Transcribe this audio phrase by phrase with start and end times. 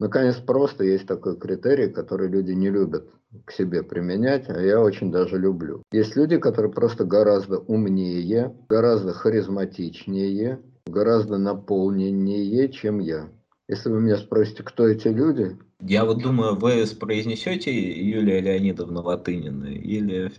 [0.00, 3.04] Наконец, просто есть такой критерий, который люди не любят
[3.44, 5.82] к себе применять, а я очень даже люблю.
[5.92, 13.28] Есть люди, которые просто гораздо умнее, гораздо харизматичнее, гораздо наполненнее, чем я.
[13.68, 19.66] Если вы меня спросите, кто эти люди, я вот думаю, вы произнесете Юлия Леонидовна Латынина
[19.66, 20.30] или...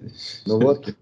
[0.46, 0.94] Ну вот,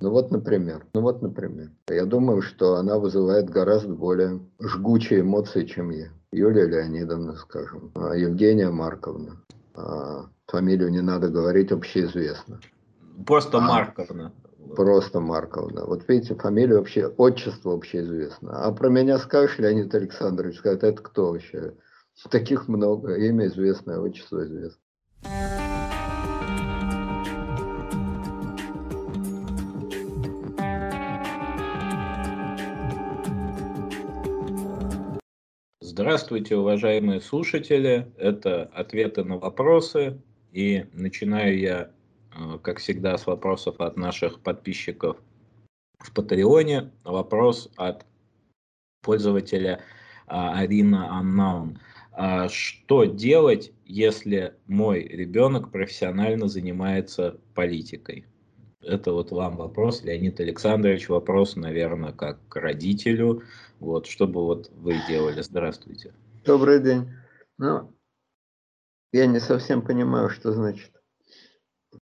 [0.00, 1.70] ну вот, например, ну вот, например.
[1.88, 6.08] Я думаю, что она вызывает гораздо более жгучие эмоции, чем я.
[6.32, 9.36] Юлия Леонидовна, скажем, а Евгения Марковна.
[9.74, 12.60] А фамилию не надо говорить, общеизвестно.
[13.26, 14.32] Просто а, Марковна.
[14.74, 15.84] Просто Марковна.
[15.84, 18.64] Вот видите, фамилия вообще, отчество общеизвестно.
[18.64, 21.74] А про меня скажешь, Леонид Александрович, скажет, это кто вообще?
[22.30, 23.14] Таких много.
[23.14, 25.61] Имя известное, отчество известно.
[35.94, 38.10] Здравствуйте, уважаемые слушатели.
[38.16, 40.22] Это ответы на вопросы.
[40.50, 41.90] И начинаю я,
[42.34, 45.18] э, как всегда, с вопросов от наших подписчиков
[45.98, 46.92] в Патреоне.
[47.04, 48.06] Вопрос от
[49.02, 49.84] пользователя
[50.26, 51.76] а, Арина Unknown.
[52.12, 58.24] А что делать, если мой ребенок профессионально занимается политикой?
[58.82, 63.42] Это вот вам вопрос, Леонид Александрович, вопрос, наверное, как к родителю.
[63.78, 65.40] Вот, что бы вот вы делали?
[65.40, 66.12] Здравствуйте.
[66.44, 67.08] Добрый день.
[67.58, 67.94] Ну,
[69.12, 70.90] я не совсем понимаю, что значит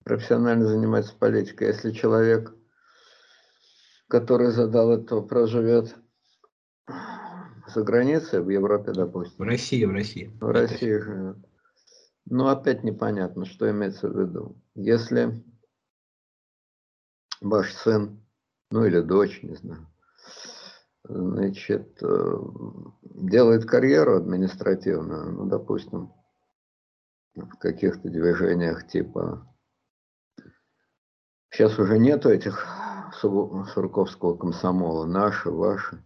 [0.03, 1.70] профессионально заниматься политикой.
[1.70, 2.53] Если человек,
[4.08, 5.95] который задал этот вопрос, живет
[7.73, 9.38] за границей, в Европе, допустим.
[9.38, 10.31] В России, в России.
[10.39, 11.38] В России живет.
[12.25, 14.61] Ну, опять непонятно, что имеется в виду.
[14.75, 15.44] Если
[17.41, 18.23] ваш сын,
[18.71, 19.88] ну или дочь, не знаю,
[21.03, 22.38] значит, э,
[23.03, 26.13] делает карьеру административную, ну, допустим,
[27.35, 29.47] в каких-то движениях типа...
[31.49, 32.67] Сейчас уже нету этих
[33.21, 36.04] Сурковского комсомола, наши, ваши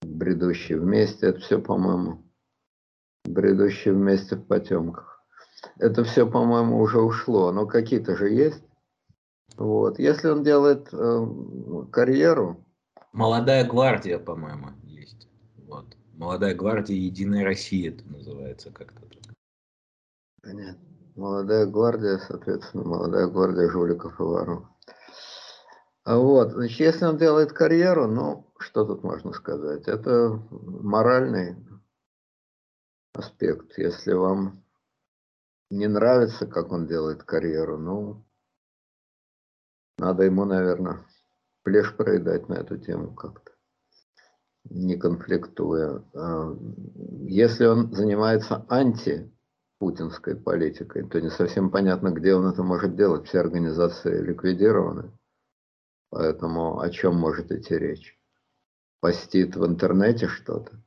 [0.00, 2.24] бредущие вместе, это все, по-моему,
[3.24, 5.24] бредущие вместе в потемках.
[5.78, 8.62] Это все, по-моему, уже ушло, но какие-то же есть.
[9.56, 9.98] Вот.
[9.98, 11.26] Если он делает э,
[11.90, 12.64] карьеру...
[13.12, 15.28] Молодая гвардия, по-моему, есть.
[15.56, 15.96] Вот.
[16.14, 19.34] Молодая гвардия Единой России это называется как-то так.
[20.42, 20.86] Понятно.
[21.14, 24.64] Молодая гвардия, соответственно, молодая гвардия жуликов и воров.
[26.04, 29.88] А вот, значит, если он делает карьеру, ну, что тут можно сказать?
[29.88, 31.56] Это моральный
[33.14, 33.78] аспект.
[33.78, 34.62] Если вам
[35.70, 38.25] не нравится, как он делает карьеру, ну,
[39.98, 41.06] надо ему, наверное,
[41.62, 43.52] плешь проедать на эту тему как-то,
[44.64, 46.04] не конфликтуя.
[46.14, 46.56] А,
[47.28, 53.26] если он занимается антипутинской политикой, то не совсем понятно, где он это может делать.
[53.26, 55.12] Все организации ликвидированы.
[56.10, 58.16] Поэтому о чем может идти речь?
[59.06, 60.82] постит в интернете что-то.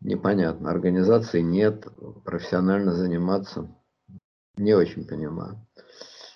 [0.00, 0.70] Непонятно.
[0.70, 1.86] Организации нет,
[2.24, 3.74] профессионально заниматься
[4.56, 5.65] не очень понимаю.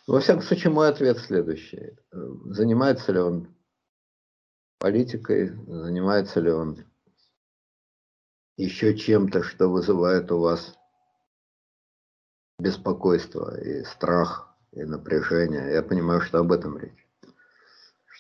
[0.06, 1.96] Во всяком случае, мой ответ следующий.
[2.10, 3.54] Занимается ли он
[4.78, 6.84] политикой, занимается ли он
[8.56, 10.76] еще чем-то, что вызывает у вас
[12.58, 15.72] беспокойство и страх, и напряжение.
[15.72, 17.10] Я понимаю, что об этом речь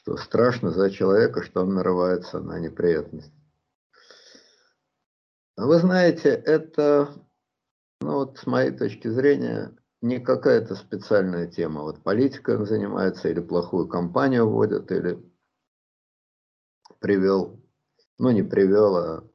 [0.00, 3.32] что страшно за человека, что он нарывается на неприятность.
[5.56, 7.12] Вы знаете, это,
[8.00, 11.82] ну вот с моей точки зрения, не какая-то специальная тема.
[11.82, 15.22] Вот политикой он занимается, или плохую компанию вводит, или
[17.00, 17.60] привел,
[18.18, 19.30] ну не привел, а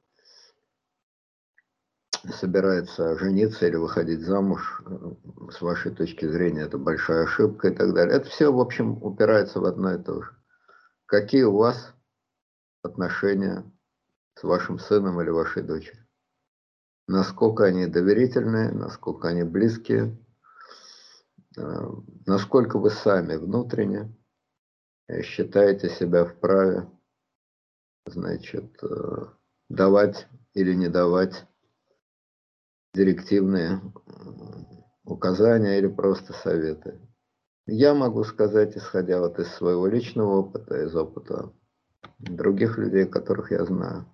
[2.31, 4.83] собирается жениться или выходить замуж,
[5.51, 8.17] с вашей точки зрения, это большая ошибка и так далее.
[8.17, 10.31] Это все, в общем, упирается в одно и то же.
[11.05, 11.93] Какие у вас
[12.81, 13.63] отношения
[14.35, 16.03] с вашим сыном или вашей дочерью?
[17.07, 20.17] Насколько они доверительные, насколько они близкие,
[21.57, 24.15] насколько вы сами внутренне
[25.23, 26.89] считаете себя вправе,
[28.05, 29.27] значит, э,
[29.69, 31.45] давать или не давать
[32.93, 33.81] директивные
[35.03, 36.99] указания или просто советы.
[37.67, 41.51] Я могу сказать, исходя вот из своего личного опыта, из опыта
[42.19, 44.05] других людей, которых я знаю,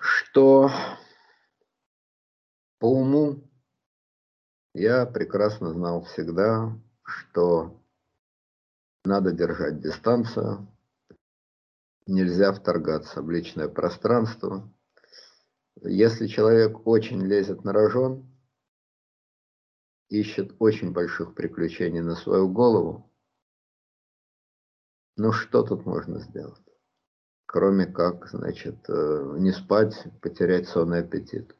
[0.00, 0.70] что
[2.78, 3.45] по уму
[4.76, 7.82] я прекрасно знал всегда, что
[9.04, 10.68] надо держать дистанцию,
[12.06, 14.70] нельзя вторгаться в личное пространство,
[15.82, 18.26] Если человек очень лезет на рожон,
[20.08, 23.12] ищет очень больших приключений на свою голову,
[25.16, 26.62] ну что тут можно сделать?
[27.46, 31.54] Кроме как, значит, э, не спать, потерять сонный аппетит.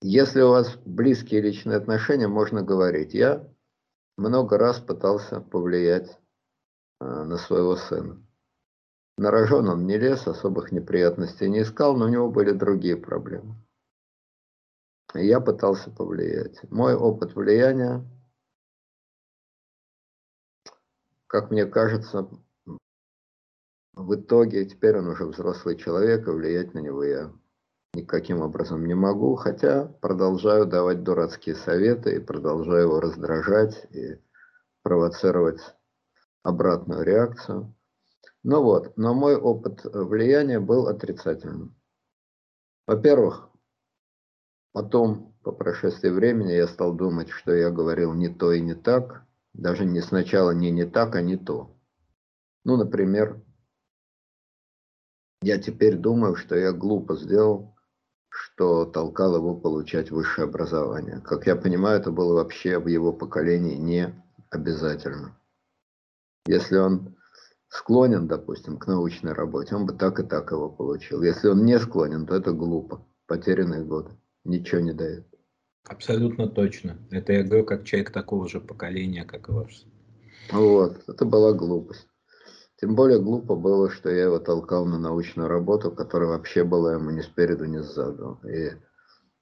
[0.00, 3.14] Если у вас близкие личные отношения, можно говорить.
[3.14, 3.48] Я
[4.16, 6.18] много раз пытался повлиять
[7.00, 8.24] э, на своего сына.
[9.16, 13.56] На рожон он не лез, особых неприятностей не искал, но у него были другие проблемы.
[15.14, 16.62] Я пытался повлиять.
[16.70, 18.04] Мой опыт влияния,
[21.26, 22.28] как мне кажется,
[23.94, 27.32] в итоге, теперь он уже взрослый человек, и влиять на него я
[27.94, 34.20] никаким образом не могу, хотя продолжаю давать дурацкие советы и продолжаю его раздражать и
[34.82, 35.60] провоцировать
[36.42, 37.74] обратную реакцию.
[38.42, 41.74] Ну вот, но мой опыт влияния был отрицательным.
[42.86, 43.50] Во-первых,
[44.72, 49.26] потом, по прошествии времени, я стал думать, что я говорил не то и не так,
[49.52, 51.76] даже не сначала не не так, а не то.
[52.64, 53.42] Ну, например,
[55.42, 57.77] я теперь думаю, что я глупо сделал,
[58.28, 61.20] что толкал его получать высшее образование.
[61.20, 64.14] Как я понимаю, это было вообще в его поколении не
[64.50, 65.38] обязательно.
[66.46, 67.16] Если он
[67.68, 71.22] склонен, допустим, к научной работе, он бы так и так его получил.
[71.22, 73.06] Если он не склонен, то это глупо.
[73.26, 74.10] Потерянные годы.
[74.44, 75.26] Ничего не дает.
[75.86, 76.98] Абсолютно точно.
[77.10, 79.84] Это я говорю как человек такого же поколения, как и ваш.
[80.50, 82.07] Вот, это была глупость.
[82.80, 87.10] Тем более глупо было, что я его толкал на научную работу, которая вообще была ему
[87.10, 88.38] ни спереду, ни сзаду.
[88.44, 88.70] И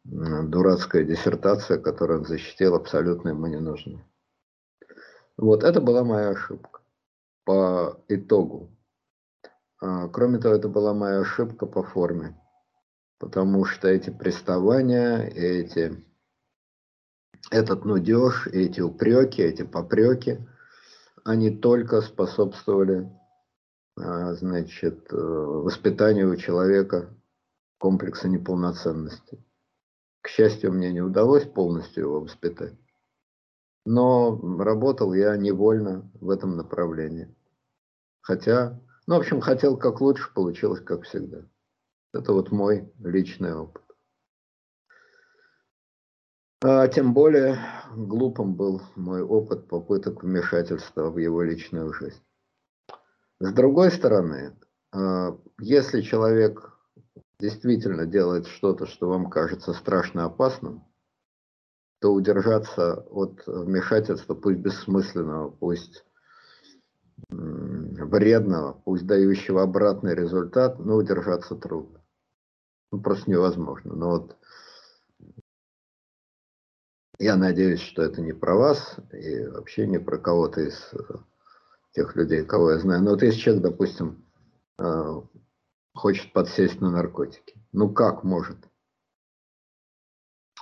[0.04, 4.00] дурацкая диссертация, которую он защитил, абсолютно ему не нужна.
[5.36, 6.80] Вот это была моя ошибка
[7.44, 8.74] по итогу.
[9.82, 12.40] А, кроме того, это была моя ошибка по форме,
[13.18, 16.02] потому что эти приставания, эти,
[17.50, 20.38] этот нудеж, эти упреки, эти попреки,
[21.22, 23.10] они только способствовали
[23.96, 27.14] значит, э, воспитанию у человека
[27.78, 29.42] комплекса неполноценности.
[30.20, 32.74] К счастью, мне не удалось полностью его воспитать.
[33.84, 37.34] Но работал я невольно в этом направлении.
[38.20, 41.42] Хотя, ну, в общем, хотел как лучше, получилось как всегда.
[42.12, 43.82] Это вот мой личный опыт.
[46.62, 47.58] А тем более
[47.94, 52.22] глупым был мой опыт попыток вмешательства в его личную жизнь.
[53.38, 54.56] С другой стороны,
[54.92, 56.72] а, если человек
[57.38, 60.84] действительно делает что-то, что вам кажется страшно опасным,
[62.00, 66.04] то удержаться от вмешательства, пусть бессмысленного, пусть
[67.28, 72.02] вредного, пусть дающего обратный результат, но удержаться трудно.
[72.92, 73.94] Ну, просто невозможно.
[73.94, 74.36] Но вот
[77.18, 80.92] я надеюсь, что это не про вас и вообще не про кого-то из
[81.96, 83.02] тех людей, кого я знаю.
[83.02, 84.30] Но вот если человек, допустим,
[84.78, 85.22] э,
[85.94, 88.58] хочет подсесть на наркотики, ну как может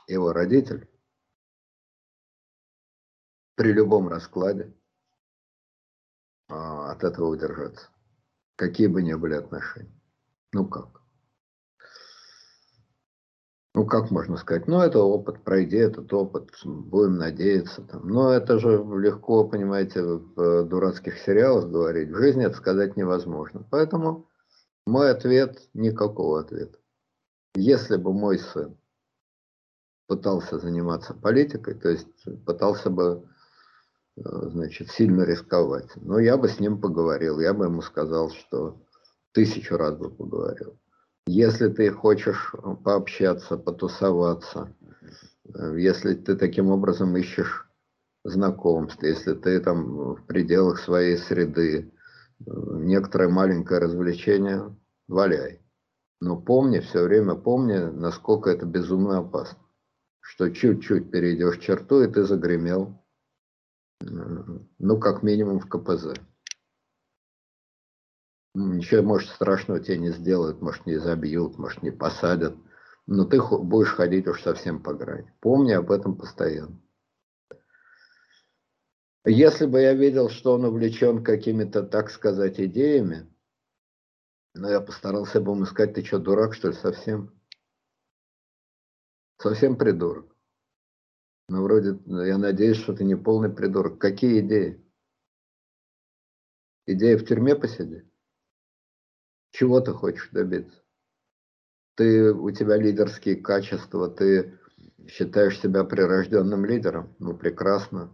[0.06, 0.88] его родитель
[3.56, 4.72] при любом раскладе
[6.48, 7.88] э, от этого удержаться?
[8.54, 10.00] Какие бы ни были отношения.
[10.52, 11.03] Ну как?
[13.74, 17.82] Ну как можно сказать, ну это опыт, пройди этот опыт, будем надеяться.
[17.82, 18.08] Там.
[18.08, 23.66] Но это же легко, понимаете, в дурацких сериалах говорить, в жизни это сказать невозможно.
[23.70, 24.28] Поэтому
[24.86, 26.78] мой ответ– никакого ответа.
[27.56, 28.76] Если бы мой сын
[30.06, 32.06] пытался заниматься политикой, то есть
[32.44, 33.28] пытался бы
[34.16, 38.80] э, значит, сильно рисковать, но я бы с ним поговорил, я бы ему сказал, что
[39.32, 40.78] тысячу раз бы поговорил.
[41.26, 44.74] Если ты хочешь э, пообщаться, потусоваться,
[45.54, 47.66] э, если ты таким образом ищешь
[48.24, 51.90] знакомств, если ты там в пределах своей среды,
[52.40, 54.76] э, некоторое маленькое развлечение,
[55.08, 55.62] валяй.
[56.20, 59.58] Но помни, все время помни, насколько это безумно опасно.
[60.20, 63.02] Что чуть-чуть перейдешь черту, и ты загремел,
[64.00, 66.14] ну, как минимум в КПЗ.
[68.54, 72.56] Ничего, может, страшного тебе не сделают, может, не забьют, может, не посадят.
[73.06, 75.34] Но ты будешь ходить уж совсем по грани.
[75.40, 76.80] Помни об этом постоянно.
[79.26, 83.26] Если бы я видел, что он увлечен какими-то, так сказать, идеями,
[84.54, 87.32] но я постарался бы ему сказать, ты что, дурак, что ли, совсем?
[89.38, 90.34] Совсем придурок.
[91.48, 93.98] Ну, вроде, я надеюсь, что ты не полный придурок.
[93.98, 94.80] Какие идеи?
[96.86, 98.13] Идея в тюрьме посидеть?
[99.54, 100.84] Чего ты хочешь добиться?
[101.94, 104.58] ты, у тебя лидерские качества, ты
[105.08, 108.12] считаешь себя прирожденным лидером, ну прекрасно.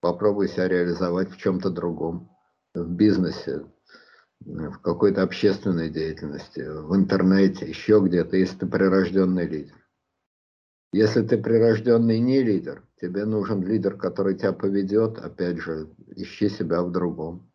[0.00, 2.34] Попробуй себя реализовать в чем-то другом,
[2.74, 3.66] в бизнесе,
[4.40, 9.76] в какой-то общественной деятельности, в интернете, еще где-то, если ты прирожденный лидер.
[10.92, 16.82] Если ты прирожденный не лидер, тебе нужен лидер, который тебя поведет, опять же, ищи себя
[16.82, 17.52] в другом.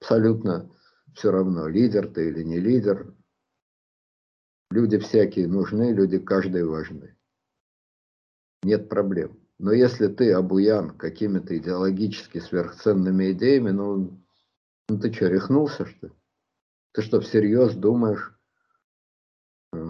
[0.00, 0.70] Абсолютно
[1.14, 3.14] все равно, лидер ты или не лидер.
[4.70, 7.16] Люди всякие нужны, люди каждый важны.
[8.62, 9.38] Нет проблем.
[9.58, 14.20] Но если ты обуян какими-то идеологически сверхценными идеями, ну,
[14.88, 16.12] ну ты что, рехнулся, что ли?
[16.92, 18.34] Ты что, всерьез думаешь,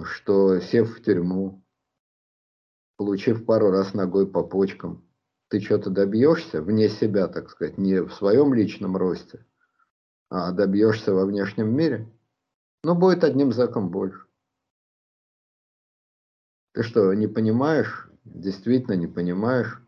[0.05, 1.65] что сев в тюрьму,
[2.97, 5.09] получив пару раз ногой по почкам,
[5.49, 9.45] ты что-то добьешься вне себя, так сказать, не в своем личном росте,
[10.53, 12.09] добьешься во внешнем мире,
[12.83, 14.25] но будет одним заком больше.
[16.73, 19.83] Ты что, не понимаешь, действительно не понимаешь,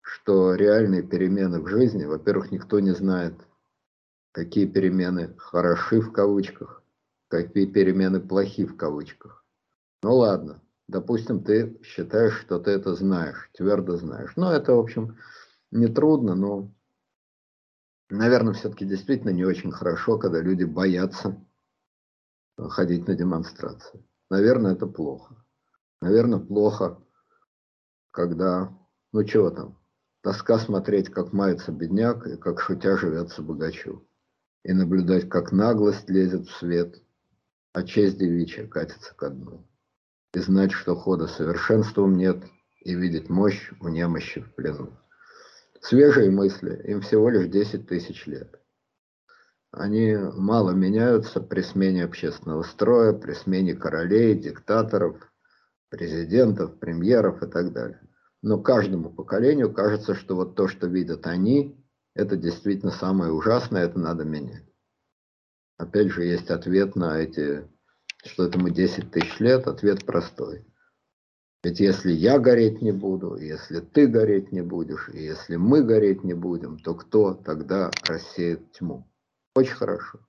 [0.00, 3.34] что реальные перемены в жизни, во-первых, никто не знает,
[4.32, 6.82] какие перемены хороши в кавычках,
[7.28, 9.44] какие перемены плохи в кавычках.
[10.02, 14.32] Ну ладно, Допустим, ты считаешь, что ты это знаешь, твердо знаешь.
[14.36, 15.18] Ну, это, в общем,
[15.70, 16.70] не трудно, но,
[18.16, 21.44] наверное, все-таки действительно не очень хорошо, когда люди боятся
[22.56, 24.04] ходить на демонстрации.
[24.30, 25.36] Наверное, это плохо.
[26.00, 27.02] Наверное, плохо,
[28.10, 28.76] когда,
[29.12, 29.78] ну чего там,
[30.22, 34.06] тоска смотреть, как мается бедняк, и как шутя живется богачу.
[34.64, 37.02] И наблюдать, как наглость лезет в свет,
[37.72, 39.68] а честь девичья катится ко дну
[40.34, 42.44] и знать, что хода совершенством нет,
[42.80, 44.96] и видеть мощь в немощи в плену.
[45.80, 48.60] Свежие мысли, им всего лишь 10 тысяч лет.
[49.70, 55.16] Они мало меняются при смене общественного строя, при смене королей, диктаторов,
[55.88, 58.00] президентов, премьеров и так далее.
[58.42, 63.98] Но каждому поколению кажется, что вот то, что видят они, это действительно самое ужасное, это
[63.98, 64.64] надо менять.
[65.76, 67.68] Опять же, есть ответ на эти
[68.24, 70.64] что этому 10 тысяч лет, ответ простой.
[71.64, 76.22] Ведь если я гореть не буду, если ты гореть не будешь, и если мы гореть
[76.22, 79.10] не будем, то кто тогда рассеет тьму?
[79.56, 80.20] Очень хорошо.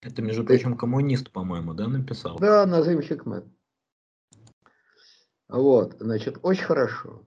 [0.00, 0.54] Это, между ты...
[0.54, 2.38] прочим, коммунист, по-моему, да, написал?
[2.38, 3.44] Да, Назым Хикмет.
[5.48, 7.26] Вот, значит, очень хорошо.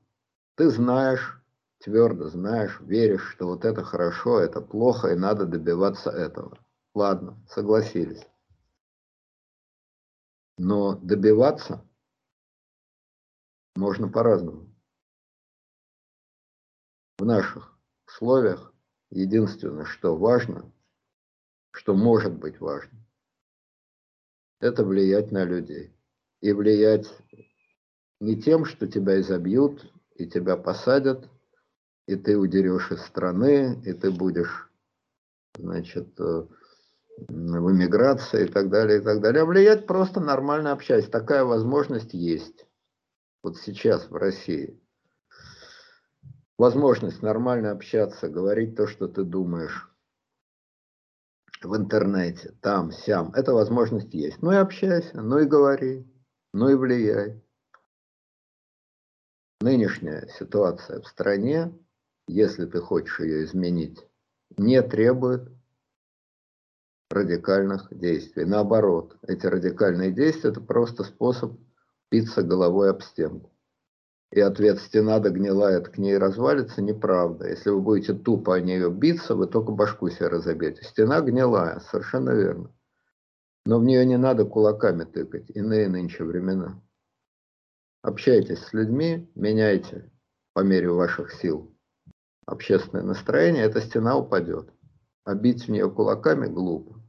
[0.56, 1.39] Ты знаешь,
[1.80, 6.58] твердо знаешь, веришь, что вот это хорошо, это плохо, и надо добиваться этого.
[6.96, 8.25] Ладно, согласились.
[10.58, 11.84] Но добиваться
[13.75, 14.68] можно по-разному.
[17.18, 18.74] В наших условиях
[19.10, 20.72] единственное, что важно,
[21.72, 22.98] что может быть важно,
[24.60, 25.96] это влиять на людей.
[26.42, 27.08] И влиять
[28.20, 31.30] не тем, что тебя изобьют и тебя посадят,
[32.08, 34.70] и ты удерешь из страны, и ты будешь,
[35.58, 36.48] значит, э,
[37.28, 39.44] в эмиграции и так далее, и так далее.
[39.44, 41.08] А влиять просто нормально общаясь.
[41.08, 42.66] Такая возможность есть.
[43.43, 44.79] Вот сейчас в России.
[46.57, 49.89] Возможность нормально общаться, говорить то, что ты думаешь
[51.63, 53.33] в интернете, там, сям.
[53.33, 54.41] Эта возможность есть.
[54.41, 56.05] Ну и общайся, ну и говори,
[56.53, 57.41] ну и влияй.
[59.62, 61.74] Нынешняя ситуация в стране,
[62.27, 64.07] если ты хочешь ее изменить,
[64.57, 65.51] не требует
[67.10, 68.45] радикальных действий.
[68.45, 71.60] Наоборот, эти радикальные действия– это просто способ
[72.12, 73.50] биться головой об стенку.
[74.32, 77.50] И ответ «стена догнилает, к ней развалится» неправда.
[77.50, 80.84] Если вы будете тупо о нее биться, вы только башку себе разобьете.
[80.84, 82.72] Стена гнилая, совершенно верно.
[83.65, 86.82] Но в нее не надо кулаками тыкать, иные нынче времена.
[88.03, 90.12] Общайтесь с людьми, меняйте
[90.53, 91.72] по мере ваших сил
[92.51, 94.70] общественное настроение, эта стена упадет.
[95.24, 97.00] А бить в нее кулаками глупо.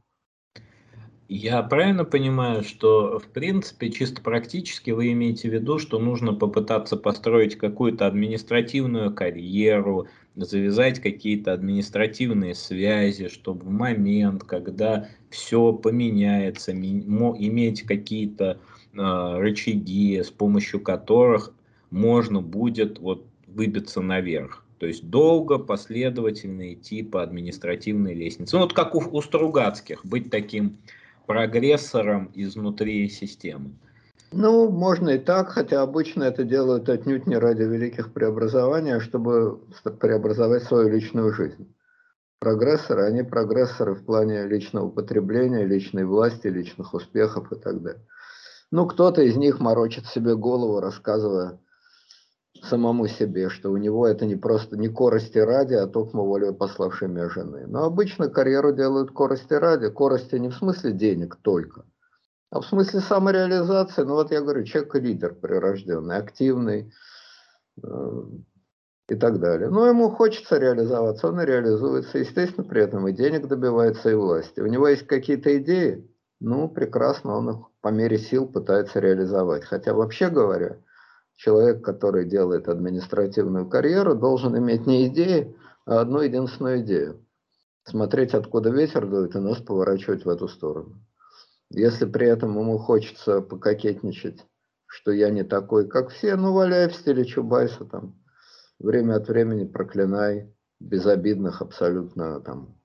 [1.29, 6.97] Я правильно понимаю, что в принципе чисто практически вы имеете в виду, что нужно попытаться
[6.97, 17.83] построить какую-то административную карьеру, завязать какие-то административные связи, чтобы в момент, когда все поменяется, иметь
[17.83, 18.59] какие-то
[18.93, 21.53] э, рычаги, с помощью которых
[21.89, 24.65] можно будет вот выбиться наверх.
[24.79, 28.57] То есть долго, последовательно идти по административной лестнице.
[28.57, 30.77] Ну, вот как у, у Стругацких, быть таким
[31.25, 33.71] прогрессором изнутри системы.
[34.31, 39.59] Ну, можно и так, хотя обычно это делают отнюдь не ради великих преобразований, а чтобы
[39.99, 41.71] преобразовать свою личную жизнь.
[42.39, 48.05] Прогрессоры, они прогрессоры в плане личного потребления, личной власти, личных успехов и так далее.
[48.71, 51.59] Ну, кто-то из них морочит себе голову, рассказывая
[52.63, 57.07] самому себе, что у него это не просто не корости ради, а только волю пославшей
[57.07, 57.65] меня жены.
[57.67, 59.89] Но обычно карьеру делают корости ради.
[59.89, 61.85] Корости не в смысле денег только,
[62.49, 64.03] а в смысле самореализации.
[64.03, 66.93] Ну вот я говорю, человек лидер прирожденный, активный
[67.83, 68.23] э,
[69.09, 69.69] и так далее.
[69.69, 72.17] Но ему хочется реализоваться, он и реализуется.
[72.17, 74.61] Естественно, при этом и денег добивается, и власти.
[74.61, 79.65] У него есть какие-то идеи, ну, прекрасно, он их по мере сил пытается реализовать.
[79.65, 80.77] Хотя, вообще говоря,
[81.35, 87.25] человек, который делает административную карьеру, должен иметь не идеи, а одну единственную идею.
[87.85, 91.03] Смотреть, откуда ветер дует, и нос поворачивать в эту сторону.
[91.69, 94.45] Если при этом ему хочется пококетничать,
[94.85, 98.15] что я не такой, как все, ну, валяй в стиле Чубайса там.
[98.79, 102.77] Время от времени проклинай безобидных абсолютно там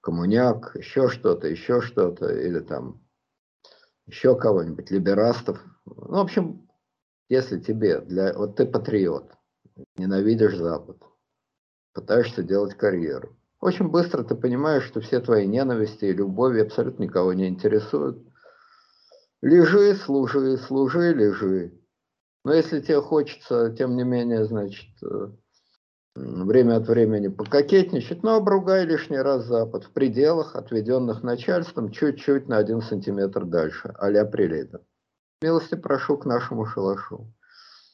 [0.00, 3.02] коммуняк, еще что-то, еще что-то, или там
[4.06, 5.62] еще кого-нибудь, либерастов.
[5.84, 6.68] Ну, в общем,
[7.32, 9.32] если тебе, для, вот ты патриот,
[9.96, 10.98] ненавидишь Запад,
[11.94, 17.32] пытаешься делать карьеру, очень быстро ты понимаешь, что все твои ненависти и любови абсолютно никого
[17.32, 18.18] не интересуют.
[19.40, 21.72] Лежи, служи, служи, лежи.
[22.44, 25.28] Но если тебе хочется, тем не менее, значит, э,
[26.14, 32.58] время от времени пококетничать, но обругай лишний раз Запад в пределах, отведенных начальством, чуть-чуть на
[32.58, 34.82] один сантиметр дальше, а-ля Приледа.
[35.42, 37.26] Милости прошу к нашему шалашу.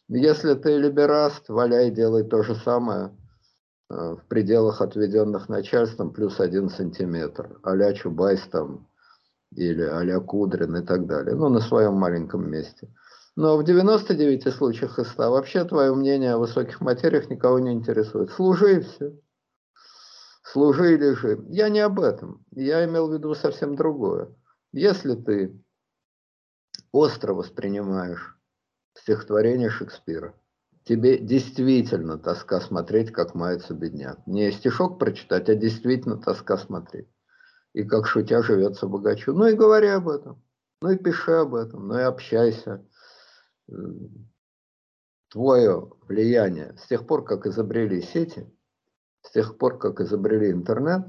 [0.08, 3.16] Если ты либераст, валяй, делай то же самое
[3.90, 8.86] э, в пределах, отведенных начальством, плюс один сантиметр, а-ля Чубайс там,
[9.54, 12.92] или а-ля Кудрин и так далее, ну, на своем маленьком месте.
[13.34, 18.30] Но в 99 случаях из 100 вообще твое мнение о высоких материях никого не интересует.
[18.30, 19.12] Служи все.
[20.42, 21.42] Служи и лежи.
[21.48, 22.44] Я не об этом.
[22.50, 24.34] Я имел в виду совсем другое.
[24.72, 25.58] Если ты
[26.92, 28.36] остро воспринимаешь
[28.94, 30.34] стихотворение Шекспира,
[30.84, 34.26] тебе действительно тоска смотреть, как мается бедняк.
[34.26, 37.08] Не стишок прочитать, а действительно тоска смотреть.
[37.74, 39.32] И как шутя живется богачу.
[39.32, 40.42] Ну и говори об этом.
[40.80, 41.88] Ну и пиши об этом.
[41.88, 42.84] Ну и общайся
[45.28, 48.50] твое влияние с тех пор, как изобрели сети,
[49.22, 51.06] с тех пор, как изобрели интернет,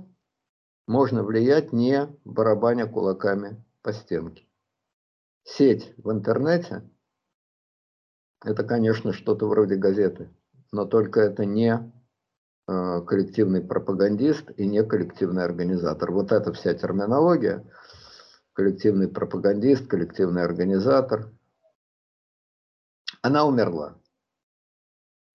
[0.87, 4.48] можно влиять не барабаня кулаками по стенке.
[5.57, 6.87] Сеть в интернете–
[8.45, 10.29] это, конечно, что-то вроде газеты,
[10.71, 11.91] но только это не
[12.67, 16.11] э, коллективный пропагандист и не коллективный организатор.
[16.11, 17.65] Вот эта вся терминология–
[18.53, 21.33] коллективный пропагандист, коллективный организатор–
[23.21, 23.99] она умерла.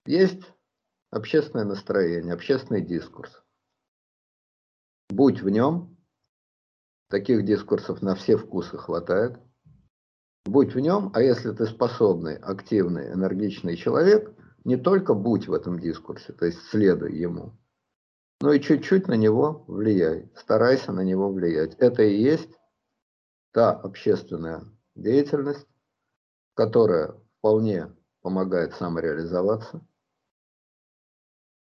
[0.06, 0.42] Есть
[1.10, 3.42] общественное настроение, общественный дискурс.
[5.10, 5.96] Будь в нем,
[7.08, 9.38] таких дискурсов на все вкусы хватает.
[10.44, 14.30] Будь в нем, а если ты способный, активный, энергичный человек,
[14.64, 17.56] не только будь в этом дискурсе, то есть следуй ему,
[18.40, 21.74] но и чуть-чуть на него влияй, старайся на него влиять.
[21.76, 22.50] Это и есть
[23.52, 25.66] та общественная деятельность,
[26.54, 29.80] которая вполне помогает самореализоваться,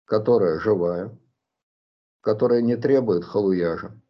[0.06, 1.18] которая живая,
[2.22, 4.00] которая не требует халуяжа,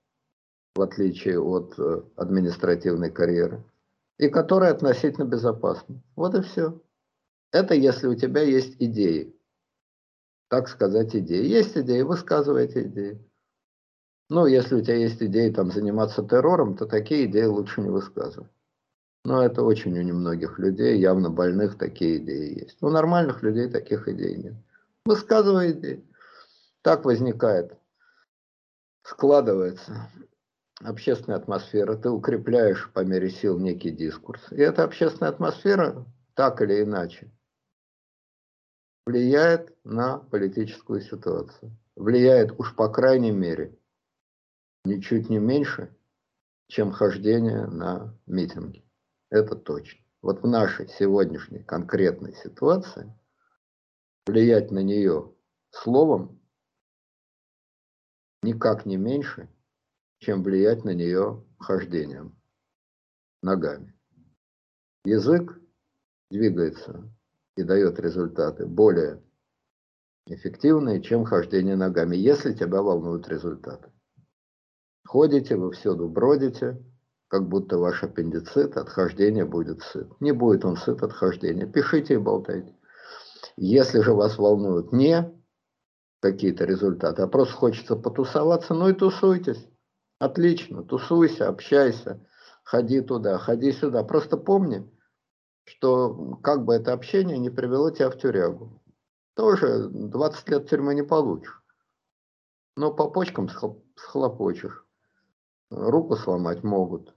[0.74, 3.64] в отличие от э, административной карьеры,
[4.18, 6.02] и которая относительно безопасна.
[6.16, 6.80] Вот и все.
[7.52, 9.34] Это если у тебя есть идеи.
[10.48, 11.46] Так сказать, идеи.
[11.46, 13.18] Есть идеи, высказывайте идеи.
[14.30, 18.50] Ну, если у тебя есть идеи там, заниматься террором, то такие идеи лучше не высказывать.
[19.24, 22.82] Но это очень у немногих людей, явно больных, такие идеи есть.
[22.82, 24.54] У нормальных людей таких идей нет.
[25.04, 26.04] Высказывай идеи.
[26.82, 27.72] Так возникает,
[29.02, 30.10] складывается
[30.84, 31.96] общественная атмосфера.
[31.96, 34.40] Ты укрепляешь по мере сил некий дискурс.
[34.52, 37.32] И эта общественная атмосфера, так или иначе,
[39.06, 41.76] влияет на политическую ситуацию.
[41.96, 43.78] Влияет уж по крайней мере
[44.84, 45.96] ничуть не меньше,
[46.68, 48.84] чем хождение на митинги.
[49.30, 50.00] Это точно.
[50.22, 53.14] Вот в нашей сегодняшней конкретной ситуации
[54.26, 55.34] влиять на нее
[55.70, 56.40] словом
[58.42, 59.48] никак не меньше,
[60.24, 62.34] чем влиять на нее хождением,
[63.42, 63.94] ногами.
[65.04, 65.60] Язык
[66.30, 67.10] двигается
[67.56, 69.22] и дает результаты более
[70.26, 73.92] эффективные, чем хождение ногами, если тебя волнуют результаты.
[75.06, 76.82] Ходите вы всюду, бродите,
[77.28, 80.08] как будто ваш аппендицит от хождения будет сыт.
[80.20, 81.66] Не будет он сыт от хождения.
[81.66, 82.74] Пишите и болтайте.
[83.56, 85.30] Если же вас волнуют не
[86.20, 89.68] какие-то результаты, а просто хочется потусоваться, ну и тусуйтесь.
[90.18, 92.26] Отлично, тусуйся, общайся,
[92.62, 94.04] ходи туда, ходи сюда.
[94.04, 94.90] Просто помни,
[95.64, 98.82] что как бы это общение не привело тебя в тюрягу.
[99.34, 101.62] Тоже 20 лет тюрьмы не получишь.
[102.76, 103.48] Но по почкам
[103.96, 104.84] схлопочешь.
[105.70, 107.14] Руку сломать могут.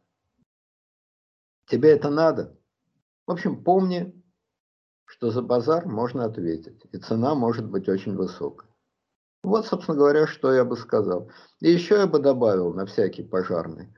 [1.67, 2.57] Тебе это надо?
[3.27, 4.23] В общем, помни,
[5.05, 6.86] что за базар можно ответить.
[6.91, 8.66] И цена может быть очень высокая.
[9.43, 11.32] Вот, собственно говоря, что я бы сказал.
[11.60, 13.93] И еще я бы добавил на всякий пожарный.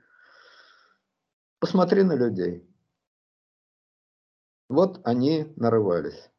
[1.59, 2.65] Посмотри на людей.
[4.69, 6.29] Вот они нарывались.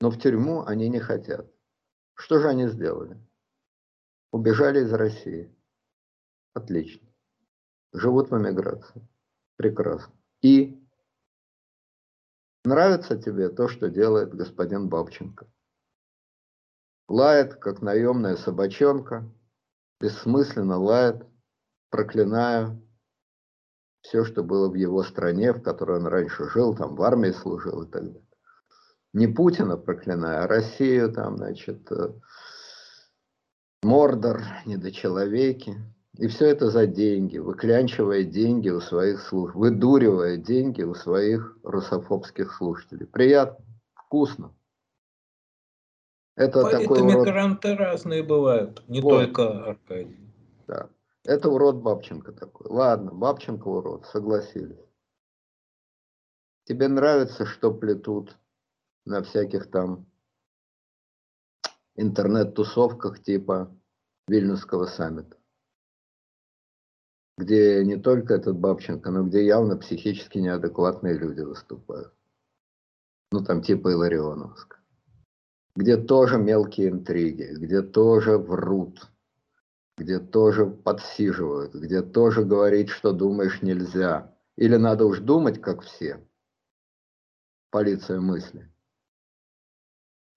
[0.00, 1.46] Но в тюрьму они не хотят.
[2.14, 3.20] Что же они сделали?
[4.32, 5.54] Убежали из России.
[6.54, 7.06] Отлично.
[7.92, 9.06] Живут в эмиграции.
[9.56, 10.14] Прекрасно.
[10.40, 10.82] И
[12.64, 15.46] нравится тебе то, что делает господин Бабченко.
[17.08, 19.30] Лает, как наемная собачонка,
[20.00, 21.26] бессмысленно лает,
[21.90, 22.80] проклиная
[24.02, 27.82] все, что было в его стране, в которой он раньше жил, там в армии служил
[27.82, 28.26] и так далее.
[29.12, 32.14] Не Путина проклиная, а Россию, там, значит, э,
[33.82, 35.76] Мордор, недочеловеки.
[36.18, 42.52] И все это за деньги, выклянчивая деньги у своих слушателей, выдуривая деньги у своих русофобских
[42.52, 43.06] слушателей.
[43.06, 44.54] Приятно, вкусно.
[46.34, 47.64] Это такой урод...
[47.64, 49.10] разные бывают, не вот.
[49.10, 50.18] только Аркадий.
[50.66, 50.88] Да.
[51.24, 52.68] Это урод Бабченко такой.
[52.70, 54.78] Ладно, Бабченко урод, согласились.
[56.64, 58.36] Тебе нравится, что плетут
[59.04, 60.06] на всяких там
[61.96, 63.76] интернет-тусовках типа
[64.26, 65.36] Вильнюсского саммита,
[67.36, 72.14] где не только этот Бабченко, но где явно психически неадекватные люди выступают.
[73.32, 74.81] Ну, там типа Иларионовска.
[75.74, 79.10] Где тоже мелкие интриги, где тоже врут,
[79.96, 84.36] где тоже подсиживают, где тоже говорить, что думаешь, нельзя.
[84.56, 86.26] Или надо уж думать, как все.
[87.70, 88.70] Полиция мысли.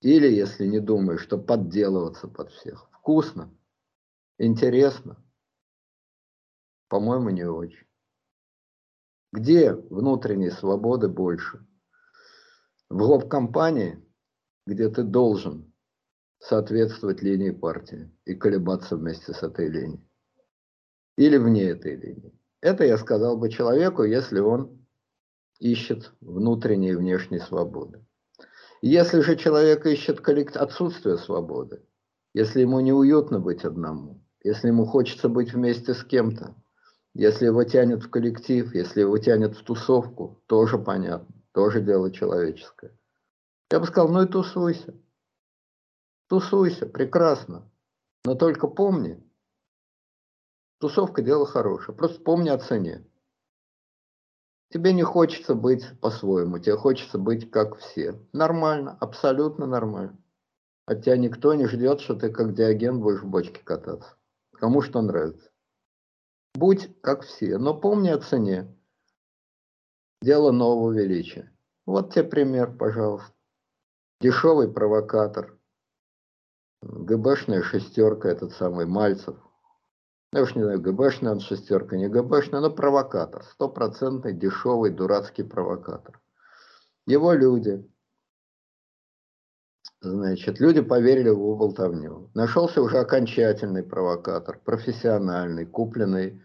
[0.02, 2.88] Или, если не думаешь, что подделываться под всех.
[2.92, 3.54] Вкусно,
[4.38, 5.18] интересно.
[6.88, 7.88] По-моему, не очень.
[9.34, 11.66] Где внутренней свободы больше?
[12.90, 14.05] В гоп-компании,
[14.66, 15.72] где ты должен
[16.40, 20.04] соответствовать линии партии и колебаться вместе с этой линией.
[21.18, 22.34] Или вне этой линии.
[22.62, 24.86] Это я сказал бы человеку, если он
[25.60, 28.06] ищет внутренней и внешней свободы.
[28.82, 30.20] Если же человек ищет
[30.58, 31.82] отсутствие свободы,
[32.34, 36.56] если ему неуютно быть одному, если ему хочется быть вместе с кем-то,
[37.14, 42.92] если его тянет в коллектив, если его тянет в тусовку, тоже понятно, тоже дело человеческое.
[43.72, 44.94] Я бы сказал, ну и тусуйся.
[46.28, 47.72] Тусуйся, прекрасно.
[48.24, 49.24] Но только помни,
[50.80, 51.96] тусовка дело хорошее.
[51.96, 53.08] Просто помни о цене.
[54.72, 58.20] Тебе не хочется быть по-своему, тебе хочется быть как все.
[58.34, 60.18] Нормально, абсолютно нормально.
[60.86, 64.18] От тебя никто не ждет, что ты как диаген будешь в бочке кататься.
[64.54, 65.52] Кому что нравится.
[66.56, 68.76] Будь как все, но помни о цене.
[70.22, 71.52] Дело нового величия.
[71.86, 73.35] Вот тебе пример, пожалуйста.
[74.22, 75.58] Дешевый провокатор,
[76.82, 79.36] ГБшная шестерка, этот самый Мальцев.
[80.32, 83.44] Я уж не знаю, ГБшная он шестерка, не ГБшная, но провокатор.
[83.44, 86.22] Стопроцентный дешевый дурацкий провокатор.
[87.06, 87.90] Его люди,
[90.02, 92.32] значит, люди поверили в его болтовню.
[92.34, 96.42] Нашелся уже окончательный провокатор, профессиональный, купленный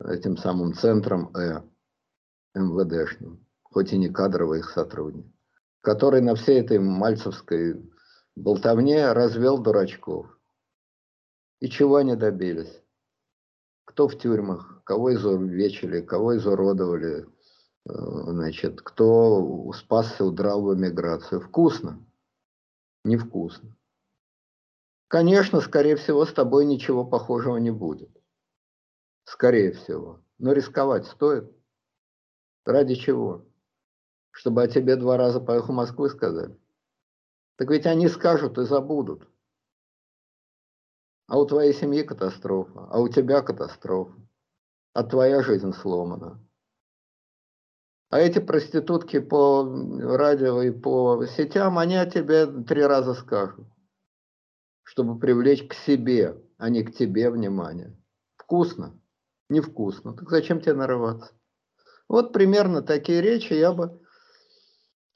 [0.00, 1.62] этим самым центром Э,
[2.56, 5.26] МВДшным, хоть и не кадровый их сотрудник,
[5.86, 7.80] который на всей этой мальцевской
[8.34, 10.26] болтовне развел дурачков.
[11.60, 12.82] И чего они добились?
[13.84, 17.28] Кто в тюрьмах, кого изувечили, кого изуродовали, э,
[17.86, 21.40] значит, кто спасся, удрал в эмиграцию.
[21.40, 22.04] Вкусно?
[23.04, 23.76] Невкусно.
[25.06, 28.10] Конечно, скорее всего, с тобой ничего похожего не будет.
[29.22, 30.20] Скорее всего.
[30.38, 31.48] Но рисковать стоит.
[32.64, 33.45] Ради чего?
[34.36, 36.60] Чтобы о тебе два раза поехал в Москву сказали.
[37.56, 39.26] Так ведь они скажут и забудут.
[41.26, 44.14] А у твоей семьи катастрофа, а у тебя катастрофа,
[44.92, 46.46] а твоя жизнь сломана.
[48.10, 53.66] А эти проститутки по радио и по сетям, они о тебе три раза скажут,
[54.82, 57.98] чтобы привлечь к себе, а не к тебе внимание.
[58.36, 59.00] Вкусно?
[59.48, 60.12] Невкусно.
[60.12, 61.32] Так зачем тебе нарываться?
[62.06, 64.02] Вот примерно такие речи я бы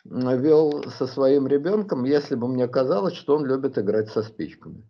[0.04, 4.88] вел со своим ребенком, если бы мне казалось, что он любит играть со спичками.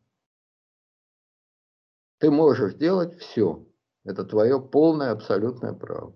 [2.18, 3.66] Ты можешь делать все.
[4.05, 6.14] Это твое полное, абсолютное право.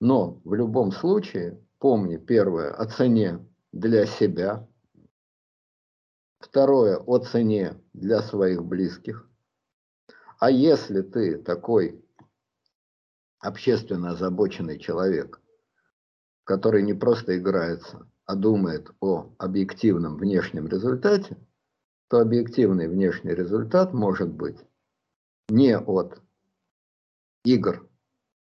[0.00, 4.68] Но в любом случае, помни, первое, о цене для себя.
[6.40, 9.28] Второе, о цене для своих близких.
[10.38, 12.04] А если ты такой
[13.38, 15.40] общественно озабоченный человек,
[16.44, 21.36] который не просто играется, а думает о объективном внешнем результате,
[22.08, 24.58] то объективный внешний результат может быть
[25.48, 26.20] не от
[27.44, 27.88] игр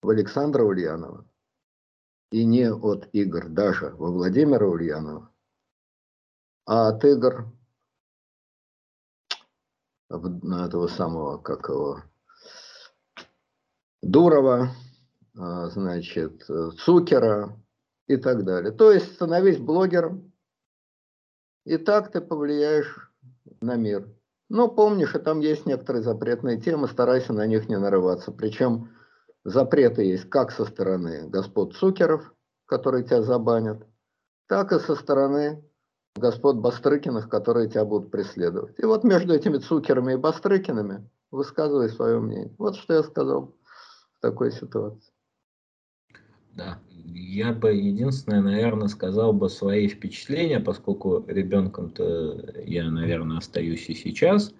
[0.02, 1.26] в Александра Ульянова
[2.32, 5.32] и не от игр даже во Владимира Ульянова,
[6.66, 7.52] а от игр
[10.10, 12.02] этого самого, как его,
[14.02, 14.72] Дурова,
[15.38, 16.44] а, значит,
[16.80, 17.61] Цукера
[18.12, 18.72] и так далее.
[18.72, 20.32] То есть становись блогером,
[21.66, 23.12] и так ты повлияешь
[23.62, 24.08] на мир.
[24.50, 28.32] Но помнишь, и там есть некоторые запретные темы, старайся на них не нарываться.
[28.32, 28.90] Причем
[29.46, 32.34] запреты есть как со стороны господ Цукеров,
[32.66, 33.86] которые тебя забанят,
[34.48, 35.64] так и со стороны
[36.16, 38.78] господ Бастрыкиных, которые тебя будут преследовать.
[38.80, 42.54] И вот между этими Цукерами и Бастрыкинами высказывай свое мнение.
[42.58, 43.56] Вот что я сказал
[44.18, 45.14] в такой ситуации.
[46.54, 53.94] Да, я бы единственное, наверное, сказал бы свои впечатления, поскольку ребенком-то я, наверное, остаюсь и
[53.94, 54.54] сейчас,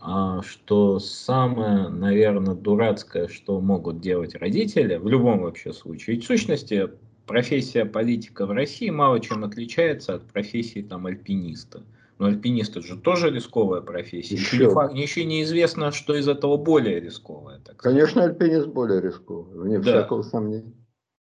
[0.00, 6.28] а, что самое, наверное, дурацкое, что могут делать родители, в любом вообще случае, ведь в
[6.28, 6.90] сущности
[7.26, 11.82] профессия политика в России мало чем отличается от профессии там альпиниста.
[12.18, 14.36] Но альпинист это же тоже рисковая профессия.
[14.36, 17.58] Еще, еще, не факт, еще неизвестно, что из этого более рисковое.
[17.64, 20.00] Так Конечно, альпинист более рисковый, вне да.
[20.00, 20.72] всякого сомнения.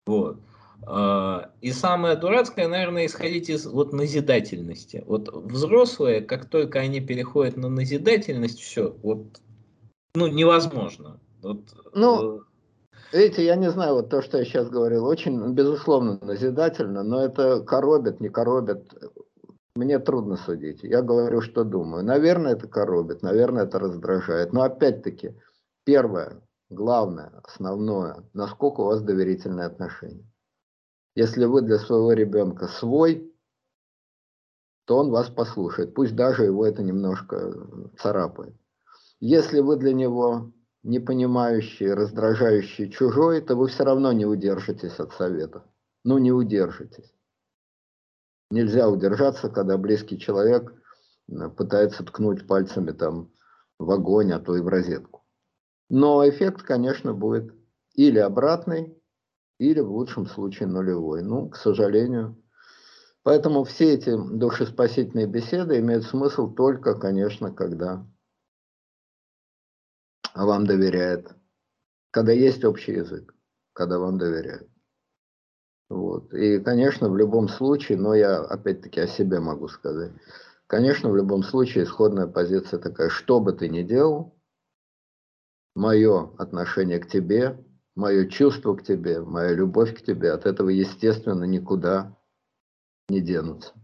[0.07, 0.41] Вот.
[0.87, 5.03] А, и самое дурацкое, наверное, исходить из вот назидательности.
[5.07, 9.41] Вот взрослые, как только они переходят на назидательность, все, вот,
[10.15, 11.21] ну, невозможно.
[11.43, 11.61] Вот,
[11.95, 12.43] ну,
[13.11, 17.61] Видите, я не знаю, вот то, что я сейчас говорил, очень, безусловно, назидательно, но это
[17.61, 18.93] коробит, не коробит.
[19.75, 20.83] Мне трудно судить.
[20.83, 22.05] Я говорю, что думаю.
[22.05, 24.53] Наверное, это коробит, наверное, это раздражает.
[24.53, 25.35] Но опять-таки,
[25.85, 30.27] первое, главное, основное, насколько у вас доверительные отношения.
[31.19, 33.35] Если вы для своего ребенка свой,
[34.85, 35.93] то он вас послушает.
[35.93, 38.55] Пусть даже его это немножко царапает.
[39.19, 40.53] Если вы для него
[40.85, 45.65] не понимающий, раздражающий чужой, то вы все равно не удержитесь от совета.
[46.05, 47.13] Ну, не удержитесь.
[48.53, 50.73] Нельзя удержаться, когда близкий человек
[51.27, 53.33] э, пытается ткнуть пальцами там
[53.81, 55.25] в огонь, а то и в розетку.
[55.91, 57.53] Но эффект, конечно, будет
[57.95, 58.98] или обратный,
[59.59, 61.23] или в лучшем случае нулевой.
[61.23, 62.43] Ну, к сожалению.
[63.23, 68.07] Поэтому все эти душеспасительные беседы имеют смысл только, конечно, когда
[70.35, 71.35] вам доверяет,
[72.11, 73.35] когда есть общий язык,
[73.73, 74.71] когда вам доверяют.
[75.91, 76.33] Вот.
[76.33, 80.13] И, конечно, в любом случае, но я опять-таки о себе могу сказать,
[80.67, 84.39] конечно, в любом случае исходная позиция такая, что бы ты ни делал,
[85.75, 87.65] мое отношение к тебе,
[87.99, 92.17] мое чувство к тебе, моя любовь к тебе от этого, естественно, никуда
[93.09, 93.75] не денутся.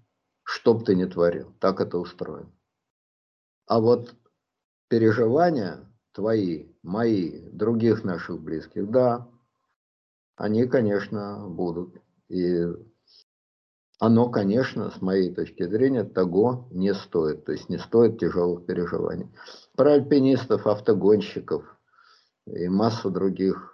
[0.44, 2.52] Что бы ты ни творил, так это устроено.
[3.66, 4.14] А вот
[4.88, 5.80] переживания,
[6.12, 9.28] твои, мои, других наших близких, да,
[10.36, 12.00] они, конечно, будут.
[12.28, 12.66] И
[13.98, 17.46] оно, конечно, с моей точки зрения, того не стоит.
[17.46, 19.28] То есть не стоит тяжелых переживаний.
[19.74, 21.64] Про альпинистов, автогонщиков
[22.46, 23.73] и массу других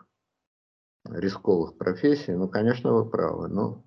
[1.04, 3.48] рисковых профессий, ну, конечно, вы правы.
[3.48, 3.84] Но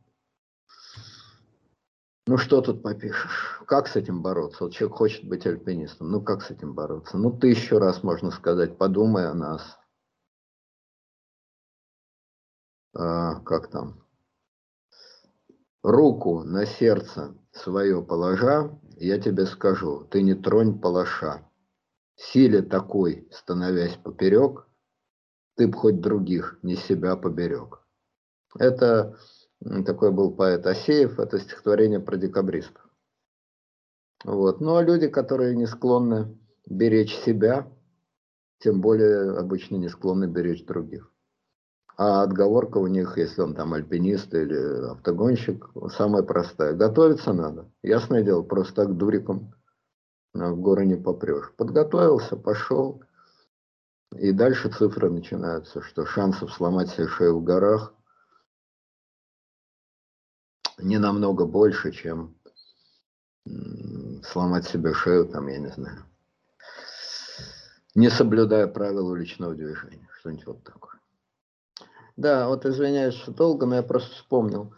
[2.25, 3.61] ну что тут попишешь?
[3.67, 4.63] Как с этим бороться?
[4.63, 6.09] Вот человек хочет быть альпинистом.
[6.09, 7.17] Ну как с этим бороться?
[7.17, 9.77] Ну тысячу раз можно сказать, подумай о нас.
[12.95, 14.05] А, как там?
[15.81, 21.49] Руку на сердце свое положа, я тебе скажу, ты не тронь палаша.
[22.15, 24.65] Силе такой, становясь поперек,
[25.55, 27.79] ты б хоть других, не себя поберег.
[28.57, 29.17] Это
[29.85, 32.83] такой был поэт Асеев, это стихотворение про декабристов.
[34.23, 34.61] Вот.
[34.61, 37.67] Ну а люди, которые не склонны беречь себя,
[38.59, 41.11] тем более обычно не склонны беречь других.
[41.95, 46.73] А отговорка у них, если он там альпинист или автогонщик, самая простая.
[46.73, 47.69] Готовиться надо.
[47.83, 49.53] Ясное дело, просто так дуриком
[50.33, 51.53] в горы не попрешь.
[51.55, 53.03] Подготовился, пошел.
[54.17, 57.93] И дальше цифры начинаются, что шансов сломать себе шею в горах–
[60.77, 62.35] не намного больше, чем
[64.23, 66.05] сломать себе шею, там, я не знаю,
[67.95, 70.99] не соблюдая правила уличного движения, что-нибудь вот такое.
[72.15, 74.73] Да, вот извиняюсь, что долго, но я просто вспомнил.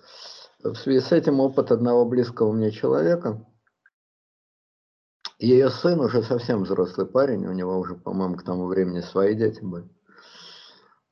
[0.63, 3.45] В связи с этим опыт одного близкого мне человека.
[5.37, 9.59] Ее сын уже совсем взрослый парень, у него уже, по-моему, к тому времени свои дети
[9.61, 9.89] были.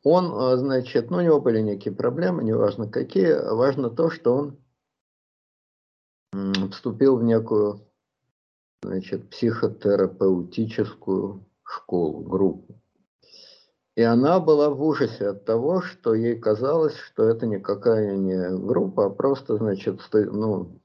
[0.04, 4.58] Он, э, значит, ну, у него были некие проблемы, неважно какие, важно то, что он
[6.72, 7.82] вступил в некую,
[8.82, 12.80] значит, психотерапевтическую школу, группу.
[13.96, 19.06] И она была в ужасе от того, что ей казалось, что это никакая не группа,
[19.06, 20.82] а просто, значит, ну,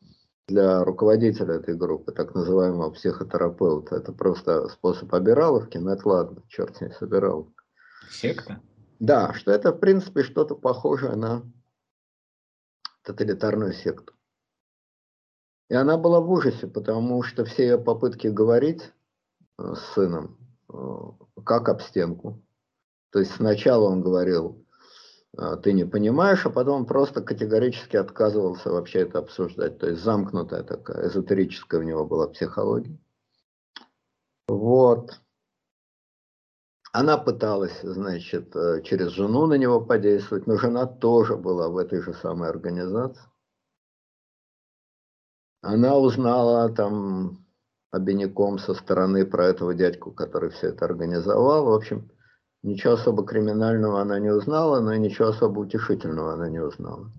[0.49, 6.77] для руководителя этой группы, так называемого психотерапевта, это просто способ обираловки, но это ладно, черт
[6.77, 7.53] с ней собирал.
[8.11, 8.61] Секта?
[8.99, 11.43] Да, что это, в принципе, что-то похожее на
[13.03, 14.15] тоталитарную секту.
[15.69, 18.91] И она была в ужасе, потому что все ее попытки говорить
[19.59, 20.39] э, с сыном,
[20.73, 22.43] э, как об стенку,
[23.11, 24.68] то есть сначала он говорил, «А,
[25.62, 29.79] ты не понимаешь, а потом просто категорически отказывался вообще это обсуждать.
[29.79, 32.99] То есть замкнутая такая, эзотерическая у него была психология.
[34.49, 35.21] Вот.
[36.93, 42.01] Она пыталась, значит, э, через жену на него подействовать, но жена тоже была в этой
[42.01, 43.23] же самой организации.
[45.61, 47.45] Она узнала там
[47.91, 51.67] обиняком со стороны про этого дядьку, который все это организовал.
[51.67, 52.11] В общем,
[52.62, 57.11] Ничего особо криминального она не узнала, но и ничего особо утешительного она не узнала.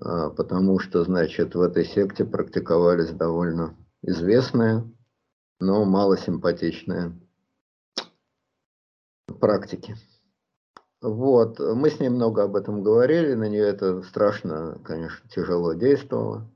[0.00, 4.88] А, потому что, значит, в этой секте практиковались довольно известные,
[5.58, 7.18] но мало симпатичные
[9.40, 9.96] практики.
[11.02, 16.48] Вот, мы с ней много об этом говорили, на нее это страшно, конечно, тяжело действовало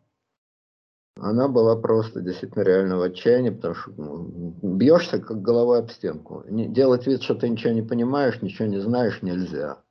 [1.22, 6.44] она была просто действительно реально в отчаянии, потому что ну, бьешься как головой об стенку.
[6.48, 9.83] Не, делать вид, что ты ничего не понимаешь, ничего не знаешь, нельзя.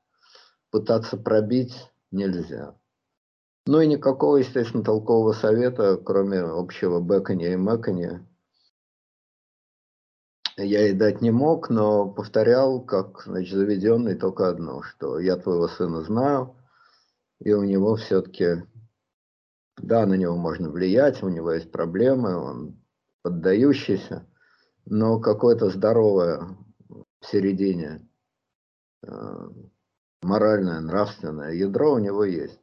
[0.72, 1.76] Пытаться пробить
[2.12, 2.76] нельзя.
[3.68, 8.26] Ну и никакого, естественно, толкового совета, кроме общего бэканья и мэканья,
[10.58, 15.68] я ей дать не мог, но повторял, как значит, заведенный, только одно, что я твоего
[15.68, 16.56] сына знаю,
[17.40, 18.64] и у него все-таки
[19.82, 22.80] да, на него можно влиять, у него есть проблемы, он
[23.22, 24.28] поддающийся,
[24.86, 26.58] но какое-то здоровое
[27.20, 28.08] в середине
[29.04, 29.50] э,
[30.22, 32.60] моральное, нравственное ядро у него есть.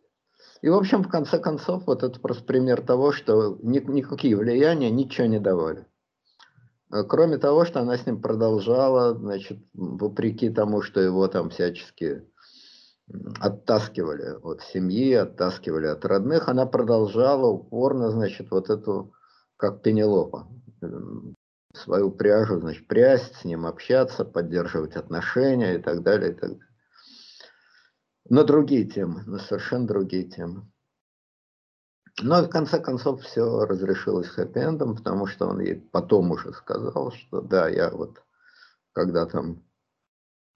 [0.62, 4.90] И, в общем, в конце концов, вот это просто пример того, что ни, никакие влияния
[4.90, 5.86] ничего не давали.
[6.92, 12.26] Э, кроме того, что она с ним продолжала, значит, вопреки тому, что его там всячески
[13.40, 19.12] оттаскивали от семьи, оттаскивали от родных, она продолжала упорно, значит, вот эту,
[19.56, 20.48] как Пенелопа,
[21.74, 26.66] свою пряжу, значит, прясть, с ним общаться, поддерживать отношения и так далее, и так далее.
[28.28, 30.68] На другие темы, на совершенно другие темы.
[32.22, 37.40] Но в конце концов все разрешилось хэппи-эндом, потому что он ей потом уже сказал, что
[37.42, 38.22] да, я вот
[38.92, 39.62] когда там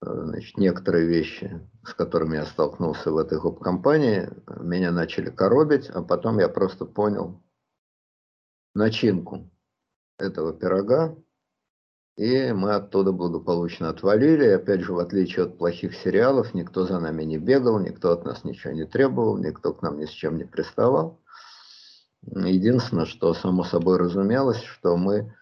[0.01, 6.39] значит, некоторые вещи, с которыми я столкнулся в этой гоп-компании, меня начали коробить, а потом
[6.39, 7.43] я просто понял
[8.75, 9.51] начинку
[10.19, 11.17] этого пирога,
[12.17, 14.45] и мы оттуда благополучно отвалили.
[14.45, 18.25] И опять же, в отличие от плохих сериалов, никто за нами не бегал, никто от
[18.25, 21.21] нас ничего не требовал, никто к нам ни с чем не приставал.
[22.23, 25.35] Единственное, что само собой разумелось, что мы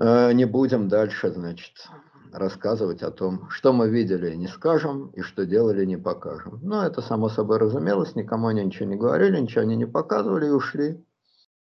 [0.00, 1.86] э, не будем дальше, значит,
[2.32, 6.60] рассказывать о том, что мы видели, не скажем, и что делали, не покажем.
[6.62, 10.50] Но это само собой разумелось, никому они ничего не говорили, ничего они не показывали и
[10.50, 11.04] ушли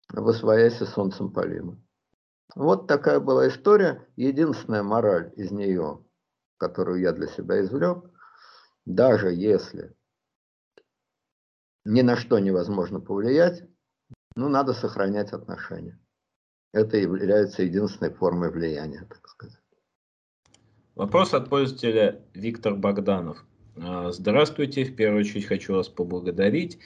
[0.10, 1.82] в освоясь солнцем полимы.
[2.56, 4.08] Вот такая была история.
[4.16, 6.06] Единственная мораль из нее,
[6.58, 8.06] которую я для себя извлек,
[8.86, 9.96] даже если
[11.86, 13.64] ни на что невозможно повлиять,
[14.36, 16.00] ну, надо сохранять отношения.
[16.72, 19.63] Это является единственной формой влияния, так сказать.
[20.96, 23.44] Вопрос от пользователя Виктор Богданов.
[23.78, 26.78] А, здравствуйте, в первую очередь хочу вас поблагодарить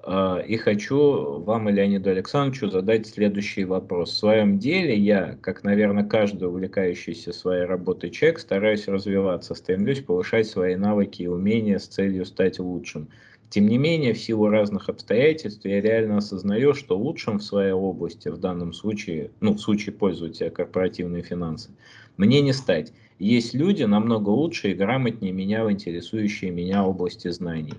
[0.00, 4.10] а, и хочу вам и Леониду Александровичу задать следующий вопрос.
[4.10, 10.48] В своем деле я, как, наверное, каждый увлекающийся своей работой человек, стараюсь развиваться, стремлюсь повышать
[10.48, 13.10] свои навыки и умения с целью стать лучшим.
[13.52, 18.30] Тем не менее, в силу разных обстоятельств я реально осознаю, что лучшим в своей области,
[18.30, 21.68] в данном случае, ну, в случае пользователя корпоративные финансы,
[22.16, 22.94] мне не стать.
[23.18, 27.74] Есть люди намного лучше и грамотнее меня в интересующие меня области знаний.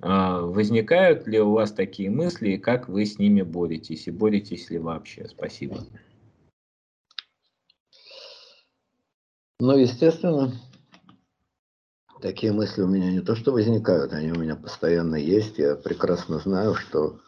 [0.00, 4.06] А, возникают ли у вас такие мысли и как вы с ними боретесь?
[4.06, 5.28] И боретесь ли вообще?
[5.28, 5.84] Спасибо.
[9.60, 10.50] Ну, естественно,
[12.20, 15.58] Такие мысли у меня не то что возникают, они у меня постоянно есть.
[15.58, 17.20] Я прекрасно знаю, что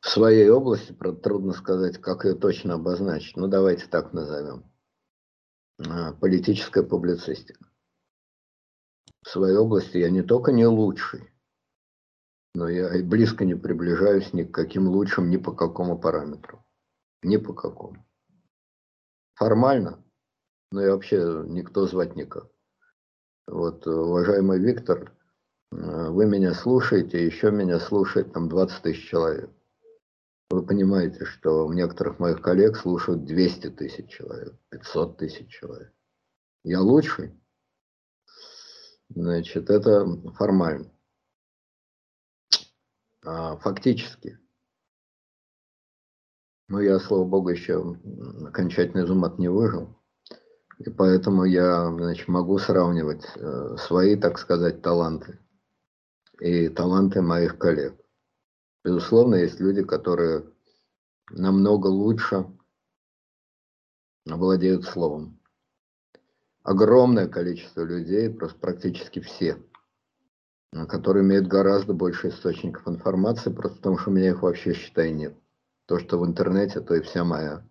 [0.00, 3.36] в своей области, правда, трудно сказать, как ее точно обозначить.
[3.36, 4.70] Ну, давайте так назовем.
[5.78, 7.64] А, политическая публицистика.
[9.22, 11.30] В своей области я не только не лучший,
[12.54, 16.64] но я и близко не приближаюсь ни к каким лучшим, ни по какому параметру.
[17.22, 18.04] Ни по какому.
[19.34, 20.02] Формально,
[20.72, 22.50] но я вообще никто звать никак.
[23.50, 25.12] Вот, уважаемый Виктор,
[25.72, 29.50] вы меня слушаете, еще меня слушает там 20 тысяч человек.
[30.50, 35.92] Вы понимаете, что у некоторых моих коллег слушают 200 тысяч человек, 500 тысяч человек.
[36.62, 37.34] Я лучший?
[39.08, 40.88] Значит, это формально.
[43.24, 44.38] А фактически.
[46.68, 47.96] Но я, слава богу, еще
[48.46, 49.99] окончательно из ума не выжил.
[50.80, 55.38] И поэтому я значит, могу сравнивать э, свои, так сказать, таланты
[56.40, 58.00] и таланты моих коллег.
[58.82, 60.46] Безусловно, есть люди, которые
[61.28, 62.46] намного лучше
[64.24, 65.38] владеют словом.
[66.62, 69.62] Огромное количество людей, просто практически все,
[70.88, 75.36] которые имеют гораздо больше источников информации, просто потому что у меня их вообще, считай, нет.
[75.84, 77.68] То, что в интернете, то и вся моя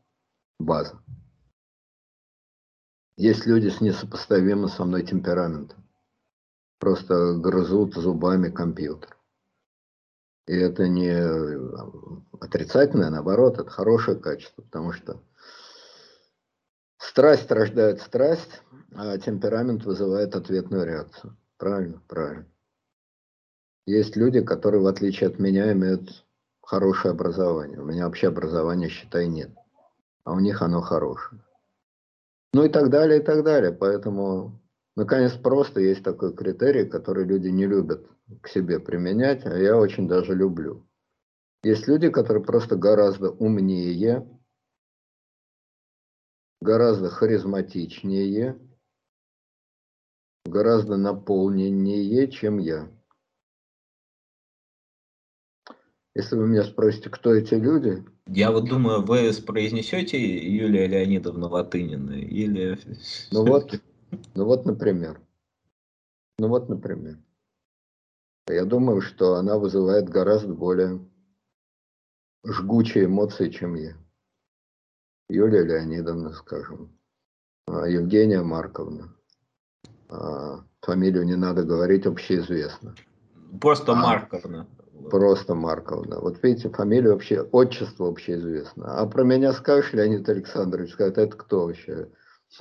[0.59, 1.01] база.
[3.19, 5.83] Есть люди с несопоставимым со мной темпераментом.
[6.79, 9.17] Просто грызут зубами компьютер.
[10.47, 11.11] И это не
[12.39, 15.21] отрицательное, наоборот, это хорошее качество, потому что
[16.97, 18.61] страсть рождает страсть,
[18.95, 21.35] а темперамент вызывает ответную реакцию.
[21.57, 22.47] Правильно, правильно.
[23.85, 26.25] Есть люди, которые, в отличие от меня, имеют
[26.61, 27.81] хорошее образование.
[27.81, 29.51] У меня вообще образования, считай, нет.
[30.23, 31.41] А у них оно хорошее.
[32.53, 33.71] Ну и так далее, и так далее.
[33.71, 34.61] Поэтому,
[34.95, 38.07] наконец, просто есть такой критерий, который люди не любят
[38.41, 40.85] к себе применять, а я очень даже люблю.
[41.63, 44.27] Есть люди, которые просто гораздо умнее,
[46.61, 48.59] гораздо харизматичнее,
[50.45, 52.89] гораздо наполненнее, чем я.
[56.15, 62.11] Если вы меня спросите, кто эти люди, я вот думаю, вы произнесете Юлия Леонидовна Латынина
[62.11, 62.79] или...
[63.31, 63.73] Ну вот,
[64.35, 65.19] ну вот, например.
[66.37, 67.17] Ну вот, например.
[68.47, 70.99] Я думаю, что она вызывает гораздо более
[72.45, 73.97] жгучие эмоции, чем я.
[75.27, 76.95] Юлия Леонидовна, скажем.
[77.67, 79.13] А, Евгения Марковна.
[80.07, 82.95] А, фамилию не надо говорить, общеизвестно.
[83.59, 84.67] Просто а, Марковна.
[85.09, 86.19] Просто Марковна.
[86.19, 88.99] Вот видите, фамилия вообще, отчество вообще известно.
[88.99, 92.09] А про меня скажешь, Леонид Александрович, скажет, это кто вообще?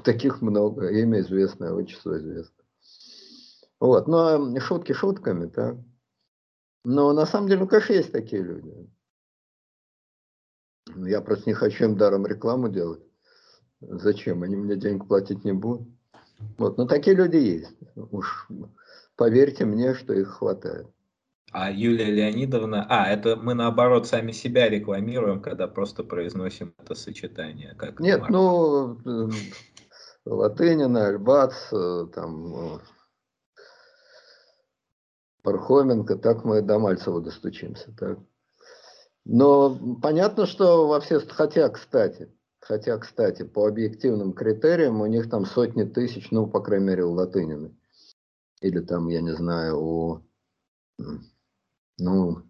[0.02, 2.64] Таких много, имя известное, отчество известно.
[3.80, 5.76] Вот, ну а шутки шутками, так.
[6.84, 8.72] Но на самом деле, ну, конечно, есть такие люди.
[10.96, 13.02] Я просто не хочу им даром рекламу делать.
[13.80, 14.42] Зачем?
[14.42, 15.86] Они мне денег платить не будут.
[16.56, 17.76] Вот, но такие люди есть.
[17.94, 18.48] Уж
[19.16, 20.88] поверьте мне, что их хватает.
[21.50, 27.74] А Юлия Леонидовна, а, это мы наоборот сами себя рекламируем, когда просто произносим это сочетание.
[27.74, 28.30] Как Нет, Марк.
[28.30, 29.30] ну, э,
[30.26, 32.78] Латынина, Альбац, э, там, э,
[35.42, 37.94] Пархоменко, так мы до Мальцева достучимся.
[37.98, 38.18] Так.
[39.24, 42.30] Но понятно, что во все, хотя, кстати,
[42.60, 47.12] хотя, кстати, по объективным критериям у них там сотни тысяч, ну, по крайней мере, у
[47.12, 47.74] Латынины.
[48.60, 50.22] Или там, я не знаю, у
[51.98, 52.42] ну,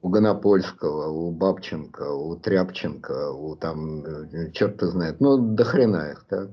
[0.00, 6.24] у Гонопольского, у Бабченко, у Тряпченко, у там, э, черт знает, ну, до хрена их,
[6.28, 6.50] так?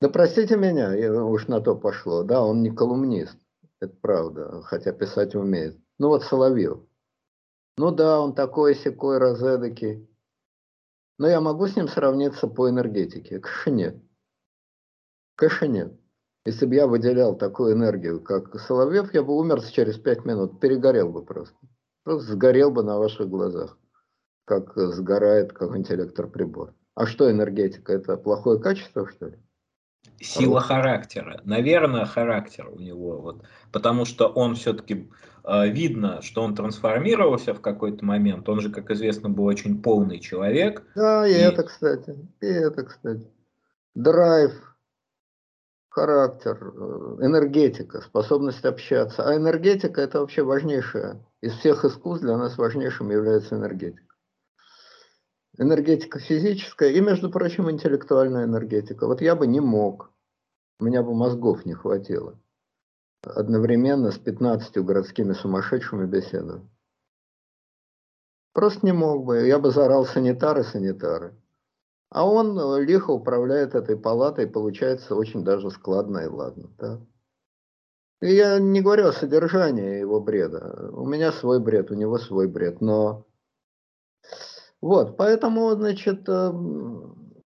[0.00, 0.92] Да простите меня,
[1.24, 3.36] уж на то пошло, да, он не колумнист,
[3.80, 5.78] это правда, хотя писать умеет.
[5.98, 6.80] Ну вот Соловьев.
[7.76, 10.08] Ну да, он такой секой розедокий.
[11.18, 13.40] Но я могу с ним сравниться по энергетике?
[13.40, 13.96] Конечно нет.
[15.34, 16.00] Конечно нет.
[16.44, 21.10] Если бы я выделял такую энергию, как Соловьев, я бы умер через пять минут, перегорел
[21.10, 21.56] бы просто.
[22.04, 23.76] Просто сгорел бы на ваших глазах,
[24.44, 26.74] как сгорает какой-нибудь электроприбор.
[26.94, 27.92] А что энергетика?
[27.92, 29.38] Это плохое качество, что ли?
[30.20, 31.40] Сила характера.
[31.44, 33.20] Наверное, характер у него.
[33.20, 35.10] Вот, потому что он все-таки
[35.44, 38.48] э, видно, что он трансформировался в какой-то момент.
[38.48, 40.82] Он же, как известно, был очень полный человек.
[40.96, 42.16] Да, и, и это, кстати.
[42.40, 43.28] И это, кстати.
[43.94, 44.52] Драйв,
[45.88, 49.24] характер, э, энергетика, способность общаться.
[49.24, 51.24] А энергетика это вообще важнейшая.
[51.40, 54.14] Из всех искусств для нас важнейшим является энергетика.
[55.58, 59.06] Энергетика физическая и, между прочим, интеллектуальная энергетика.
[59.06, 60.12] Вот я бы не мог
[60.80, 62.38] У меня бы мозгов не хватило.
[63.22, 66.62] Одновременно с 15 городскими сумасшедшими беседовать.
[68.52, 69.46] Просто не мог бы.
[69.46, 71.37] Я бы заорал санитары, санитары.
[72.10, 76.70] А он э, лихо управляет этой палатой, получается очень даже складно и ладно.
[76.78, 77.00] Да?
[78.20, 80.90] И я не говорю о содержании его бреда.
[80.92, 82.80] У меня свой бред, у него свой бред.
[82.80, 83.26] Но
[84.80, 87.42] вот, поэтому, значит, эм,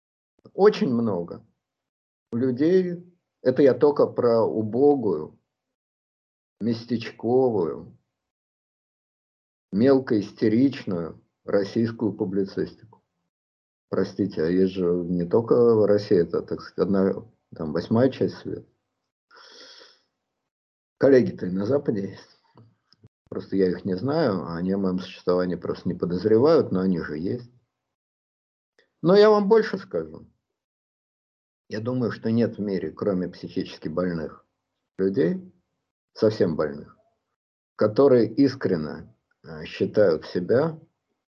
[0.53, 1.45] очень много
[2.31, 3.05] людей,
[3.41, 5.39] это я только про убогую,
[6.59, 7.97] местечковую,
[9.71, 12.86] мелкоистеричную российскую публицистику.
[13.89, 17.13] Простите, а есть же не только Россия, это, так сказать, одна,
[17.55, 18.67] там, восьмая часть света.
[20.97, 22.39] Коллеги-то и на Западе есть.
[23.29, 27.17] Просто я их не знаю, они о моем существовании просто не подозревают, но они же
[27.17, 27.51] есть.
[29.01, 30.27] Но я вам больше скажу.
[31.69, 34.45] Я думаю, что нет в мире, кроме психически больных
[34.97, 35.53] людей,
[36.13, 36.97] совсем больных,
[37.75, 39.13] которые искренне
[39.43, 40.79] э, считают себя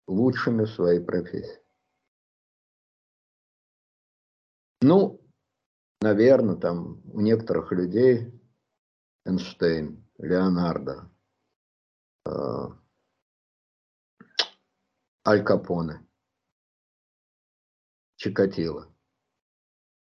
[0.08, 1.61] лучшими в своей профессии.
[4.82, 5.20] Ну,
[6.00, 8.32] наверное, там у некоторых людей
[9.24, 11.08] Эйнштейн, Леонардо,
[12.26, 12.30] э,
[15.24, 16.04] Аль Капоне,
[18.16, 18.92] Чикатило.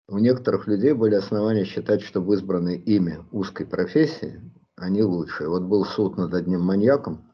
[0.07, 4.41] У некоторых людей были основания считать, что в избранной ими узкой профессии
[4.77, 5.49] они лучшие.
[5.49, 7.32] Вот был суд над одним маньяком,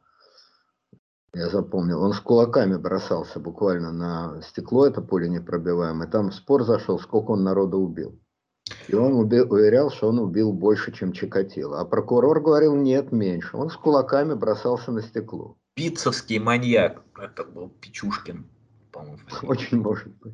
[1.33, 6.07] я запомнил, он с кулаками бросался буквально на стекло, это поле непробиваемое.
[6.07, 8.19] Там спор зашел, сколько он народа убил.
[8.87, 11.79] И он убил, уверял, что он убил больше, чем Чикатило.
[11.79, 13.57] А прокурор говорил, нет, меньше.
[13.57, 15.57] Он с кулаками бросался на стекло.
[15.75, 17.01] Пиццевский маньяк.
[17.19, 18.49] Это был Пичушкин,
[18.91, 19.19] по-моему.
[19.43, 20.33] Очень может быть.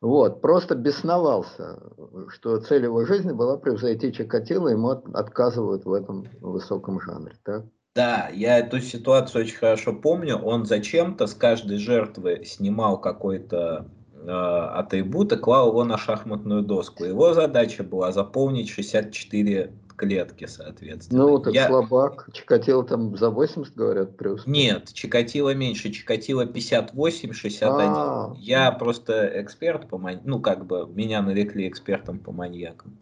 [0.00, 1.80] Вот, просто бесновался,
[2.28, 7.34] что цель его жизни была превзойти Чикатило, ему отказывают в этом высоком жанре.
[7.42, 7.64] Так?
[7.96, 10.36] Да, я эту ситуацию очень хорошо помню.
[10.36, 17.04] Он зачем-то с каждой жертвы снимал какой-то э, атрибут и клал его на шахматную доску.
[17.04, 21.22] Его задача была заполнить 64 клетки, соответственно.
[21.22, 21.68] Ну, так я...
[21.68, 22.28] слабак.
[22.34, 24.46] Чикатило там за 80, говорят, плюс.
[24.46, 25.90] Нет, Чикатило меньше.
[25.90, 27.80] Чикатило 58, 61.
[27.80, 28.36] А-а-а.
[28.36, 30.30] Я просто эксперт по маньякам.
[30.30, 32.98] Ну, как бы, меня нарекли экспертом по маньякам.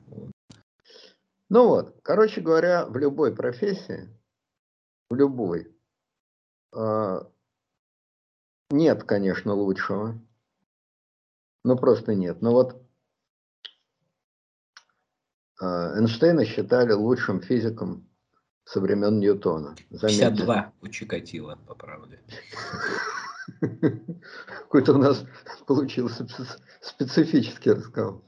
[1.50, 4.08] Ну вот, короче говоря, в любой профессии,
[5.10, 5.74] в любой,
[6.74, 7.20] э,
[8.70, 10.18] нет, конечно, лучшего.
[11.64, 12.42] Ну, просто нет.
[12.42, 12.82] Но вот
[15.60, 18.08] а, Эйнштейна считали лучшим физиком
[18.64, 19.76] со времен Ньютона.
[19.90, 20.30] Заметьте.
[20.30, 22.20] 52 у Чикатило, по правде.
[24.62, 25.24] Какой-то у нас
[25.66, 26.26] получился
[26.80, 28.22] специфический разговор.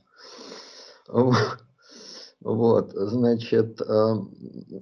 [2.41, 4.19] Вот, значит, а,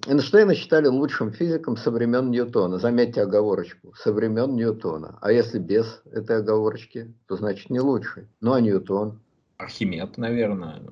[0.06, 2.78] Эйнштейна считали лучшим физиком со времен Ньютона.
[2.78, 5.18] Заметьте оговорочку, со времен Ньютона.
[5.20, 8.28] А если без этой оговорочки, то значит не лучший.
[8.40, 9.20] Ну а Ньютон?
[9.56, 10.82] Архимед, наверное.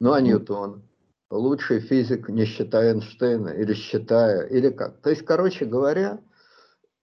[0.00, 0.82] Ну а Ньютон?
[1.30, 5.00] Лучший физик, не считая Эйнштейна, или считая, или как.
[5.00, 6.20] То есть, короче говоря,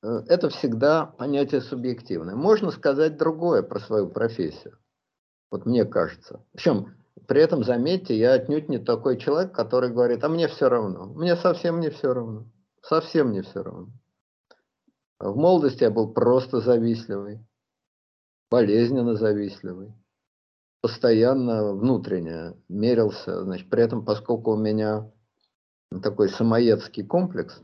[0.02, 2.36] э, это всегда понятие субъективное.
[2.36, 4.78] Можно сказать другое про свою профессию.
[5.52, 6.42] Вот мне кажется.
[6.54, 6.96] Причем,
[7.28, 11.06] при этом, заметьте, я отнюдь не такой человек, который говорит, а мне все равно.
[11.06, 12.46] Мне совсем не все равно.
[12.82, 13.90] Совсем не все равно.
[15.20, 17.40] В молодости я был просто завистливый,
[18.50, 19.94] болезненно завистливый
[20.84, 23.42] постоянно внутренне мерился.
[23.44, 25.10] Значит, при этом, поскольку у меня
[26.04, 27.58] такой самоедский комплекс,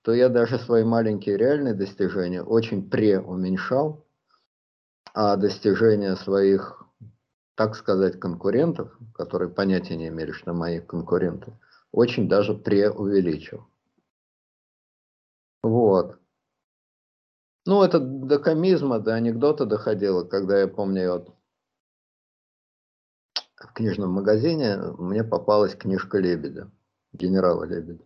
[0.00, 4.06] то я даже свои маленькие реальные достижения очень преуменьшал,
[5.12, 6.81] а достижения своих,
[7.54, 11.58] так сказать, конкурентов, которые понятия не имели, что мои конкуренты,
[11.90, 13.66] очень даже преувеличил.
[15.62, 16.18] Вот.
[17.64, 21.34] Ну, это до комизма, до анекдота доходило, когда я помню, вот
[23.56, 26.70] в книжном магазине мне попалась книжка Лебедя,
[27.12, 28.04] генерала Лебедя.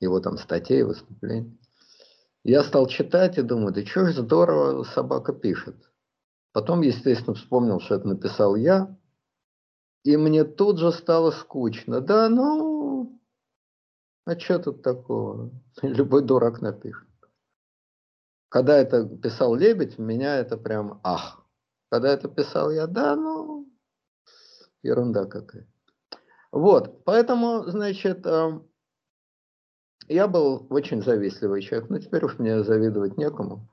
[0.00, 1.58] Его там статей, выступлений.
[2.42, 5.76] Я стал читать и думаю, да что ж здорово собака пишет.
[6.54, 8.96] Потом, естественно, вспомнил, что это написал я.
[10.04, 12.00] И мне тут же стало скучно.
[12.00, 13.20] Да ну,
[14.24, 15.50] а что тут такого?
[15.82, 17.08] Любой дурак напишет.
[18.50, 21.44] Когда это писал Лебедь, меня это прям ах.
[21.90, 23.68] Когда это писал я, да ну,
[24.84, 25.66] Ерунда какая.
[26.52, 28.70] Вот, поэтому, значит, эм,
[30.06, 31.90] я был очень завистливый человек.
[31.90, 33.68] Но теперь уж мне завидовать некому.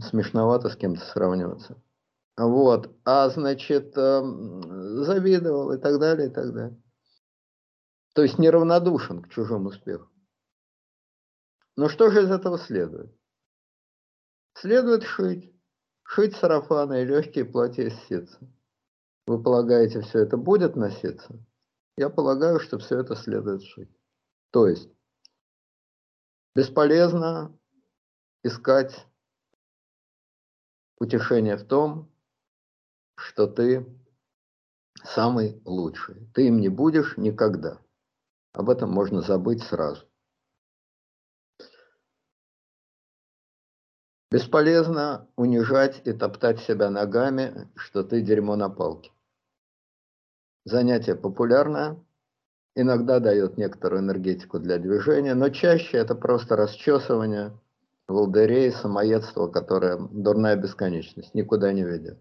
[0.00, 1.82] Смешновато с кем-то сравниваться.
[2.36, 6.82] Вот, а значит, эм, завидовал и так далее, и так далее.
[8.14, 10.08] То есть неравнодушен к чужому успеху.
[11.76, 13.14] Но что же из этого следует?
[14.54, 15.54] Следует шить.
[16.04, 18.38] Шить сарафаны и легкие платья из ситца.
[19.26, 21.38] Вы полагаете, все это будет носиться?
[21.96, 23.90] Я полагаю, что все это следует шить.
[24.50, 24.90] То есть
[26.54, 27.58] бесполезно
[28.42, 29.06] искать
[31.02, 32.08] утешение в том,
[33.16, 33.84] что ты
[35.02, 36.28] самый лучший.
[36.32, 37.80] Ты им не будешь никогда.
[38.52, 40.06] Об этом можно забыть сразу.
[44.30, 49.10] Бесполезно унижать и топтать себя ногами, что ты дерьмо на палке.
[50.64, 52.02] Занятие популярное,
[52.76, 57.58] иногда дает некоторую энергетику для движения, но чаще это просто расчесывание
[58.08, 62.18] волдырей, самоедство, которое дурная бесконечность, никуда не ведет.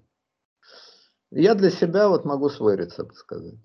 [1.31, 3.55] Я для себя вот могу свой рецепт сказать.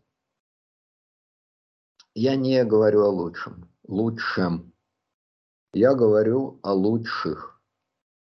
[2.14, 4.73] Я не говорю о лучшем, лучшем.
[5.73, 7.61] Я говорю о лучших.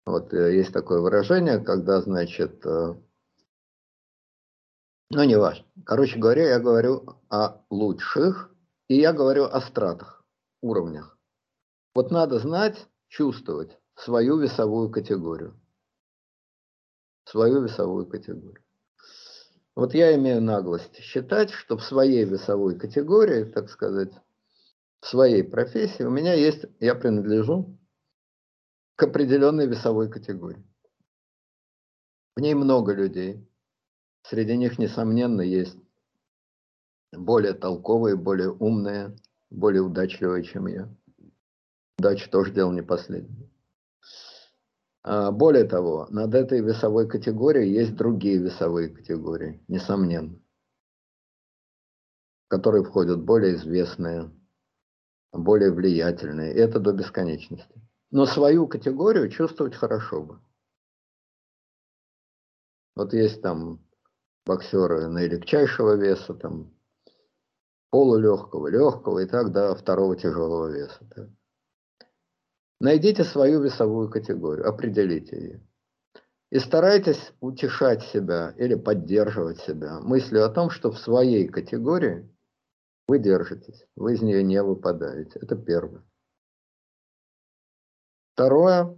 [0.04, 2.94] Вот э, есть такое выражение, когда, значит, э,
[5.10, 5.64] ну, не важно.
[5.86, 8.50] Короче говоря, я говорю о лучших,
[8.88, 10.24] и я говорю о стратах,
[10.60, 11.18] уровнях.
[11.94, 15.58] Вот надо знать, чувствовать свою весовую категорию.
[17.24, 18.62] Свою весовую категорию.
[19.74, 24.12] Вот я имею наглость считать, что в своей весовой категории, так сказать,
[25.00, 27.78] в своей профессии у меня есть, я принадлежу
[28.96, 30.64] к определенной весовой категории.
[32.34, 33.48] В ней много людей.
[34.22, 35.78] Среди них, несомненно, есть
[37.12, 39.16] более толковые, более умные,
[39.50, 40.92] более удачливые, чем я.
[41.98, 43.50] Удача тоже дело не последнее.
[45.02, 50.38] А, более того, над этой весовой категорией есть другие весовые категории, несомненно,
[52.46, 54.30] в которые входят более известные,
[55.32, 56.54] более влиятельные.
[56.54, 57.82] И это до бесконечности.
[58.10, 60.40] Но свою категорию чувствовать хорошо бы.
[62.94, 63.84] Вот есть там
[64.46, 66.72] боксеры наилегчайшего веса, там
[67.90, 70.98] полулегкого, легкого и так до второго тяжелого веса.
[71.16, 71.28] Да.
[72.80, 75.66] Найдите свою весовую категорию, определите ее.
[76.50, 82.28] И старайтесь утешать себя или поддерживать себя мыслью о том, что в своей категории
[83.08, 85.40] вы держитесь, вы из нее не выпадаете.
[85.40, 86.04] Это первое.
[88.32, 88.96] Второе.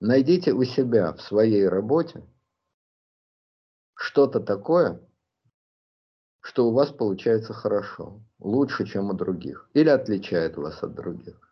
[0.00, 2.24] Найдите у себя в своей работе
[3.94, 5.00] что-то такое,
[6.40, 11.45] что у вас получается хорошо, лучше, чем у других, или отличает вас от других.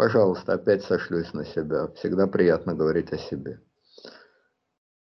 [0.00, 1.88] Пожалуйста, опять сошлюсь на себя.
[1.88, 3.60] Всегда приятно говорить о себе.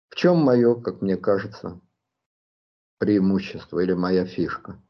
[0.08, 1.82] В чем мое, как мне кажется,
[2.96, 4.82] преимущество или моя фишка?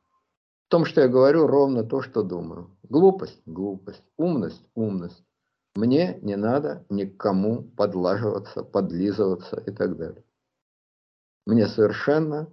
[0.68, 2.78] В том, что я говорю ровно то, что думаю.
[2.84, 5.24] Глупость– глупость, умность– умность.
[5.74, 10.22] Мне не надо никому подлаживаться, подлизываться и так далее.
[11.46, 12.46] Мне совершенно,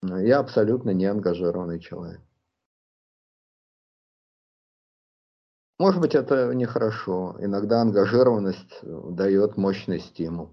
[0.00, 2.20] я абсолютно не ангажированный человек.
[5.80, 7.36] Может быть, это нехорошо.
[7.38, 10.50] Иногда ангажированность дает мощный стимул.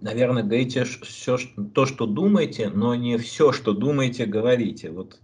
[0.00, 1.36] Наверное, говорите все
[1.74, 4.90] то, что думаете, но не все, что думаете, говорите.
[4.90, 5.18] Вот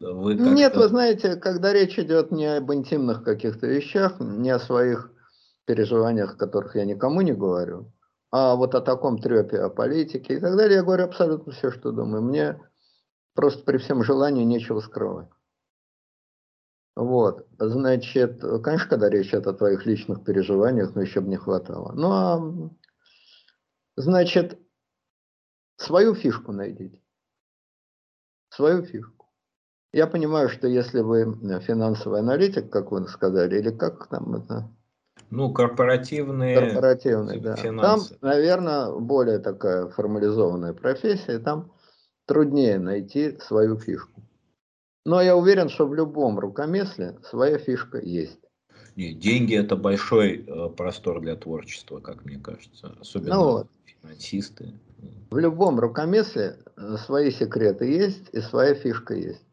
[0.00, 5.12] вы Нет, вы знаете, когда речь идет не об интимных каких-то вещах, не о своих
[5.66, 7.92] переживаниях, которых я никому не говорю,
[8.30, 11.92] а вот о таком трепе, о политике и так далее, я говорю абсолютно все, что
[11.92, 12.22] думаю.
[12.22, 12.58] Мне
[13.34, 15.28] просто при всем желании нечего скрывать.
[16.96, 21.92] Вот, значит, конечно, когда речь идет о твоих личных переживаниях, но еще бы не хватало.
[21.92, 22.70] Ну, а,
[23.96, 24.60] значит,
[25.76, 27.02] свою фишку найдите.
[28.50, 29.14] Свою фишку.
[29.92, 34.68] Я понимаю, что если вы э, финансовый аналитик, как вы сказали, или как там это?
[35.30, 37.54] Ну, корпоративные Корпоративные, да.
[37.54, 38.10] Финансы.
[38.10, 41.72] Там, наверное, более такая формализованная профессия, там
[42.26, 44.23] труднее найти свою фишку.
[45.04, 48.40] Но я уверен, что в любом рукомесле своя фишка есть.
[48.96, 52.96] Не, деньги это большой э, простор для творчества, как мне кажется.
[53.00, 53.70] Особенно ну вот.
[53.84, 54.80] финансисты.
[55.30, 59.44] В любом рукомесле э, свои секреты есть и своя фишка есть.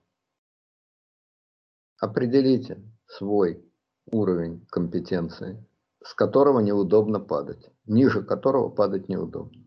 [2.00, 3.64] Определите свой
[4.12, 5.66] уровень компетенции,
[6.04, 9.64] с которого неудобно падать, ниже которого падать неудобно.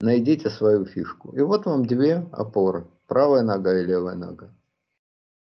[0.00, 1.32] Найдите свою фишку.
[1.36, 4.54] И вот вам две опоры, правая нога и левая нога.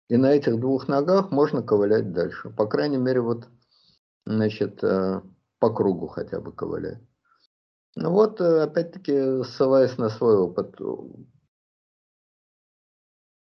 [0.08, 2.48] И на этих двух ногах можно ковылять дальше.
[2.48, 3.46] По крайней мере, вот,
[4.24, 5.20] значит, э,
[5.58, 7.02] по кругу хотя бы ковылять.
[7.94, 10.76] Ну вот, э, опять-таки, ссылаясь на свой опыт,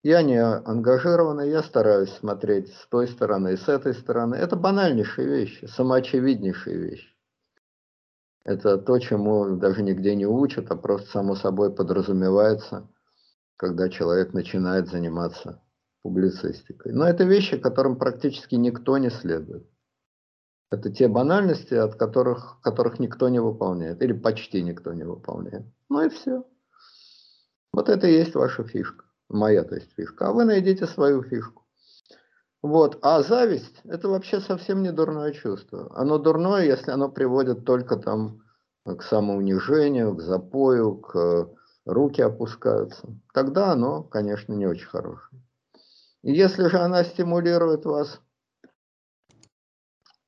[0.03, 4.37] я не ангажированный, я стараюсь смотреть с той стороны и с этой стороны.
[4.37, 7.15] Это банальнейшие вещи, самоочевиднейшие вещи.
[8.43, 12.89] Это то, чему даже нигде не учат, а просто само собой подразумевается,
[13.57, 15.63] когда человек начинает заниматься
[16.03, 16.93] публицистикой.
[16.93, 19.69] Но это вещи, которым практически никто не следует.
[20.71, 25.67] Это те банальности, от которых, которых никто не выполняет, или почти никто не выполняет.
[25.89, 26.45] Ну и все.
[27.73, 29.05] Вот это и есть ваша фишка.
[29.29, 30.29] Моя, то есть, фишка.
[30.29, 31.65] А вы найдите свою фишку.
[32.63, 32.99] Вот.
[33.03, 35.91] А зависть– это вообще совсем не дурное чувство.
[35.95, 38.43] Оно дурное, если оно приводит только там
[38.85, 41.49] к самоунижению, к запою, к
[41.85, 43.09] руки опускаются.
[43.33, 45.43] Тогда оно, конечно, не очень хорошее.
[46.23, 48.21] И если же она стимулирует вас,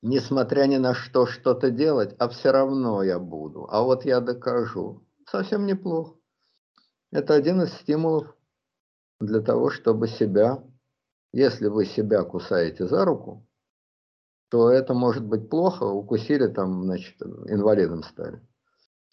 [0.03, 5.07] несмотря ни на что, что-то делать, а все равно я буду, а вот я докажу,
[5.27, 6.17] совсем неплохо.
[7.11, 8.37] Это один из стимулов
[9.21, 10.63] для того, чтобы себя,
[11.33, 13.47] если вы себя кусаете за руку,
[14.49, 18.41] то это может быть плохо, укусили там, значит, инвалидом стали.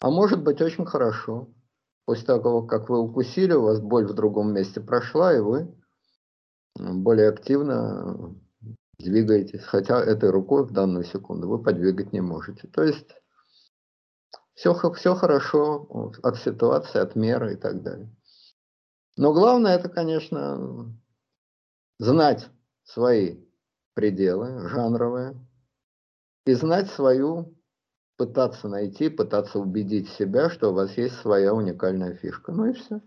[0.00, 1.48] А может быть очень хорошо.
[2.04, 5.74] После того, как вы укусили, у вас боль в другом месте прошла, и вы
[6.76, 8.34] более активно
[8.98, 9.64] двигаетесь.
[9.64, 12.68] Хотя этой рукой в данную секунду вы подвигать не можете.
[12.68, 13.14] То есть
[14.54, 18.14] все, все хорошо от ситуации, от меры и так далее.
[19.16, 20.94] Но главное это, конечно,
[21.98, 22.48] знать
[22.82, 23.44] свои
[23.94, 25.34] пределы жанровые
[26.46, 27.56] и знать свою,
[28.16, 32.52] пытаться найти, пытаться убедить себя, что у вас есть своя уникальная фишка.
[32.52, 33.00] Ну и все.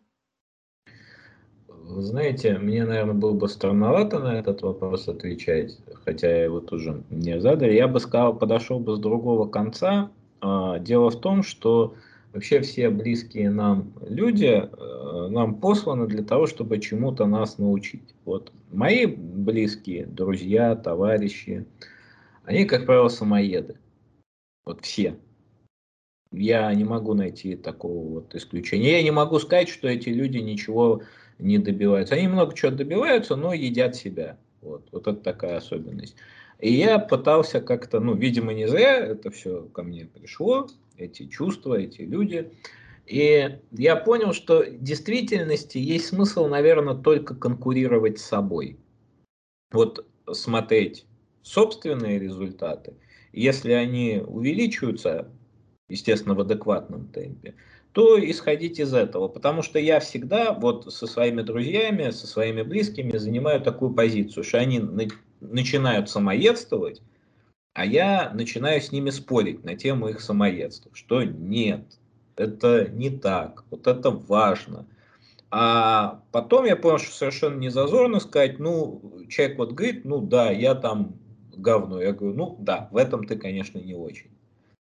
[1.88, 7.74] Знаете, мне, наверное, было бы странновато на этот вопрос отвечать, хотя его тоже не задали.
[7.74, 10.12] Я бы сказал, подошел бы с другого конца.
[10.42, 11.96] А, дело в том, что
[12.34, 18.14] Вообще все близкие нам люди э, нам посланы для того, чтобы чему-то нас научить.
[18.26, 21.66] Вот мои близкие, друзья, товарищи,
[22.44, 23.78] они, как правило, самоеды.
[24.68, 25.18] Вот все.
[26.34, 28.98] Я не могу найти такого вот исключения.
[28.98, 31.04] Я не могу сказать, что эти люди ничего
[31.40, 32.16] не добиваются.
[32.16, 34.38] Они много чего добиваются, но едят себя.
[34.62, 36.18] Вот, вот это такая особенность.
[36.60, 41.76] И я пытался как-то, ну, видимо, не зря это все ко мне пришло, эти чувства,
[41.76, 42.52] эти люди.
[43.06, 48.78] И я понял, что в действительности есть смысл, наверное, только конкурировать с собой.
[49.72, 51.06] Вот смотреть
[51.42, 52.96] собственные результаты,
[53.34, 55.30] если они увеличиваются,
[55.90, 57.56] естественно, в адекватном темпе,
[57.94, 59.28] то исходить из этого.
[59.28, 64.60] Потому что я всегда вот со своими друзьями, со своими близкими занимаю такую позицию, что
[64.60, 64.82] они
[65.42, 67.02] начинают самоедствовать,
[67.74, 72.00] а я начинаю с ними спорить на тему их самоедства, что нет,
[72.36, 74.88] это не так, вот это важно.
[75.50, 80.52] А потом я понял, что совершенно не зазорно сказать, ну, человек вот говорит, ну да,
[80.52, 81.20] я там
[81.58, 82.02] говно.
[82.02, 84.30] Я говорю, ну да, в этом ты, конечно, не очень.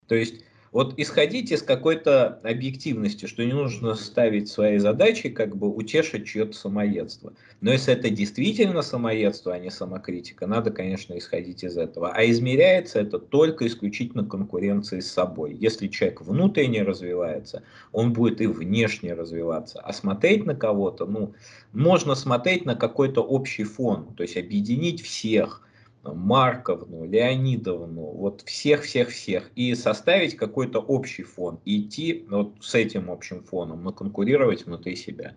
[0.08, 0.44] То есть
[0.74, 6.54] вот исходите из какой-то объективности, что не нужно ставить свои задачи, как бы утешить чье-то
[6.54, 7.34] самоедство.
[7.62, 12.10] Но если это действительно самоедство, а не самокритика, надо, конечно, исходить из этого.
[12.10, 15.54] А измеряется это только исключительно конкуренцией с собой.
[15.54, 17.62] Если человек внутренне развивается,
[17.92, 19.80] он будет и внешне развиваться.
[19.80, 21.36] А смотреть на кого-то, ну,
[21.72, 25.62] можно смотреть на какой-то общий фон, то есть объединить всех–
[26.04, 33.44] Марковну, Леонидовну, вот всех-всех-всех, и составить какой-то общий фон, и идти вот с этим общим
[33.44, 35.36] фоном, но конкурировать внутри себя.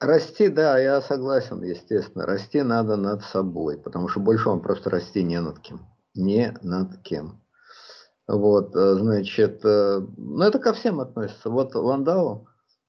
[0.00, 2.26] Расти, да, я согласен, естественно.
[2.26, 5.80] Расти надо над собой, потому что больше вам просто расти не над кем.
[6.14, 7.40] Не над кем.
[8.26, 11.50] Вот, э, значит, э, ну это ко всем относится.
[11.50, 12.48] Вот Ландау,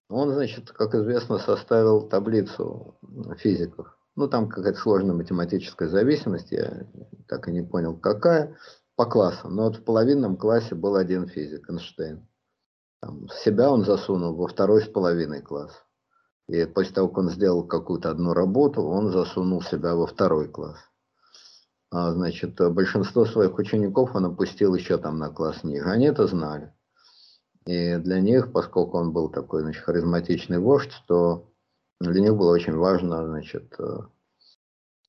[0.09, 2.97] он, значит, как известно, составил таблицу
[3.37, 6.87] физиков ну, там какая-то сложная математическая зависимость, я
[7.27, 8.57] так и не понял, какая,
[8.95, 9.55] по классам.
[9.55, 12.25] Но вот в половинном классе был один физик, Эйнштейн.
[13.01, 15.71] Там, себя он засунул во второй с половиной класс.
[16.47, 20.77] И после того, как он сделал какую-то одну работу, он засунул себя во второй класс.
[21.91, 25.89] А, значит, большинство своих учеников он опустил еще там на класс ниже.
[25.89, 26.73] Они это знали.
[27.65, 31.51] И для них, поскольку он был такой, значит, харизматичный вождь, то
[31.99, 33.97] для них было очень важно, значит, э,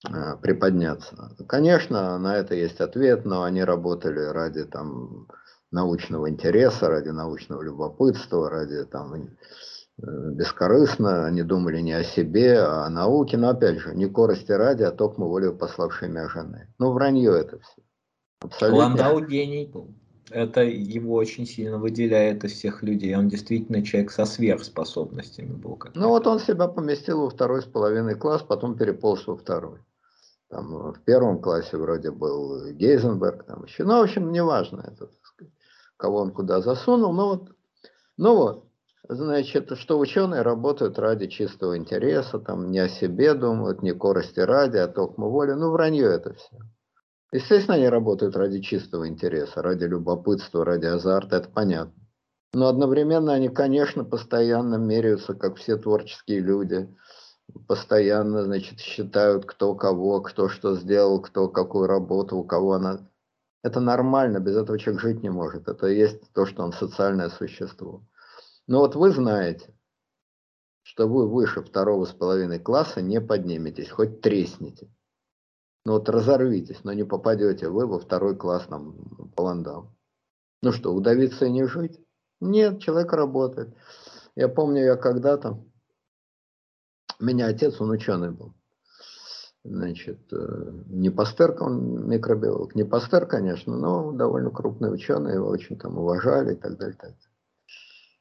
[0.08, 1.34] э, приподняться.
[1.48, 5.28] Конечно, на это есть ответ, но они работали ради там
[5.70, 9.26] научного интереса, ради научного любопытства, ради там э,
[9.98, 14.84] бескорыстно, они думали не о себе, а о науке, но опять же, не корости ради,
[14.84, 16.72] а только волю пославшей меня жены.
[16.78, 17.82] Ну, вранье это все.
[18.40, 18.84] Абсолютно.
[18.84, 19.94] Ландау гений был.
[20.30, 23.16] Это его очень сильно выделяет из всех людей.
[23.16, 25.78] Он действительно человек со сверхспособностями был.
[25.94, 29.80] Ну вот он себя поместил во второй с половиной класс, потом переполз во второй.
[30.48, 33.84] Там в первом классе вроде был Гейзенберг, там еще.
[33.84, 35.52] Ну, в общем, неважно это, сказать,
[35.96, 37.12] кого он куда засунул.
[37.12, 37.50] Но вот,
[38.16, 38.64] ну вот,
[39.08, 44.76] значит, что ученые работают ради чистого интереса, там не о себе думают, не корости ради,
[44.76, 45.52] а только воли.
[45.52, 46.56] Ну, вранье это все.
[47.36, 51.92] Естественно, они работают ради чистого интереса, ради любопытства, ради азарта, это понятно.
[52.54, 56.88] Но одновременно они, конечно, постоянно меряются, как все творческие люди,
[57.68, 63.06] постоянно, значит, считают, кто кого, кто что сделал, кто какую работу, у кого она.
[63.62, 65.68] Это нормально, без этого человек жить не может.
[65.68, 68.02] Это и есть то, что он социальное существо.
[68.66, 69.74] Но вот вы знаете,
[70.80, 74.88] что вы выше второго с половиной класса не подниметесь, хоть тресните.
[75.86, 78.96] Ну вот разорвитесь, но не попадете вы во второй класс нам
[79.36, 79.54] по.
[79.54, 82.04] Ну что, удавиться и не жить?
[82.40, 83.72] Нет, человек работает.
[84.34, 85.64] Я помню, я когда-то,
[87.20, 88.52] меня отец, он ученый был.
[89.62, 95.78] Значит, э, не Пастер, он микробиолог, не Пастер, конечно, но довольно крупный ученый, его очень
[95.78, 96.96] там уважали и так далее.
[96.96, 97.18] Так далее.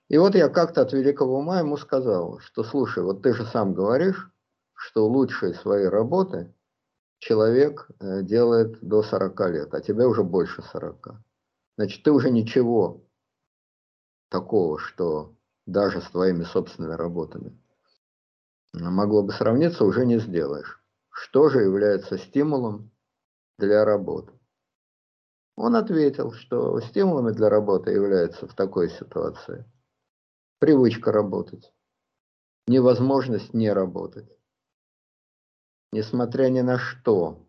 [0.09, 3.73] и вот я как-то от великого ума ему сказал, что слушай, вот ты же сам
[3.73, 4.29] говоришь,
[4.75, 6.53] что лучшие свои работы
[7.19, 11.21] человек э, делает до 40 лет, а тебе уже больше 40.
[11.77, 13.03] Значит, ты уже ничего
[14.29, 15.35] такого, что
[15.65, 17.57] даже с твоими собственными работами
[18.73, 20.81] могло бы сравниться, уже не сделаешь.
[21.09, 22.91] Что же является стимулом
[23.57, 24.33] для работы?
[25.55, 29.65] Он ответил, что стимулами для работы является в такой ситуации
[30.59, 31.73] привычка работать,
[32.67, 34.29] невозможность не работать,
[35.91, 37.45] несмотря ни на что,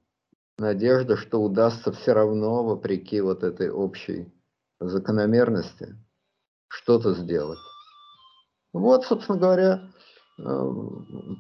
[0.59, 4.33] надежда, что удастся все равно, вопреки вот этой общей
[4.81, 5.97] закономерности,
[6.69, 7.59] что-то сделать.
[8.73, 9.91] Вот, собственно говоря,
[10.39, 10.71] э,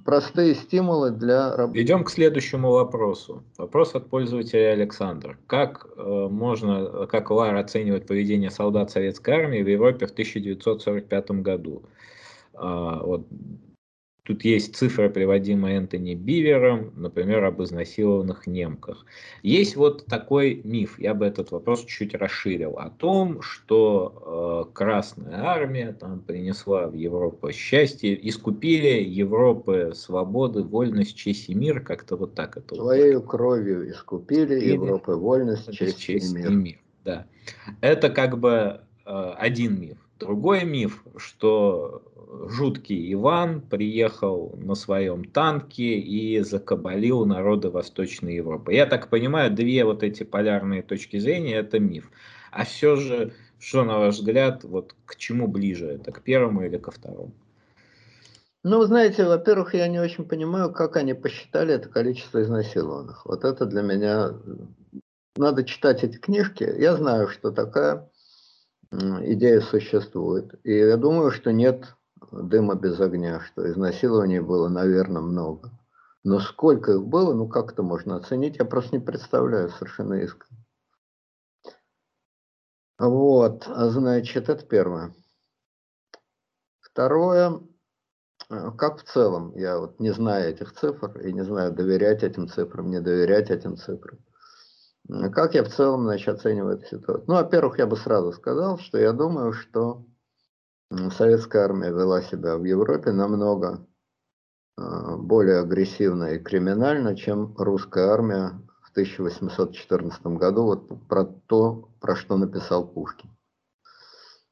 [0.04, 1.82] простые стимулы для работы.
[1.82, 3.44] Идем к следующему вопросу.
[3.58, 5.38] Вопрос от пользователя Александр.
[5.46, 11.82] Как э, можно, как ЛАР оценивает поведение солдат советской армии в Европе в 1945 году?
[12.54, 13.26] А, вот
[14.26, 19.06] Тут есть цифра, приводимая Энтони Бивером, например, об изнасилованных немках.
[19.44, 25.44] Есть вот такой миф, я бы этот вопрос чуть расширил, о том, что э, Красная
[25.44, 32.34] Армия там принесла в Европу счастье, искупили Европы свободы, вольность, честь и мир, как-то вот
[32.34, 32.74] так это.
[32.74, 36.50] Своей кровью искупили Или, Европы вольность, честь, честь и мир.
[36.50, 36.78] И мир.
[37.04, 37.26] Да.
[37.80, 39.98] Это как бы э, один миф.
[40.18, 42.02] Другой миф, что
[42.48, 48.74] жуткий Иван приехал на своем танке и закабалил народы Восточной Европы.
[48.74, 52.10] Я так понимаю, две вот эти полярные точки зрения– это миф.
[52.50, 56.78] А все же, что, на ваш взгляд, вот к чему ближе это, к первому или
[56.78, 57.32] ко второму?
[58.64, 63.24] Ну, знаете, во-первых, я не очень понимаю, как они посчитали это количество изнасилованных.
[63.24, 64.34] Вот это для меня...
[65.36, 66.64] Надо читать эти книжки.
[66.78, 68.10] Я знаю, что такая
[68.90, 70.54] идея существует.
[70.64, 71.94] И я думаю, что нет
[72.42, 75.70] дыма без огня, что изнасилований было, наверное, много.
[76.24, 80.64] Но сколько их было, ну как это можно оценить, я просто не представляю совершенно искренне.
[82.98, 85.14] Вот, а значит, это первое.
[86.80, 87.60] Второе,
[88.48, 92.48] э, как в целом, я вот не знаю этих цифр и не знаю, доверять этим
[92.48, 94.18] цифрам, не доверять этим цифрам.
[95.32, 97.24] Как я в целом, значит, оцениваю эту ситуацию?
[97.28, 100.04] Ну, во-первых, я бы сразу сказал, что я думаю, что
[100.90, 103.86] советская армия вела себя в Европе намного
[104.76, 112.16] а, более агрессивно и криминально, чем русская армия в 1814 году, вот про то, про
[112.16, 113.30] что написал Пушкин.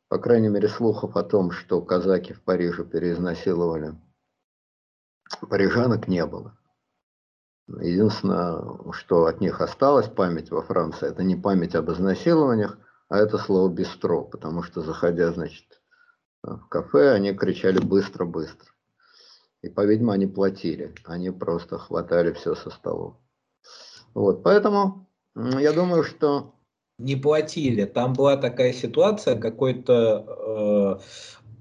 [0.09, 3.95] По крайней мере, слухов о том, что казаки в Париже переизнасиловали
[5.49, 6.57] парижанок, не было.
[7.67, 12.79] Единственное, что от них осталось, память во Франции, это не память об изнасилованиях,
[13.09, 15.81] а это слово «бистро», потому что, заходя, значит,
[16.45, 18.69] в кафе, они кричали быстро-быстро.
[19.63, 20.95] И, по-видимому, они платили.
[21.05, 23.15] Они просто хватали все со столов.
[24.13, 26.55] Вот, поэтому я думаю, что...
[26.99, 27.87] Не платили.
[27.87, 31.01] Там была такая ситуация, какой-то...
[31.01, 31.05] Э,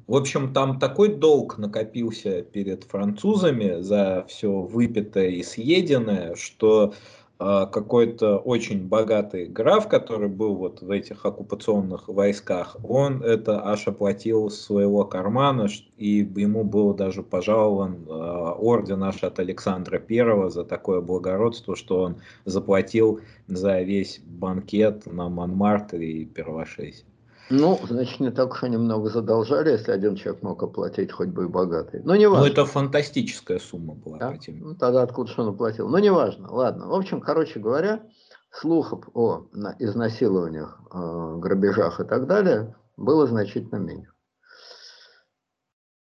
[0.06, 6.96] в общем, там такой долг накопился перед французами за все выпитое и съеденное, что а,
[7.40, 14.50] какой-то очень богатый граф, который был вот в этих оккупационных войсках, он это аж оплатил
[14.50, 15.68] с своего кармана,
[15.98, 22.02] и ему был даже пожалован а, орден аж от Александра Первого за такое благородство, что
[22.02, 27.04] он заплатил за весь банкет на Монмартре и Первошейсе.
[27.50, 31.44] Ну, значит, не так уж они много задолжали, если один человек мог оплатить, хоть бы
[31.44, 32.02] и богатый.
[32.04, 32.46] Но не важно.
[32.46, 34.18] Ну, это фантастическая сумма была.
[34.18, 34.34] Да?
[34.48, 35.88] Ну, тогда откуда что он оплатил?
[35.90, 36.52] Ну, не важно.
[36.52, 36.88] Ладно.
[36.88, 38.04] В общем, короче говоря,
[38.50, 39.48] слухов о
[39.80, 44.12] изнасилованиях, э, грабежах и так далее было значительно меньше.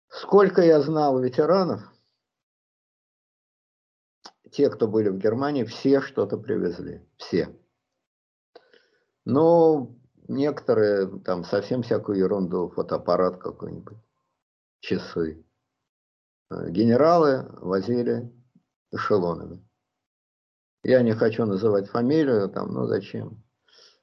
[0.10, 1.82] Сколько я знал ветеранов,
[4.52, 7.06] те, кто были в Германии, все что-то привезли.
[7.18, 7.50] Все.
[9.26, 9.94] Но
[10.28, 13.98] Некоторые там совсем всякую ерунду, фотоаппарат какой-нибудь,
[14.80, 15.46] часы.
[16.50, 18.32] Э, генералы возили
[18.92, 19.64] эшелонами.
[20.84, 23.44] Я не хочу называть фамилию, там, ну зачем.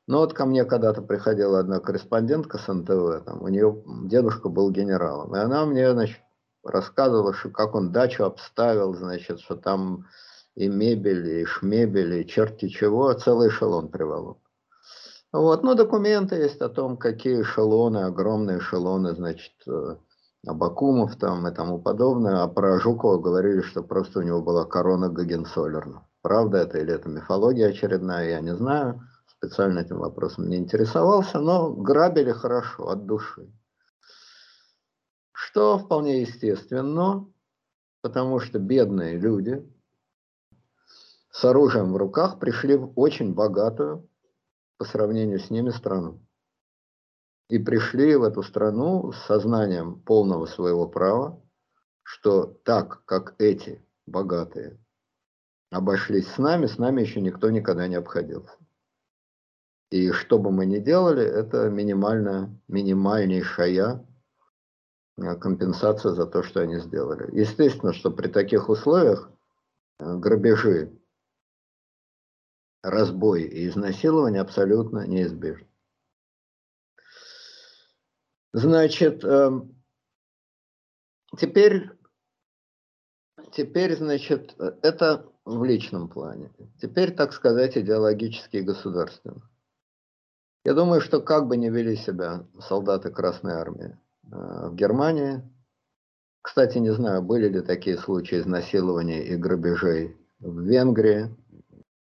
[0.06, 4.70] Но вот ко мне когда-то приходила одна корреспондентка с НТВ, там, у нее дедушка был
[4.70, 6.20] генералом, и она мне, значит,
[6.64, 10.06] рассказывала, что как он дачу обставил, значит, что там
[10.54, 14.41] и мебель, и шмебель, и черти чего, целый эшелон приволок.
[15.32, 19.96] Вот, ну, документы есть о том, какие эшелоны, огромные эшелоны, значит, э,
[20.46, 22.42] Абакумов там и тому подобное.
[22.42, 26.06] А про Жукова говорили, что просто у него была корона Гагенсолерна.
[26.20, 29.00] Правда это или это мифология очередная, я не знаю.
[29.26, 33.50] Специально этим вопросом не интересовался, но грабили хорошо, от души.
[35.32, 37.26] Что вполне естественно,
[38.02, 39.66] потому что бедные люди
[41.30, 44.08] с оружием в руках пришли в очень богатую
[44.82, 46.18] по сравнению с ними страну.
[47.48, 51.40] И пришли в эту страну с сознанием полного своего права,
[52.02, 54.76] что так, как эти богатые
[55.70, 58.56] обошлись с нами, с нами еще никто никогда не обходился.
[59.92, 64.04] И что бы мы ни делали, это минимальная, минимальнейшая
[65.16, 67.28] э, компенсация за то, что они сделали.
[67.30, 69.30] Естественно, что при таких условиях
[70.00, 70.90] э, грабежи
[72.82, 75.66] разбой и изнасилование абсолютно неизбежны.
[78.52, 79.82] Значит, эм,
[81.38, 81.90] теперь,
[83.52, 86.52] теперь, значит, это в личном плане.
[86.80, 89.48] Теперь, так сказать, идеологически и государственно.
[90.64, 93.98] Я думаю, что как бы ни вели себя солдаты Красной Армии
[94.30, 95.42] э, в Германии,
[96.42, 101.34] кстати, не знаю, были ли такие случаи изнасилований и грабежей в Венгрии,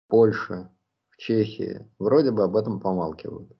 [0.07, 0.71] Польша,
[1.09, 3.51] в Чехии, вроде бы об этом помалкивают.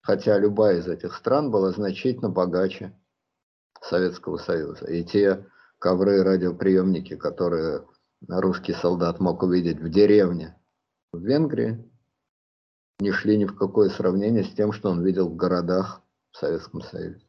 [0.00, 2.98] Хотя любая из этих стран была значительно богаче
[3.82, 4.86] Советского Союза.
[4.86, 5.46] И те
[5.78, 7.86] ковры и радиоприемники, которые
[8.26, 10.58] русский солдат мог увидеть в деревне
[11.12, 11.88] в Венгрии,
[13.00, 16.02] не шли ни в какое сравнение с тем, что он видел в городах
[16.32, 17.24] в Советском Союзе.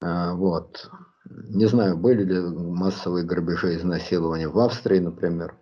[0.00, 0.90] А, вот.
[1.30, 5.56] Не знаю, были ли массовые грабежи и изнасилования в Австрии, например.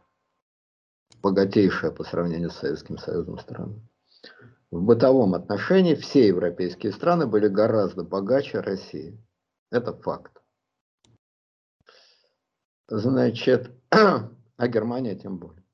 [1.22, 3.74] Богатейшая по сравнению с Советским Союзом страна.
[4.70, 9.22] В бытовом отношении все европейские страны были гораздо богаче России.
[9.70, 10.42] Это факт.
[12.88, 15.64] Значит, а Германия тем более.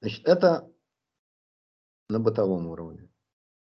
[0.00, 0.70] Значит, это
[2.08, 3.10] на бытовом уровне.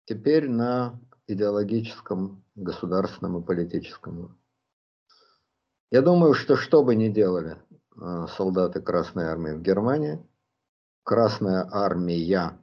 [0.07, 4.39] Теперь на идеологическом, государственном и политическом уровне.
[5.91, 7.57] Я думаю, что что бы ни делали
[7.97, 10.19] э, солдаты Красной Армии в Германии,
[11.05, 12.59] Красная Армия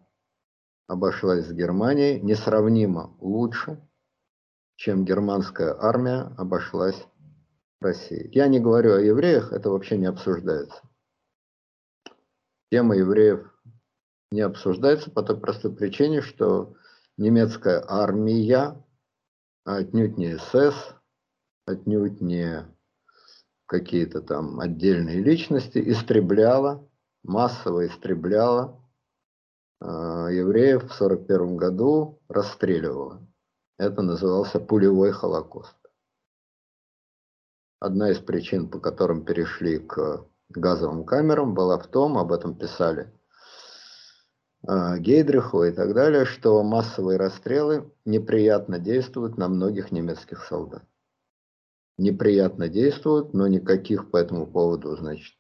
[0.88, 3.82] обошлась с Германией несравнимо лучше,
[4.76, 7.08] чем германская армия обошлась
[7.80, 8.30] России.
[8.34, 10.82] Я не говорю о евреях, это вообще не обсуждается.
[12.72, 13.54] Тема евреев
[14.32, 16.76] не обсуждается по той простой причине, что
[17.18, 18.84] немецкая армия,
[19.64, 20.96] отнюдь не СС,
[21.66, 22.66] отнюдь не
[23.66, 26.88] какие-то там отдельные личности, истребляла,
[27.24, 28.80] массово истребляла
[29.82, 33.26] э, евреев в 1941 году, расстреливала.
[33.78, 35.76] Это назывался пулевой холокост.
[37.80, 43.12] Одна из причин, по которым перешли к газовым камерам, была в том, об этом писали
[44.66, 50.84] Гейдриху и так далее, что массовые расстрелы неприятно действуют на многих немецких солдат.
[51.98, 55.36] Неприятно действуют, но никаких по этому поводу, значит,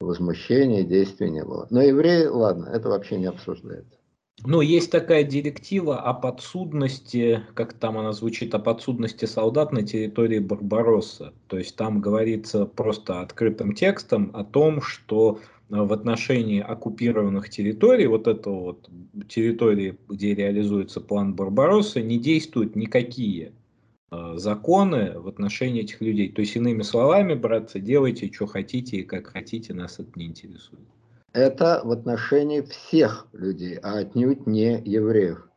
[0.00, 1.66] возмущения, действий не было.
[1.70, 3.98] Но евреи, ладно, это вообще не обсуждается.
[4.44, 10.38] Ну, есть такая директива о подсудности, как там она звучит, о подсудности солдат на территории
[10.38, 11.34] Барбаросса.
[11.46, 15.40] То есть там говорится просто открытым текстом о том, что
[15.70, 18.90] в отношении оккупированных территорий, вот это вот
[19.28, 23.52] территории, где реализуется план Барбаросса, не действуют никакие
[24.10, 26.30] э, законы в отношении этих людей.
[26.32, 30.80] То есть, иными словами, братцы, делайте, что хотите и как хотите, нас это не интересует
[31.32, 35.48] это в отношении всех людей, а отнюдь не евреев.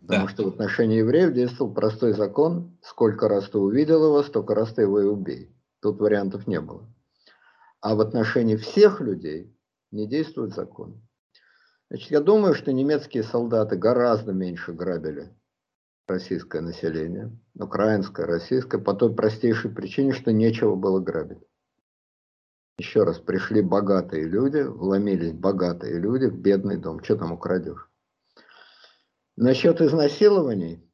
[0.00, 0.32] Потому да.
[0.32, 4.82] что в отношении евреев действовал простой закон, сколько раз ты увидел его, столько раз ты
[4.82, 5.48] его и убей.
[5.80, 6.84] Тут вариантов не было.
[7.82, 9.52] А в отношении всех людей
[9.90, 11.02] не действует закон.
[11.90, 15.36] Значит, я думаю, что немецкие солдаты гораздо меньше грабили
[16.06, 21.42] российское население, украинское, российское, по той простейшей причине, что нечего было грабить.
[22.78, 27.02] Еще раз, пришли богатые люди, вломились богатые люди в бедный дом.
[27.02, 27.90] Что там украдешь?
[29.36, 30.88] Насчет изнасилований,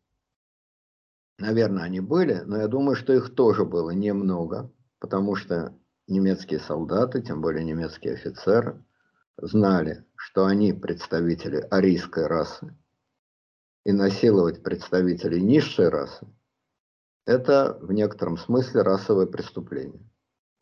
[1.39, 5.79] наверное, они были, но я думаю, что их тоже было немного, потому что
[6.09, 8.83] немецкие солдаты, тем более немецкие офицеры,
[9.37, 12.77] знали, что они представители арийской расы,
[13.85, 16.27] и насиловать представителей низшей расы–
[17.29, 20.01] это в некотором смысле расовое преступление.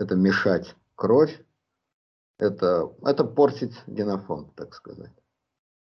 [0.00, 1.40] Это мешать кровь,
[2.38, 5.12] это, это портить генофонд, так сказать.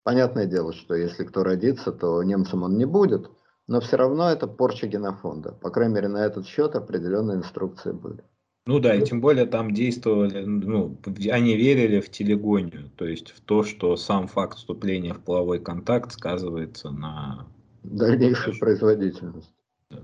[0.03, 3.30] Понятное дело, что если кто родится, то немцем он не будет,
[3.66, 5.53] но все равно это порча генофонда.
[5.53, 8.22] По крайней мере, на этот счет определенные инструкции были.
[8.68, 11.00] Ну да, и тем более там действовали, ну,
[11.32, 16.12] они верили в телегонию, то есть в то, что сам факт вступления в половой контакт
[16.12, 17.48] сказывается на
[17.82, 19.54] дальнейшей производительности.
[19.88, 20.02] Да.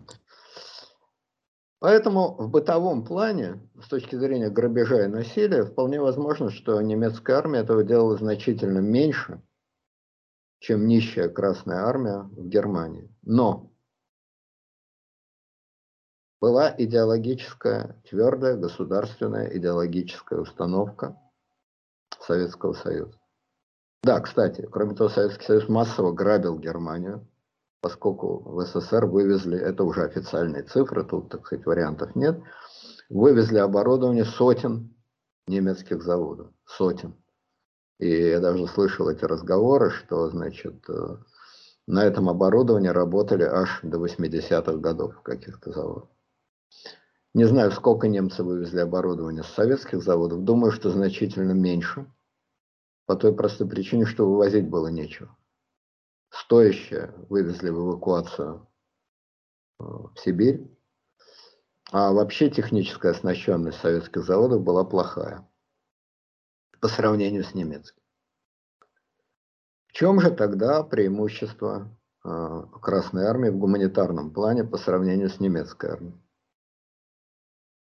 [1.79, 7.59] Поэтому в бытовом плане, с точки зрения грабежа и насилия, вполне возможно, что немецкая армия
[7.59, 9.43] этого делала значительно меньше,
[10.61, 13.15] чем нищая Красная Армия в Германии.
[13.21, 13.74] Но
[16.45, 21.19] была идеологическая, твердая государственная идеологическая установка
[22.21, 23.19] Советского Союза.
[24.03, 27.27] Да, кстати, кроме того, Советский Союз массово грабил Германию,
[27.81, 32.39] поскольку в СССР вывезли, это уже официальные цифры, тут, так сказать, вариантов нет,
[33.09, 34.95] вывезли оборудование сотен
[35.47, 37.15] немецких заводов, сотен.
[37.99, 41.17] И я даже слышал эти разговоры, что, значит, э,
[41.87, 46.11] на этом оборудовании работали аж до 80-х годов каких-то заводов.
[47.35, 50.45] Не знаю, сколько немцы вывезли оборудования с советских заводов.
[50.45, 52.07] Думаю, что значительно меньше.
[53.07, 55.37] По той простой причине, что вывозить было нечего
[56.35, 58.67] стоящее вывезли в эвакуацию
[59.81, 60.71] э, в Сибирь.
[61.93, 65.49] А вообще техническая оснащенность советских заводов была плохая
[66.81, 68.03] по сравнению с немецкой.
[69.87, 75.91] В чем же тогда преимущество э, Красной Армии в гуманитарном плане по сравнению с немецкой
[75.91, 76.24] армией?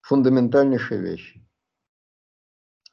[0.08, 1.46] Фундаментальнейшие вещи.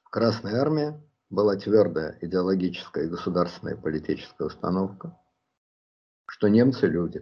[0.05, 5.17] Красная Армия была твердая идеологическая и государственная политическая установка–
[6.25, 7.21] что немцы люди.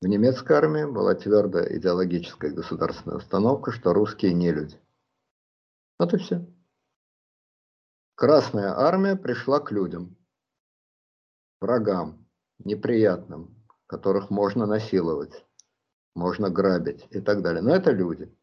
[0.00, 4.80] В немецкой армии была твердая идеологическая государственная установка, что русские не люди.
[5.98, 6.46] Вот и все.
[8.14, 10.16] Красная армия пришла к людям,
[11.60, 12.26] врагам,
[12.58, 15.45] неприятным, которых можно насиловать,
[16.16, 17.62] можно грабить и так далее.
[17.62, 18.34] Но это люди.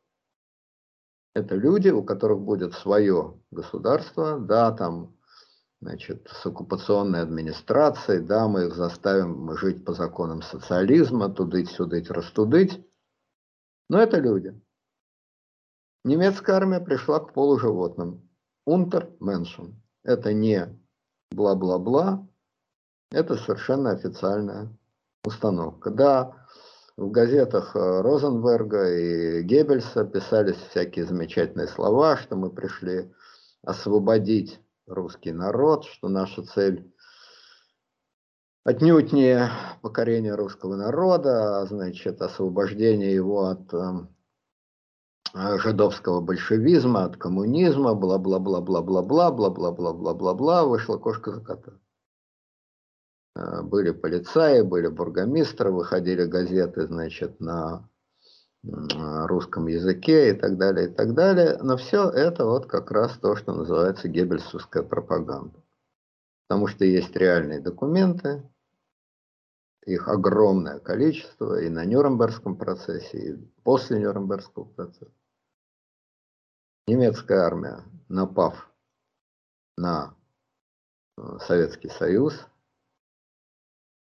[1.34, 5.16] Это люди, у которых будет свое государство, да, там
[5.82, 12.88] значит, с оккупационной администрацией, да, мы их заставим жить по законам социализма, тудыть-сюдыть, растудыть.
[13.90, 14.60] Но это люди.
[16.06, 18.30] Немецкая армия пришла к полуживотным.
[18.66, 19.82] Унтер меншен.
[20.04, 20.80] Это не
[21.32, 22.26] бла-бла-бла,
[23.12, 24.70] это совершенно официальная
[25.24, 25.90] установка.
[25.92, 26.48] Да,
[26.96, 33.12] в газетах э, Розенберга и Геббельса писались всякие замечательные слова, что мы пришли
[33.64, 36.92] освободить русский народ, что наша цель
[38.64, 39.50] отнюдь не
[39.82, 44.08] покорение русского народа, а значит освобождение его от э,
[45.58, 51.74] жидовского большевизма, от коммунизма, бла-бла-бла-бла-бла-бла, бла-бла-бла-бла-бла-бла, вышла кошка за кота.
[53.36, 57.90] Э, были полицаи, были бургомистры, выходили газеты, значит, на
[58.64, 61.58] русском языке и так далее, и так далее.
[61.62, 65.62] Но все это вот как раз то, что называется геббельсовская пропаганда.
[66.48, 68.50] Потому что есть реальные документы,
[69.86, 75.12] их огромное количество и на Нюрнбергском процессе, и после Нюрнбергского процесса.
[76.88, 78.70] Немецкая армия, напав
[79.78, 80.16] на
[81.40, 82.48] Советский Союз,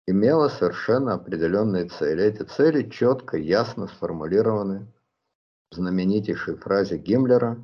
[0.09, 2.23] имела совершенно определенные цели.
[2.23, 4.87] Эти цели четко, ясно сформулированы
[5.71, 7.57] в знаменитейшей фразе Гиммлера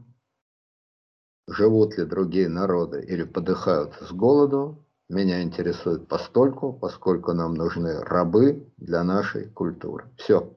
[1.48, 8.68] «Живут ли другие народы или подыхают с голоду, меня интересует постольку, поскольку нам нужны рабы
[8.78, 10.06] для нашей культуры».
[10.18, 10.56] Все.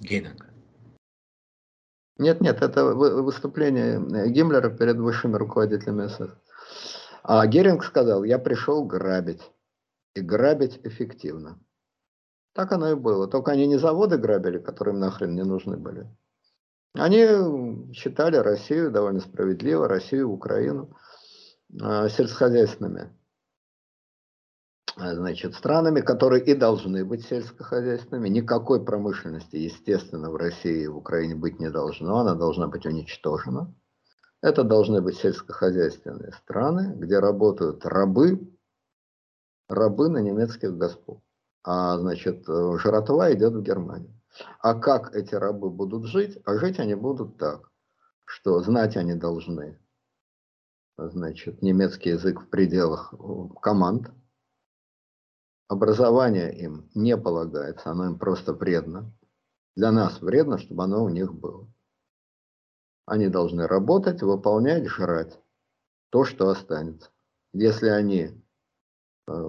[0.00, 0.46] Гейнинг.
[2.18, 6.30] Нет, нет, это выступление Гиммлера перед высшими руководителями СС.
[7.22, 9.42] А Геринг сказал, я пришел грабить.
[10.14, 11.60] И грабить эффективно.
[12.54, 13.28] Так оно и было.
[13.28, 16.08] Только они не заводы грабили, которые им нахрен не нужны были.
[16.94, 20.96] Они считали Россию довольно справедливо, Россию, Украину
[21.70, 23.12] э, сельскохозяйственными
[24.98, 28.28] значит, странами, которые и должны быть сельскохозяйственными.
[28.28, 33.72] Никакой промышленности, естественно, в России и в Украине быть не должно, она должна быть уничтожена.
[34.40, 38.40] Это должны быть сельскохозяйственные страны, где работают рабы,
[39.68, 41.20] рабы на немецких господ.
[41.62, 44.18] А значит, жратва идет в Германию.
[44.60, 46.38] А как эти рабы будут жить?
[46.44, 47.70] А жить они будут так,
[48.24, 49.78] что знать они должны,
[50.96, 53.16] значит, немецкий язык в пределах э,
[53.60, 54.10] команд,
[55.68, 59.12] Образование им не полагается, оно им просто вредно.
[59.76, 61.70] Для нас вредно, чтобы оно у них было.
[63.04, 65.38] Они должны работать, выполнять, жрать
[66.08, 67.10] то, что останется.
[67.52, 68.32] Если они э,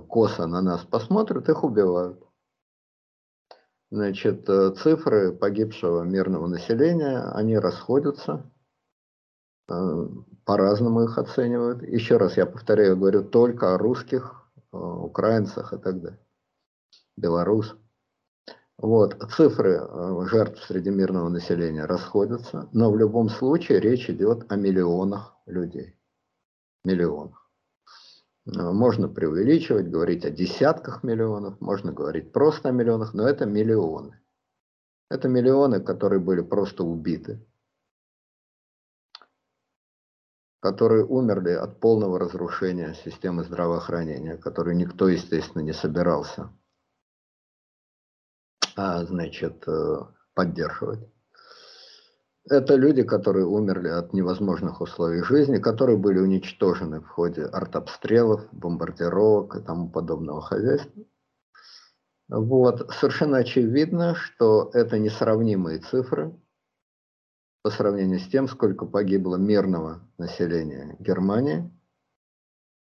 [0.08, 2.24] косо на нас посмотрят, их убивают.
[3.92, 8.52] Значит, э, цифры погибшего мирного населения, они расходятся,
[9.70, 10.08] э,
[10.46, 11.84] по-разному их оценивают.
[11.84, 14.40] Еще раз я повторяю, говорю только о русских
[14.72, 16.20] Э, украинцах и так далее,
[17.18, 17.76] белорус.
[18.78, 24.56] Вот, цифры э, жертв среди мирного населения расходятся, но в любом случае речь идет о
[24.56, 25.96] миллионах людей.
[26.84, 27.49] Миллионах.
[28.56, 34.20] Э, можно преувеличивать, говорить о десятках миллионов, можно говорить просто о миллионах, но это миллионы.
[35.10, 37.46] Это миллионы, которые были просто убиты
[40.60, 46.50] которые умерли от полного разрушения системы здравоохранения, которую никто, естественно, не собирался
[48.76, 50.00] а, значит, э,
[50.34, 51.00] поддерживать.
[52.50, 59.56] Это люди, которые умерли от невозможных условий жизни, которые были уничтожены в ходе артобстрелов, бомбардировок
[59.56, 61.04] и тому подобного хозяйства.
[62.28, 62.92] Вот.
[62.92, 66.36] Совершенно очевидно, что это несравнимые цифры,
[67.62, 71.70] по сравнению с тем, сколько погибло мирного населения Германии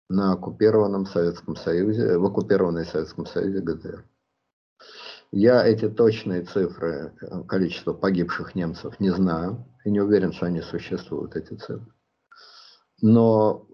[0.08, 4.04] на оккупированном Советском Союзе, в оккупированной Советском Союзе ГДР.
[5.32, 10.60] Я эти точные цифры, э, количество погибших немцев не знаю и не уверен, что они
[10.62, 11.92] существуют, эти цифры.
[13.02, 13.66] Но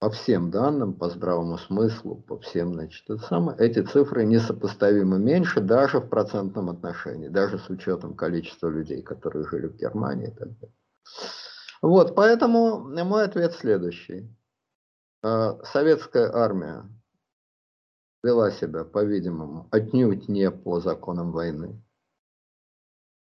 [0.00, 5.60] по всем данным, по здравому смыслу, по всем, значит, это самое, эти цифры несопоставимо меньше
[5.60, 10.48] даже в процентном отношении, даже с учетом количества людей, которые жили в Германии и так
[10.58, 10.74] далее.
[11.82, 14.34] Вот, поэтому мой ответ следующий.
[15.22, 16.84] А, советская армия
[18.22, 21.82] вела себя, по-видимому, отнюдь не по законам войны.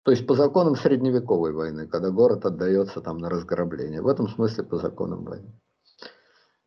[0.05, 4.03] То есть по законам средневековой войны, когда город отдается там на разграбление.
[4.03, 5.53] В этом смысле по законам войны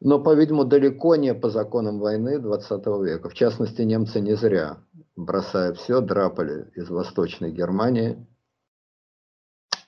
[0.01, 3.29] но, по-видимому, далеко не по законам войны 20 века.
[3.29, 4.77] В частности, немцы не зря,
[5.15, 8.25] бросая все, драпали из Восточной Германии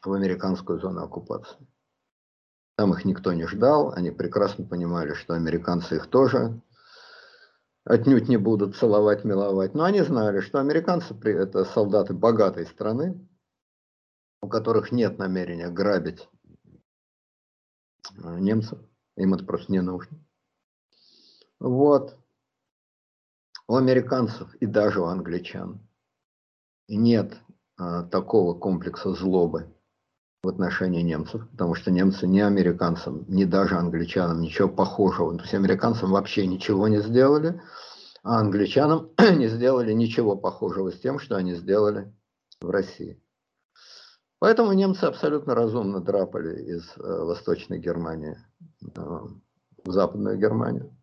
[0.04, 1.58] в американскую зону оккупации.
[2.78, 6.62] Там их никто не ждал, они прекрасно понимали, что американцы их тоже
[7.88, 9.74] отнюдь не будут целовать, миловать.
[9.74, 13.28] Но они знали, что американцы– это солдаты богатой страны,
[14.42, 16.28] у которых нет намерения грабить
[18.24, 18.80] э, немцев.
[19.16, 20.18] Им это просто не нужно.
[21.60, 22.18] Вот.
[23.68, 25.80] У американцев и даже у англичан
[26.88, 27.38] нет
[27.78, 29.74] а, такого комплекса злобы
[30.44, 35.36] в отношении немцев, потому что немцы ни американцам, ни даже англичанам ничего похожего.
[35.36, 37.62] То есть американцам вообще ничего не сделали,
[38.24, 42.14] а англичанам не сделали ничего похожего с тем, что они сделали
[42.62, 43.22] в России.
[44.40, 48.38] Поэтому немцы абсолютно разумно драпали из э, Восточной Германии
[48.82, 49.02] э,
[49.84, 50.96] в Западную Германию.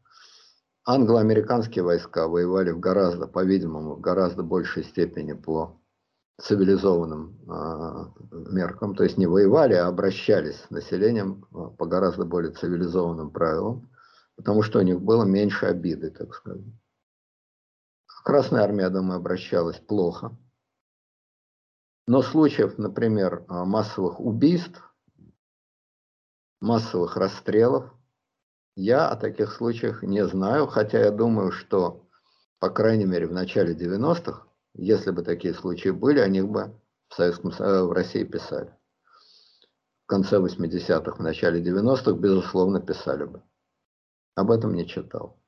[0.87, 5.81] Англо-американские войска воевали в гораздо, по-видимому, в гораздо большей степени по
[6.41, 12.53] цивилизованным э, меркам, то есть не воевали, а обращались с населением э, по гораздо более
[12.53, 13.91] цивилизованным правилам,
[14.37, 16.65] потому что у них было меньше обиды, так сказать.
[18.25, 20.37] Красная армия, думаю, обращалась плохо,
[22.07, 24.83] но случаев, например, а, массовых убийств,
[26.61, 27.95] массовых расстрелов
[28.77, 32.09] Я о таких случаях не знаю, хотя я думаю, что,
[32.59, 36.75] по крайней мере, в начале 90-х, если бы такие случаи были, о них бы
[37.09, 38.75] в, Советском, в России писали.
[40.05, 43.43] В конце 80-х, в начале 90-х, безусловно, писали бы.
[44.35, 45.41] Об этом не читал.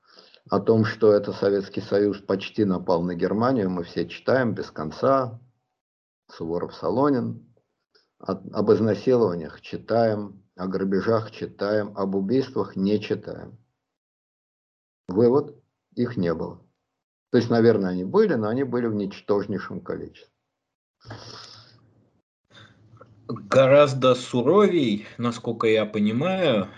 [0.49, 5.41] О том, что это Советский Союз почти напал на Германию, мы все читаем без конца.
[6.33, 7.43] Суворов-Солонин.
[8.19, 13.59] Об изнасилованиях читаем, о грабежах читаем, об убийствах не читаем.
[15.09, 15.55] Вывод–
[15.95, 16.66] их не было.
[17.31, 20.31] То есть, наверное, они были, но они были в ничтожнейшем количестве.
[23.29, 26.69] Гораздо суровей, насколько я понимаю,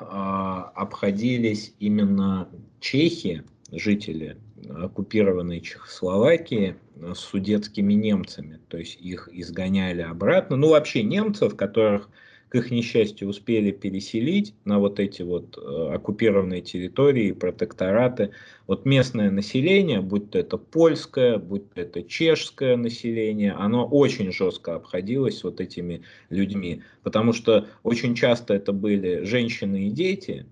[0.00, 2.48] а, обходились именно
[2.80, 4.36] чехи, жители
[4.68, 8.60] оккупированной Чехословакии, с судетскими немцами.
[8.68, 10.56] То есть их изгоняли обратно.
[10.56, 12.08] Ну, вообще немцев, которых
[12.52, 18.32] к их несчастью, успели переселить на вот эти вот э, оккупированные территории, протектораты.
[18.66, 24.74] Вот местное население, будь то это польское, будь то это чешское население, оно очень жестко
[24.74, 30.44] обходилось вот этими людьми, потому что очень часто это были женщины и дети,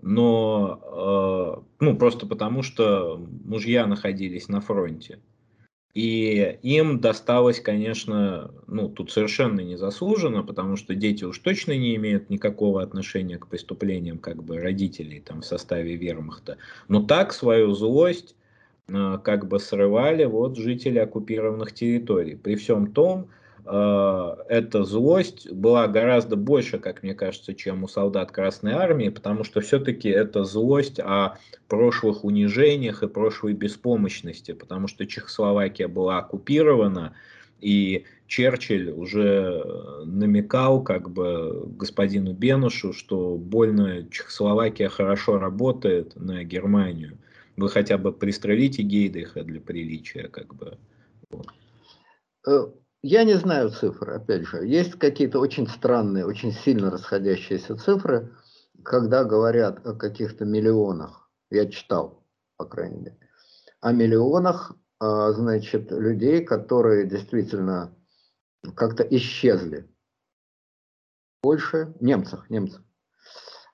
[0.00, 5.20] но э, ну просто потому что мужья находились на фронте.
[5.94, 12.30] И им досталось, конечно, ну, тут совершенно незаслуженно, потому что дети уж точно не имеют
[12.30, 16.56] никакого отношения к преступлениям как бы родителей там в составе вермахта.
[16.88, 18.34] Но так свою злость
[18.88, 22.36] э, как бы срывали вот жители оккупированных территорий.
[22.36, 23.28] При всем том,
[23.64, 29.60] эта злость была гораздо больше, как мне кажется, чем у солдат Красной Армии, потому что
[29.60, 37.14] все-таки это злость о прошлых унижениях и прошлой беспомощности, потому что Чехословакия была оккупирована,
[37.60, 39.62] и Черчилль уже
[40.04, 47.18] намекал как бы господину Бенушу, что больно Чехословакия хорошо работает на Германию.
[47.56, 50.78] Вы хотя бы пристрелите Гейдриха для приличия, как бы.
[52.48, 52.64] Э,
[53.02, 54.66] я не знаю цифры, опять же.
[54.66, 58.32] Есть какие-то очень странные, очень сильно расходящиеся цифры,
[58.84, 61.28] когда говорят о каких-то миллионах.
[61.50, 62.24] Я читал,
[62.56, 63.18] по крайней мере.
[63.80, 67.94] О миллионах, а, значит, людей, которые действительно
[68.76, 69.88] как-то исчезли.
[71.38, 72.82] В Польше, немцах, немцах,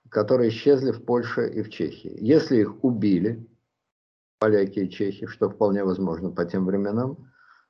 [0.09, 2.16] которые исчезли в Польше и в Чехии.
[2.18, 3.46] Если их убили,
[4.38, 7.28] поляки и чехи, что вполне возможно по тем временам,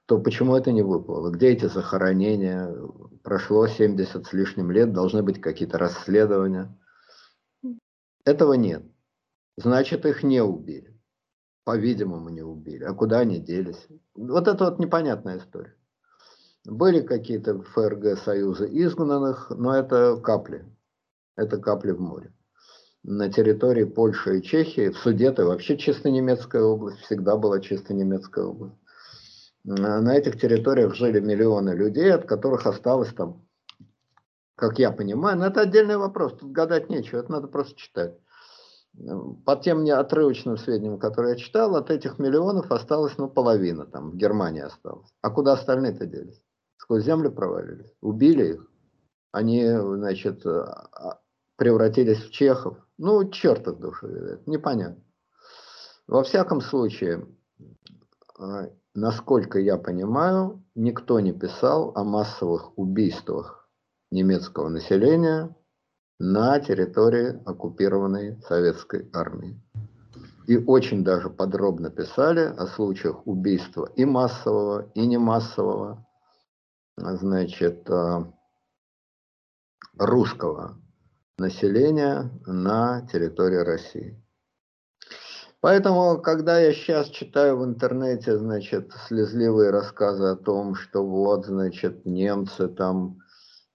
[0.08, 1.30] то почему это не выплыло?
[1.30, 2.74] Где эти захоронения?
[3.22, 6.74] Прошло 70 с лишним лет, должны быть какие-то расследования.
[8.24, 8.82] Этого нет.
[9.58, 10.98] Значит, их не убили.
[11.64, 12.84] По-видимому, не убили.
[12.84, 13.86] А куда они делись?
[14.14, 15.76] Вот это вот непонятная история.
[16.64, 20.64] Были какие-то ФРГ союзы изгнанных, но это капли.
[21.36, 22.32] Это капли в море.
[23.02, 28.46] На территории Польши и Чехии, в Судеты вообще чисто немецкая область, всегда была чисто немецкая
[28.46, 28.76] область
[29.76, 33.46] на этих территориях жили миллионы людей, от которых осталось там,
[34.54, 38.18] как я понимаю, но это отдельный вопрос, тут гадать нечего, это надо просто читать.
[39.44, 44.10] По тем мне отрывочным сведениям, которые я читал, от этих миллионов осталось, ну, половина там,
[44.10, 45.06] в Германии осталось.
[45.20, 46.42] А куда остальные-то делись?
[46.78, 47.92] Сквозь землю провалились?
[48.00, 48.66] Убили их?
[49.30, 51.20] Они, значит, а, а,
[51.56, 52.78] превратились в чехов?
[52.96, 54.08] Ну, черт их душу,
[54.46, 55.04] непонятно.
[56.08, 57.26] Во всяком случае,
[58.38, 63.68] а, насколько я понимаю, никто не писал о массовых убийствах
[64.10, 65.54] немецкого населения
[66.18, 69.60] на территории оккупированной советской армии.
[70.46, 76.06] И очень даже подробно писали о случаях убийства и массового, и не массового,
[76.96, 78.32] значит, а,
[79.98, 80.80] русского
[81.38, 84.22] населения на территории России.
[85.60, 92.06] Поэтому, когда я сейчас читаю в интернете, значит, слезливые рассказы о том, что вот, значит,
[92.06, 93.18] немцы там,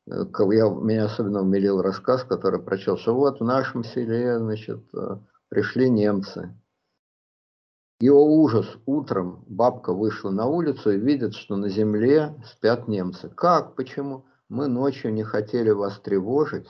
[0.10, 5.18] э, я, меня особенно умилил рассказ, который прочел, что вот в нашем селе, значит, э,
[5.50, 6.58] пришли немцы.
[8.00, 13.30] И о ужас, утром бабка вышла на улицу и видит, что на земле спят немцы.
[13.30, 13.76] Как?
[13.76, 14.26] Почему?
[14.48, 16.68] Мы ночью не хотели вас тревожить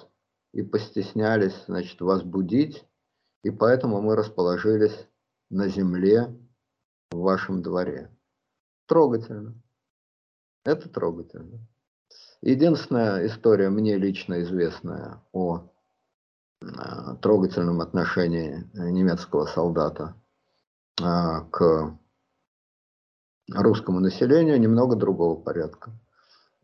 [0.53, 2.84] и постеснялись, значит, вас будить,
[3.44, 4.98] и поэтому мы расположились
[5.49, 6.34] на земле
[7.11, 8.10] в вашем дворе.
[8.88, 9.53] Трогательно.
[10.64, 11.60] Это трогательно.
[12.41, 15.70] Единственная история мне лично известная о
[16.61, 20.15] а, трогательном отношении немецкого солдата
[21.02, 21.98] а, к
[23.52, 25.91] русскому населению немного другого порядка.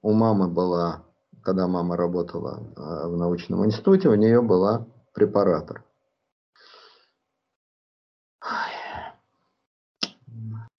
[0.02, 1.04] У мамы была,
[1.44, 5.84] когда мама работала а, в научном институте, у нее была препаратор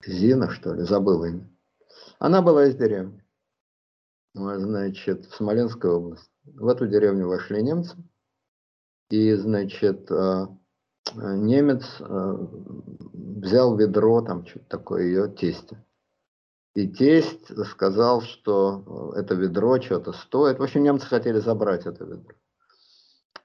[0.05, 1.49] Зина, что ли, забыл имя.
[2.19, 3.23] Она была из деревни.
[4.35, 6.31] Значит, в Смоленской области.
[6.45, 7.97] В эту деревню вошли немцы.
[9.11, 10.47] И, значит, э,
[11.15, 12.37] немец э,
[13.13, 15.85] взял ведро, там что-то такое, ее тесте.
[16.75, 20.59] И тесть сказал, что это ведро что-то стоит.
[20.59, 22.35] В общем, немцы хотели забрать это ведро.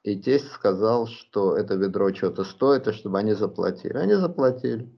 [0.03, 3.97] И тесть сказал, что это ведро что-то стоит, и чтобы они заплатили.
[3.97, 4.93] Они заплатили.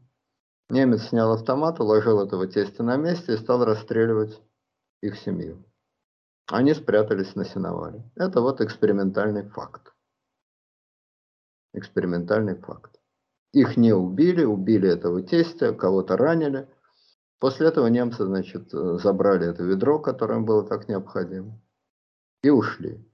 [0.70, 4.42] Немец снял автомат, уложил этого тестя на месте и стал расстреливать
[5.02, 5.64] их семью.
[6.48, 8.10] Они спрятались на сеновале.
[8.16, 9.94] Это вот экспериментальный факт.
[11.74, 13.00] Экспериментальный факт.
[13.54, 16.70] Их не убили, убили этого тестя, кого-то ранили.
[17.40, 21.62] После этого немцы, значит, забрали это ведро, которое им было так необходимо,
[22.42, 23.06] и ушли.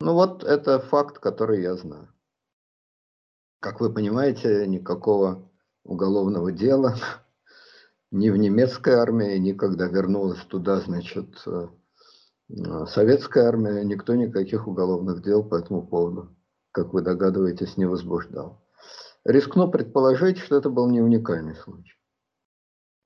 [0.00, 2.12] Ну вот это факт, который я знаю.
[3.60, 5.50] Как вы понимаете, никакого
[5.84, 6.96] уголовного дела
[8.10, 11.68] ни в немецкой армии, ни когда вернулась туда, значит, э,
[12.86, 16.36] советская армия, никто никаких уголовных дел по этому поводу,
[16.72, 18.62] как вы догадываетесь, не возбуждал.
[19.24, 21.94] Рискну предположить, что это был не уникальный случай.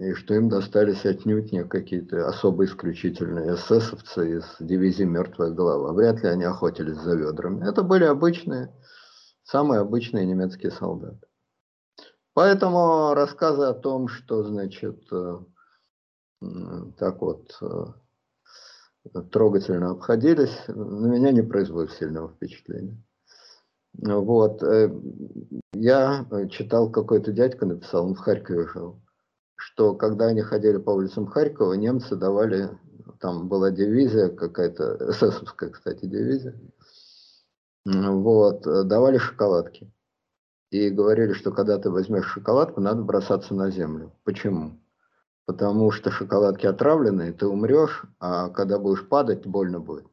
[0.01, 5.93] И что им достались отнюдь не какие-то особо исключительные эсэсовцы из дивизии «Мертвая голова».
[5.93, 7.69] Вряд ли они охотились за ведрами.
[7.69, 8.73] Это были обычные,
[9.43, 11.28] самые обычные немецкие солдаты.
[12.39, 15.39] Поэтому рассказы о том, что, значит, э,
[16.97, 22.97] так вот э, трогательно обходились, на меня не производят сильного впечатления.
[23.93, 24.62] Вот.
[24.62, 24.89] Э,
[25.73, 29.02] я читал, какой-то дядька написал, он в Харькове жил,
[29.56, 32.70] что когда они ходили по улицам Харькова, немцы давали,
[33.19, 36.55] там была дивизия какая-то, эсэсовская, кстати, дивизия,
[37.85, 39.93] вот, давали шоколадки.
[40.70, 44.12] И говорили, что когда ты возьмешь шоколадку, надо бросаться на землю.
[44.24, 44.78] Почему?
[45.47, 50.07] Потому что шоколадки отравленные, ты умрешь, а когда будешь падать, больно будет.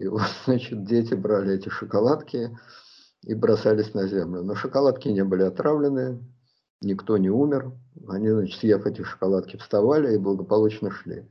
[0.00, 2.58] И вот, значит, дети брали эти шоколадки
[3.22, 4.42] и бросались на землю.
[4.42, 6.24] Но шоколадки не были отравленные,
[6.80, 7.72] никто не умер.
[8.08, 11.30] Они, значит, съев эти шоколадки, вставали и благополучно шли.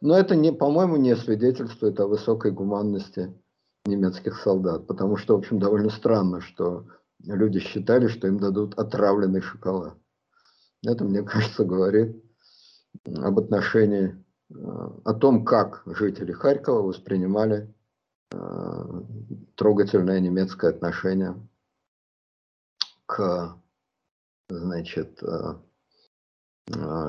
[0.00, 3.32] Но это, не, по-моему, не свидетельствует о высокой гуманности
[3.84, 6.86] немецких солдат, потому что, в общем, довольно странно, что
[7.24, 9.96] люди считали, что им дадут отравленный шоколад.
[10.84, 12.22] Это, мне кажется, говорит
[13.06, 14.54] об отношении, э,
[15.04, 17.74] о том, как жители Харькова воспринимали
[18.32, 19.02] э,
[19.56, 21.34] трогательное немецкое отношение
[23.06, 23.56] к
[24.48, 25.54] значит, э,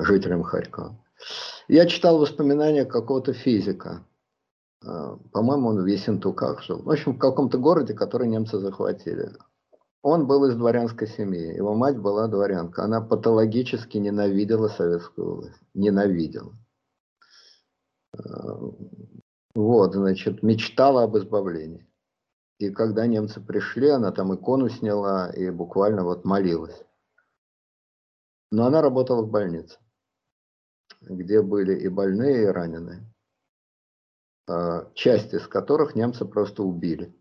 [0.04, 0.98] жителям Харькова.
[1.68, 4.04] Я читал воспоминания какого-то физика.
[4.80, 6.82] По-моему, он в Ессентуках жил.
[6.82, 9.30] В общем, в каком-то городе, который немцы захватили.
[10.04, 12.84] Он был из дворянской семьи, его мать была дворянка.
[12.84, 15.60] Она патологически ненавидела советскую власть.
[15.72, 16.52] Ненавидела.
[18.12, 18.18] Э,
[19.54, 21.88] вот, значит, мечтала об избавлении.
[22.58, 26.84] И когда немцы пришли, она там икону сняла и буквально вот молилась.
[28.50, 29.78] Но она работала в больнице,
[31.00, 33.10] где были и больные, и раненые,
[34.48, 37.18] э, часть из которых немцы просто убили.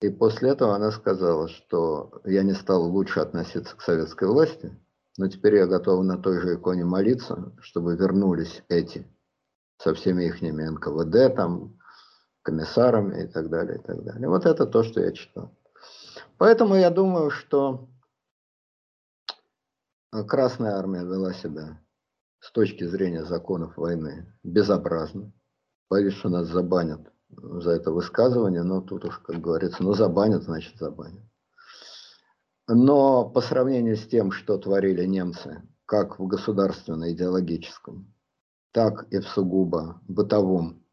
[0.00, 4.70] И после этого она сказала, что я не стал лучше относиться к советской власти,
[5.16, 9.06] но теперь я готова на той же иконе молиться, чтобы вернулись эти
[9.78, 11.78] со всеми их НКВД, там,
[12.42, 14.28] комиссарами и так далее, и так далее.
[14.28, 15.52] Вот это то, что я читал.
[16.36, 17.88] Поэтому я думаю, что
[20.10, 21.82] Красная Армия вела себя
[22.40, 25.32] с точки зрения законов войны безобразно.
[25.90, 30.76] Боюсь, что нас забанят за это высказывание, но тут уж, как говорится, ну забанят, значит
[30.78, 31.22] забанят.
[32.66, 38.14] Но по сравнению с тем, что творили немцы, как в государственно-идеологическом,
[38.72, 40.84] так и в сугубо бытовом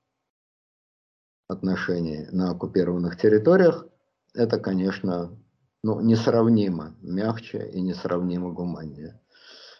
[1.47, 3.85] отношении на оккупированных территориях,
[4.33, 5.37] это, конечно,
[5.83, 9.21] ну, несравнимо мягче и несравнимо гуманнее.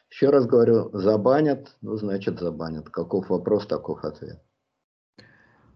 [0.10, 2.90] Еще раз говорю, забанят, ну, значит забанят.
[2.90, 4.42] Каков вопрос, таков ответ.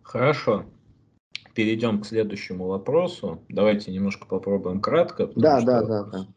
[0.09, 0.65] Хорошо.
[1.53, 3.43] Перейдем к следующему вопросу.
[3.47, 5.29] Давайте немножко попробуем кратко.
[5.35, 6.27] Да, да, да, да.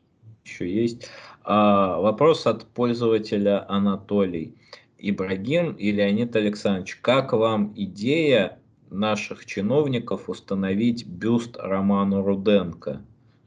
[0.44, 1.08] Еще есть.
[1.42, 4.54] А, вопрос от пользователя Анатолий.
[4.98, 8.58] Ибрагим и Леонид Александрович, как вам идея
[8.90, 13.00] наших чиновников установить бюст Роману Руденко?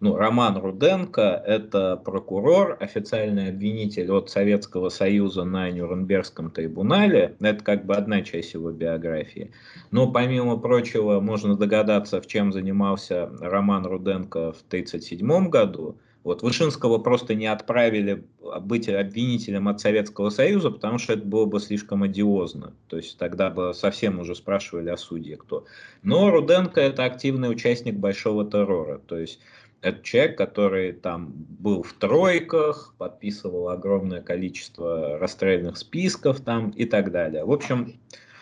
[0.06, 7.36] Ну, Роман Руденко– это прокурор, официальный обвинитель от Советского Союза на Нюрнбергском трибунале.
[7.40, 9.50] Это как бы одна часть его биографии.
[9.90, 15.98] Но, помимо прочего, можно догадаться, в чем занимался Роман Руденко в 1937 году.
[16.24, 18.26] Вот Вышинского просто не отправили
[18.62, 22.74] быть обвинителем от Советского Союза, потому что это было бы слишком одиозно.
[22.90, 25.66] То есть тогда бы совсем уже спрашивали о судье кто.
[26.04, 29.00] Но Руденко это активный участник большого террора.
[29.00, 29.40] То есть
[29.82, 37.12] это человек, который там был в тройках, подписывал огромное количество расстрельных списков там и так
[37.12, 37.46] далее.
[37.46, 38.00] В общем,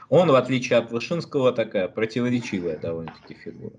[0.09, 3.75] он, в отличие от Вышинского, такая противоречивая довольно-таки фигура.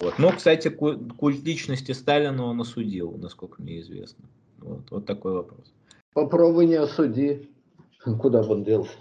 [0.00, 0.18] Вот.
[0.18, 4.24] Но, кстати, культ личности Сталина он осудил, насколько мне известно.
[4.58, 5.72] Вот, вот такой вопрос.
[6.14, 7.50] Попробуй не осуди.
[8.20, 8.92] Куда бы он делся?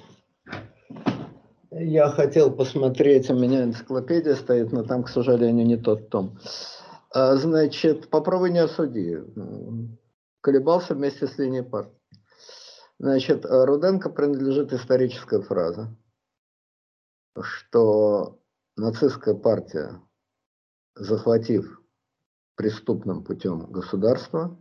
[1.72, 6.38] Я хотел посмотреть, у меня энциклопедия стоит, но там, к сожалению, не тот том.
[7.14, 9.20] А, значит, попробуй не осуди.
[10.42, 11.98] Колебался вместе с линией партии.
[13.00, 15.96] Значит, Руденко принадлежит историческая фраза,
[17.42, 18.40] что
[18.78, 20.02] нацистская партия
[20.96, 21.82] захватив
[22.56, 24.58] преступным путем государство,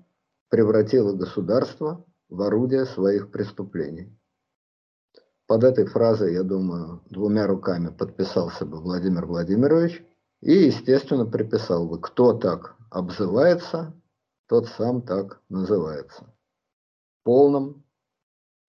[0.49, 4.17] превратило государство в орудие своих преступлений.
[5.47, 10.03] Под этой фразой, я думаю, двумя руками подписался бы Владимир Владимирович
[10.41, 13.95] и, естественно, приписал бы, кто так обзывается,
[14.49, 16.35] тот сам так называется.
[17.23, 17.85] Полным,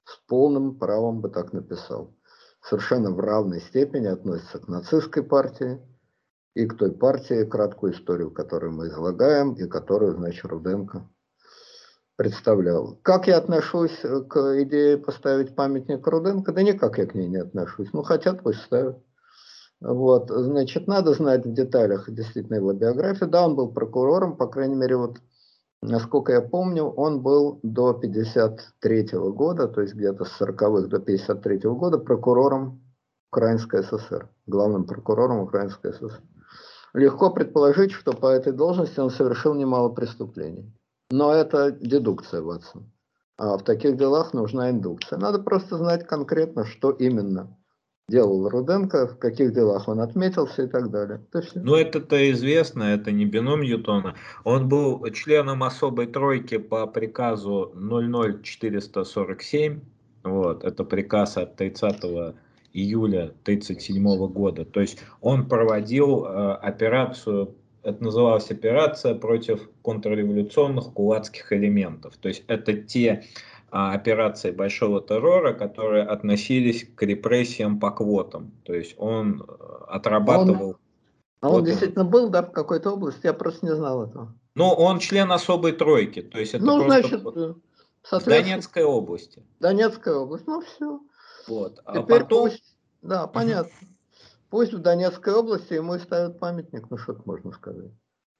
[0.05, 2.13] с полным правом бы так написал.
[2.61, 5.81] Совершенно в равной степени относится к нацистской партии,
[6.53, 11.09] и к той партии, краткую историю, которую мы излагаем, и которую, значит, Руденко
[12.17, 12.99] представлял.
[13.03, 16.51] Как я отношусь к идее поставить памятник Руденко?
[16.51, 17.93] Да никак я к ней не отношусь.
[17.93, 19.01] Ну, хотят, пусть ставят.
[19.81, 23.29] Вот, значит, надо знать в деталях действительно его биографию.
[23.29, 25.17] Да, он был прокурором, по крайней мере, вот,
[25.81, 30.99] насколько я помню, он был до 53 -го года, то есть где-то с 40-х до
[30.99, 32.79] 53 -го года прокурором
[33.31, 36.21] Украинской ССР, главным прокурором Украинской ССР.
[36.93, 40.71] Легко предположить, что по этой должности он совершил немало преступлений.
[41.09, 42.91] Но это дедукция, Ватсон.
[43.37, 45.17] А в таких делах нужна индукция.
[45.17, 47.57] Надо просто знать конкретно, что именно
[48.11, 51.21] делал Руденко, в каких делах он отметился и так далее.
[51.33, 54.15] Это Ну, это-то известно, это не бином Ньютона.
[54.43, 59.79] Он был членом особой тройки по приказу 00447.
[60.23, 62.35] Вот, это приказ от 30
[62.73, 64.65] июля 1937 года.
[64.65, 72.15] То есть он проводил э, операцию, это называлась операция против контрреволюционных кулацких элементов.
[72.17, 73.23] То есть это те
[73.71, 78.51] э, операции большого террора, которые относились к репрессиям по квотам.
[78.63, 79.53] То есть он э,
[79.87, 80.77] отрабатывал...
[81.41, 83.25] А он, а он действительно был, да, в какой-то области?
[83.25, 84.33] Я просто не знал этого.
[84.55, 86.21] Ну, он член особой тройки.
[86.21, 89.43] То есть это ну, просто значит, в Донецкой области.
[89.59, 90.99] Донецкая область, ну все.
[91.47, 91.79] Вот.
[91.85, 92.49] А Теперь потом...
[92.49, 93.71] пусть, да, понятно.
[93.81, 93.91] Угу.
[94.49, 97.91] Пусть в Донецкой области ему ставят памятник, ну что можно сказать.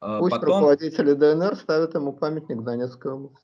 [0.02, 0.56] А пусть потом...
[0.56, 3.40] руководители ДНР ставят ему памятник в Донецкой области.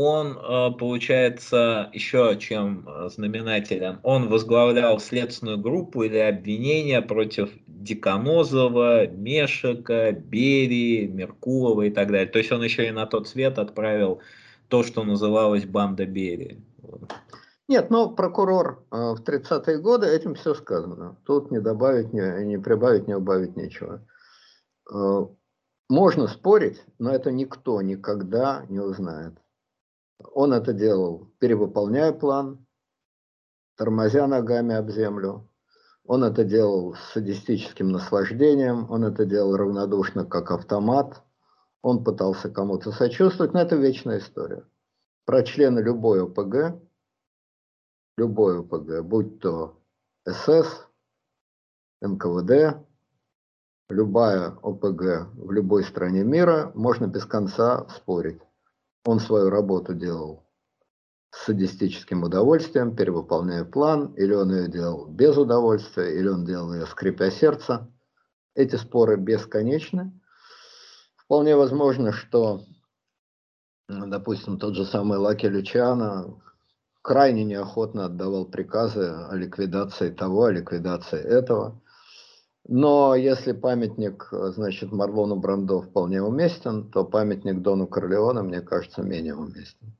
[0.00, 9.08] Он, а, получается, еще чем а, знаменателен, он возглавлял следственную группу или обвинения против Деканозова,
[9.08, 12.28] Мешика, Берии, Меркулова и так далее.
[12.28, 14.20] То есть он еще и на тот свет отправил
[14.68, 16.62] то, что называлось банда Берии.
[17.66, 21.16] Нет, но прокурор э, в 30-е годы, этим все сказано.
[21.24, 24.06] Тут не добавить, не, не прибавить, не убавить нечего.
[24.94, 25.26] Э,
[25.88, 29.34] можно спорить, но это никто никогда не узнает.
[30.32, 32.66] Он это делал, перевыполняя план,
[33.76, 35.48] тормозя ногами об землю.
[36.04, 41.22] Он это делал с садистическим наслаждением, он это делал равнодушно, как автомат.
[41.82, 44.64] Он пытался кому-то сочувствовать, но это вечная история.
[45.24, 46.80] Про члена любой ОПГ
[48.18, 49.78] любой ОПГ, будь то
[50.26, 50.88] СС,
[52.02, 52.84] НКВД,
[53.88, 58.42] любая ОПГ в любой стране мира, можно без конца спорить.
[59.04, 60.44] Он свою работу делал
[61.30, 66.86] с садистическим удовольствием, перевыполняя план, или он ее делал без удовольствия, или он делал ее
[66.86, 67.90] скрипя сердце.
[68.54, 70.18] Эти споры бесконечны.
[71.16, 72.64] Вполне возможно, что,
[73.88, 76.40] допустим, тот же самый Лаки Лючано
[77.02, 81.80] крайне неохотно отдавал приказы о ликвидации того, о ликвидации этого.
[82.68, 89.34] Но если памятник, значит, Марлону Брандо вполне уместен, то памятник Дону Корлеоне, мне кажется, менее
[89.34, 89.96] уместен.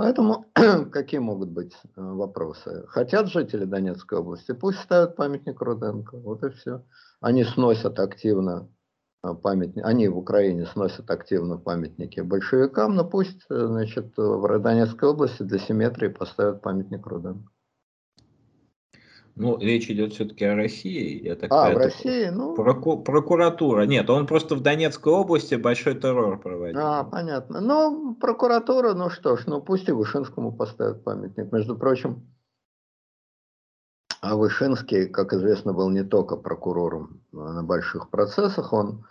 [0.00, 0.46] Поэтому
[0.90, 2.84] какие могут быть э, вопросы?
[2.88, 6.82] Хотят жители Донецкой области, пусть ставят памятник Руденко, вот и все.
[7.20, 8.70] Они сносят активно
[9.22, 15.10] а, памятники, они в Украине сносят активно памятники большевикам, но пусть, э, значит, в Донецкой
[15.10, 17.52] области для симметрии поставят памятник Руденко.
[19.40, 21.24] Ну, речь идет все-таки о России.
[21.24, 22.28] Я так а, в России?
[22.28, 22.54] Ну...
[22.54, 23.86] Проку прокуратура.
[23.86, 26.78] Нет, он просто в Донецкой области большой террор проводил.
[26.78, 27.62] А, понятно.
[27.62, 31.50] Ну, прокуратура, ну что ж, ну пусть и Вышинскому поставят памятник.
[31.52, 32.28] Между прочим,
[34.20, 39.06] а Вышинский, как известно, был не только прокурором на больших процессах, он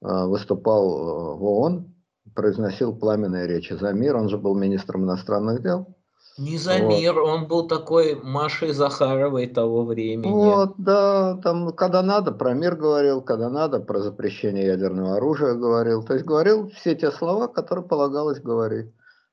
[0.00, 1.92] а, выступал э, в ООН,
[2.36, 5.95] произносил пламенные речи за мир, он же был министром иностранных дел.
[6.38, 6.88] Не за вот.
[6.88, 10.30] мир, он был такой Машей Захаровой того времени.
[10.30, 16.02] Вот, да, там, когда надо, про мир говорил, когда надо, про запрещение ядерного оружия говорил.
[16.02, 18.92] То есть говорил все те слова, которые полагалось говорить.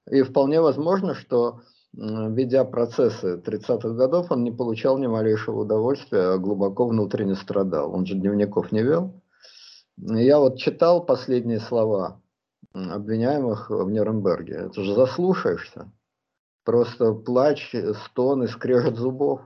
[0.09, 1.59] И вполне возможно, что
[1.93, 7.93] ведя процессы 30-х годов, он не получал ни малейшего удовольствия, а глубоко внутренне страдал.
[7.93, 9.21] Он же дневников не вел.
[9.97, 12.21] Я вот читал последние слова
[12.73, 14.67] обвиняемых в Нюрнберге.
[14.67, 15.91] Это же заслушаешься.
[16.63, 17.75] Просто плач,
[18.05, 19.41] стон и скрежет зубов.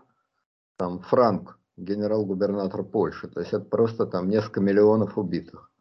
[0.77, 3.27] Там Франк, генерал-губернатор Польши.
[3.27, 5.71] То есть это просто там несколько миллионов убитых.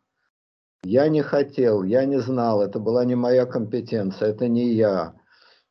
[0.82, 5.14] Я не хотел, я не знал, это была не моя компетенция, это не я.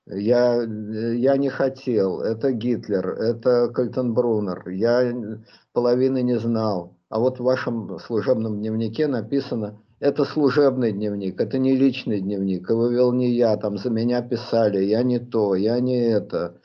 [0.08, 5.42] Я, я не хотел, это Гитлер, это Кальтенбруннер, я
[5.74, 6.96] половины не знал.
[7.10, 12.88] А вот в вашем служебном дневнике написано, это служебный дневник, это не личный дневник, его
[12.90, 16.62] вел не я, там за меня писали, я не то, я не это.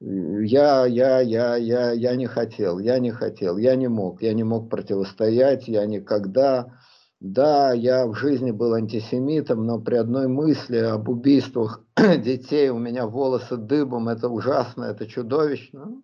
[0.00, 4.44] Я, я, я, я, я не хотел, я не хотел, я не мог, я не
[4.44, 6.78] мог противостоять, я никогда.
[7.20, 13.06] Да, я в жизни был антисемитом, но при одной мысли об убийствах детей у меня
[13.06, 16.02] волосы дыбом, это ужасно, это чудовищно.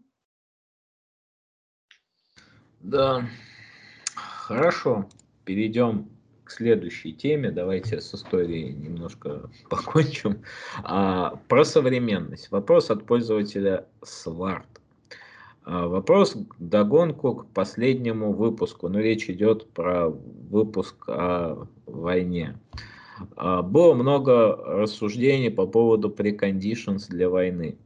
[2.81, 3.27] Да,
[4.15, 5.07] хорошо,
[5.45, 6.09] перейдем
[6.51, 7.51] следующей теме.
[7.51, 10.43] Давайте с историей немножко покончим.
[10.83, 12.51] А, про современность.
[12.51, 14.67] Вопрос от пользователя Сварт.
[15.67, 18.89] Вопрос догонку к последнему выпуску.
[18.89, 22.59] Но речь идет про выпуск о войне.
[23.37, 27.79] А, было много рассуждений по поводу preconditions для войны.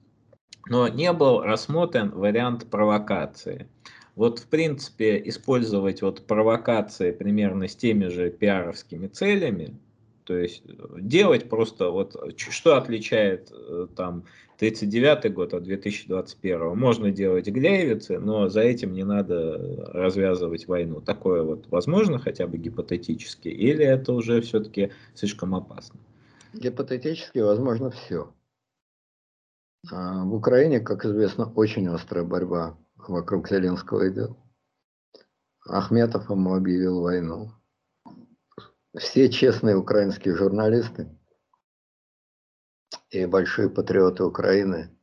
[0.67, 3.69] Но не был рассмотрен вариант провокации.
[4.17, 9.77] Вот, в принципе, использовать вот провокации примерно с теми же пиаровскими целями,
[10.25, 14.25] то есть э, делать просто вот, что отличает э, там
[14.59, 16.79] 39 год от 2021.
[16.79, 21.01] Можно делать глейвицы, но за этим не надо развязывать войну.
[21.01, 25.99] Такое вот возможно хотя бы гипотетически, или это уже все-таки слишком опасно?
[26.53, 28.33] Гипотетически возможно все.
[29.91, 32.77] А, в Украине, как известно, очень острая борьба
[33.09, 34.37] вокруг Зеленского идет.
[35.67, 37.53] Ахметов ему объявил войну.
[38.97, 41.09] Все честные украинские журналисты
[43.11, 44.97] и большие патриоты Украины,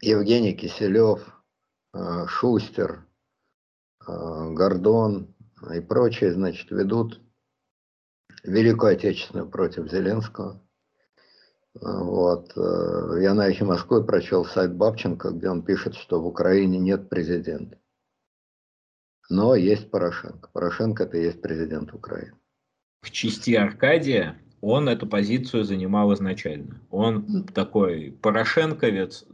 [0.00, 1.26] Евгений Киселев,
[1.92, 3.06] э, Шустер,
[4.06, 5.34] э, Гордон
[5.74, 7.20] и прочие, значит, ведут
[8.42, 10.63] Великую Отечественную против Зеленского.
[11.80, 12.52] Вот.
[12.56, 17.08] Э, я на «Эхе Москвы» прочел сайт Бабченко, где он пишет, что в Украине нет
[17.08, 17.78] президента.
[19.28, 20.50] Но есть Порошенко.
[20.52, 22.36] Порошенко– это и есть президент Украины.
[23.00, 26.80] В части Аркадия он эту позицию занимал изначально.
[26.90, 29.26] Он такой порошенковец,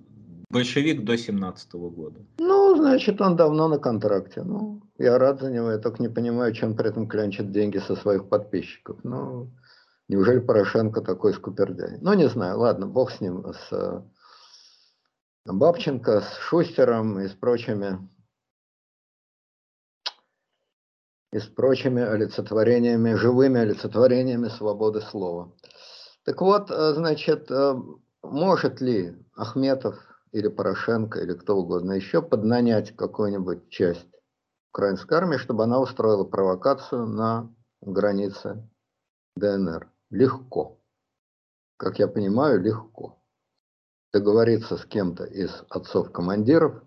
[0.51, 2.21] большевик до 17 -го года.
[2.39, 4.43] Ну, значит, он давно на контракте.
[4.43, 7.97] Ну, я рад за него, я только не понимаю, чем при этом клянчит деньги со
[7.97, 8.99] своих подписчиков.
[9.05, 9.51] Ну,
[10.11, 11.99] Неужели Порошенко такой скупердяй?
[12.01, 14.03] Ну, не знаю, ладно, бог с ним, с э,
[15.45, 17.97] Бабченко, с Шустером и с прочими,
[21.33, 25.53] и с прочими олицетворениями, живыми олицетворениями свободы слова.
[26.25, 27.77] Так вот, э, значит, э,
[28.25, 29.95] может ли Ахметов
[30.33, 34.09] или Порошенко, или кто угодно еще поднанять какую-нибудь часть
[34.73, 38.69] украинской армии, чтобы она устроила провокацию на границе
[39.37, 39.89] ДНР?
[40.11, 40.79] Легко.
[41.77, 43.23] Как я понимаю, легко.
[44.13, 46.83] Договориться с кем-то из отцов-командиров,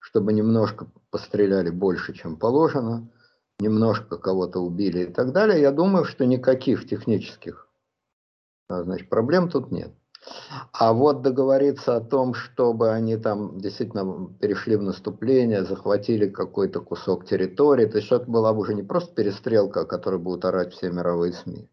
[0.00, 3.10] чтобы немножко постреляли больше, чем положено,
[3.60, 7.64] немножко кого-то убили и так далее, я думаю, что никаких технических
[8.68, 9.92] а, значит, проблем тут нет.
[10.72, 17.26] А вот договориться о том, чтобы они там действительно перешли в наступление, захватили какой-то кусок
[17.26, 20.90] территории, то есть это была бы уже не просто перестрелка, о которой будут орать все
[20.90, 21.68] мировые СМИ,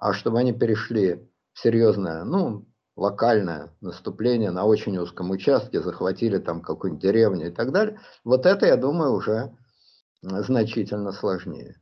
[0.00, 2.66] а чтобы они перешли в серьезное, ну,
[2.96, 8.66] локальное наступление на очень узком участке, захватили там какую-нибудь деревню и так далее, вот это,
[8.66, 9.56] я думаю, уже
[10.22, 11.80] значительно сложнее.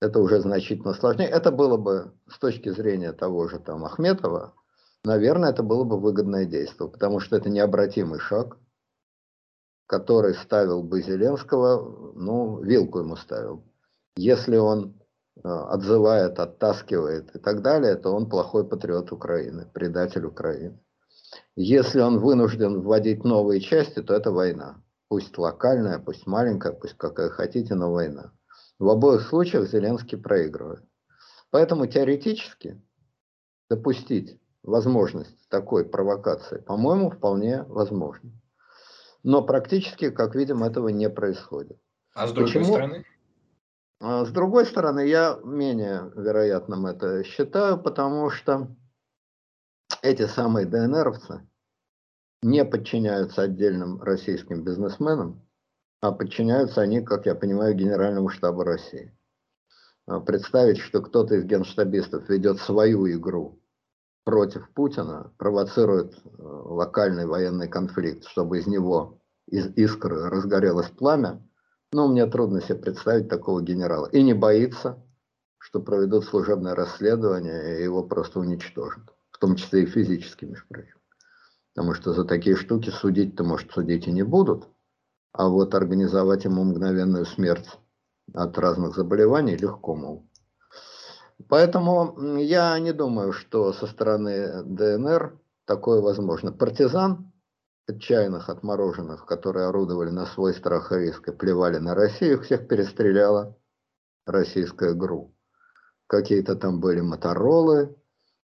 [0.00, 1.28] Это уже значительно сложнее.
[1.28, 4.54] Это было бы с точки зрения того же там Ахметова,
[5.04, 8.58] наверное, это было бы выгодное действие, потому что это необратимый шаг
[9.90, 13.64] который ставил бы Зеленского, ну, вилку ему ставил.
[14.14, 14.99] Если он
[15.42, 20.78] отзывает, оттаскивает и так далее, то он плохой патриот Украины, предатель Украины.
[21.56, 24.82] Если он вынужден вводить новые части, то это война.
[25.08, 28.32] Пусть локальная, пусть маленькая, пусть какая хотите, но война.
[28.78, 30.84] В обоих случаях Зеленский проигрывает.
[31.50, 32.80] Поэтому теоретически
[33.68, 38.30] допустить возможность такой провокации, по-моему, вполне возможно.
[39.22, 41.78] Но практически, как видим, этого не происходит.
[42.14, 42.72] А с другой Почему?
[42.72, 43.04] стороны?
[44.00, 48.68] А, с другой стороны, я менее вероятным это считаю, потому что
[50.02, 51.46] эти самые ДНРовцы
[52.42, 55.46] не подчиняются отдельным российским бизнесменам,
[56.00, 59.14] а подчиняются они, как я понимаю, Генеральному штабу России.
[60.06, 63.60] А представить, что кто-то из генштабистов ведет свою игру
[64.24, 71.46] против Путина, провоцирует э, локальный военный конфликт, чтобы из него, из искры разгорелось пламя,
[71.92, 74.06] ну, мне трудно себе представить такого генерала.
[74.06, 75.02] И не боится,
[75.58, 79.02] что проведут служебное расследование и его просто уничтожат
[79.40, 80.96] том числе и физически, между прочим.
[81.74, 84.68] Потому что за такие штуки судить-то, может, судить и не будут,
[85.32, 87.68] а вот организовать ему мгновенную смерть
[88.34, 90.26] от разных заболеваний легко могут.
[91.48, 96.52] Поэтому я не думаю, что со стороны ДНР такое возможно.
[96.52, 97.29] Партизан,
[97.90, 102.66] отчаянных отмороженных, которые орудовали на свой страх и риск и плевали на Россию, их всех
[102.68, 103.56] перестреляла
[104.26, 105.34] российская ГРУ.
[106.06, 107.96] Какие-то там были моторолы,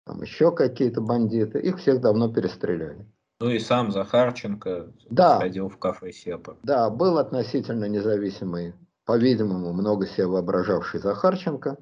[0.05, 3.05] там еще какие-то бандиты, их всех давно перестреляли.
[3.41, 6.57] Ну и сам Захарченко да, ходил в кафе Сепар.
[6.63, 8.73] Да, был относительно независимый,
[9.05, 11.77] по-видимому, много себе воображавший Захарченко.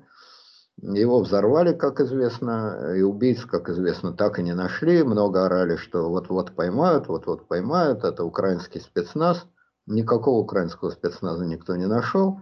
[0.80, 5.04] Его взорвали, как известно, и убийц, как известно, так и не нашли.
[5.04, 8.04] Много орали, что вот-вот поймают, вот-вот поймают.
[8.04, 9.48] Это украинский спецназ.
[9.88, 12.41] Никакого украинского спецназа никто не нашел.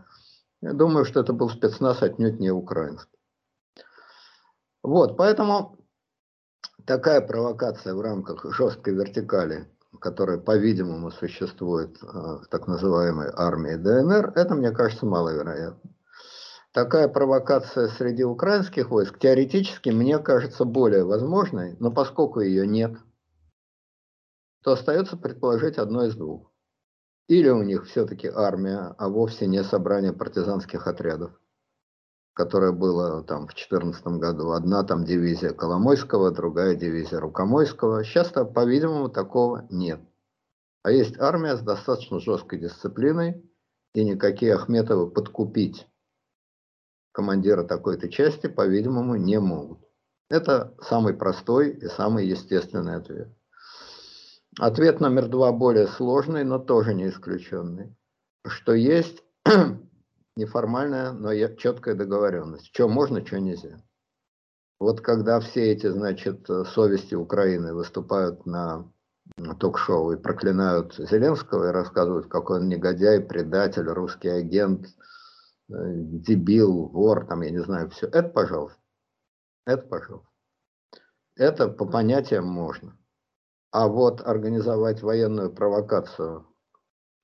[0.61, 3.17] Я думаю, что это был спецназ отнюдь не украинский.
[4.83, 5.77] Вот, поэтому
[6.85, 9.67] такая провокация в рамках жесткой вертикали,
[9.99, 15.94] которая, по-видимому, существует э, в так называемой армии ДНР, это, мне кажется, маловероятно.
[16.75, 22.97] Такая провокация среди украинских войск теоретически, мне кажется, более возможной, но поскольку ее нет,
[24.61, 26.51] то остается предположить одно из двух.
[27.29, 31.31] Или у них все-таки армия, а вовсе не собрание партизанских отрядов
[32.33, 34.51] которое было там в 2014 году.
[34.51, 38.03] Одна там дивизия Коломойского, другая дивизия Рукомойского.
[38.03, 40.01] Сейчас-то, по-видимому, такого нет.
[40.83, 43.49] А есть армия с достаточно жесткой дисциплиной,
[43.93, 45.87] и никакие Ахметовы подкупить
[47.15, 49.79] командира такой-то части, по-видимому, не могут.
[50.29, 53.29] Это самый простой и самый естественный ответ.
[54.59, 57.95] Ответ номер два более сложный, но тоже не исключенный.
[58.45, 59.23] Что есть
[60.35, 62.69] неформальная, но четкая договоренность.
[62.73, 63.77] Что можно, что нельзя.
[64.79, 68.91] Вот когда все эти, значит, совести Украины выступают на
[69.59, 74.87] ток-шоу и проклинают Зеленского и рассказывают, какой он негодяй, предатель, русский агент,
[75.67, 78.07] дебил, вор, там, я не знаю, все.
[78.07, 78.79] Это, пожалуйста.
[79.65, 80.29] Это, пожалуйста.
[81.35, 82.97] Это по понятиям можно.
[83.71, 86.47] А вот организовать военную провокацию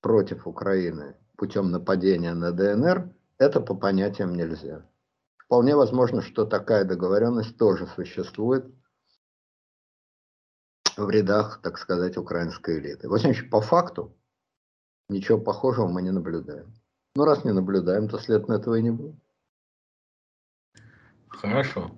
[0.00, 4.86] против Украины путем нападения на ДНР, это по понятиям нельзя.
[5.38, 8.66] Вполне возможно, что такая договоренность тоже существует
[10.96, 13.08] в рядах, так сказать, украинской элиты.
[13.08, 14.14] В общем, по факту
[15.08, 16.74] ничего похожего мы не наблюдаем.
[17.14, 19.14] Ну, раз не наблюдаем, то следовательно этого и не будет.
[21.28, 21.90] Хорошо.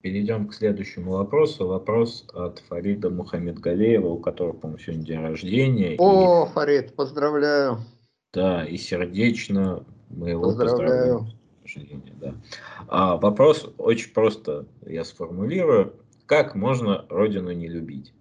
[0.00, 1.66] Перейдем к следующему вопросу.
[1.66, 5.96] Вопрос от Фарида Мухаммедгалеева, у которого, по-моему, сегодня день рождения.
[5.98, 6.52] О, и...
[6.52, 7.78] Фарид, поздравляю.
[8.32, 11.26] Да, и сердечно мы его поздравляю.
[11.62, 12.02] поздравляем.
[12.20, 12.34] Да.
[12.88, 15.94] А, вопрос очень просто я сформулирую.
[16.26, 18.12] Как можно Родину не любить?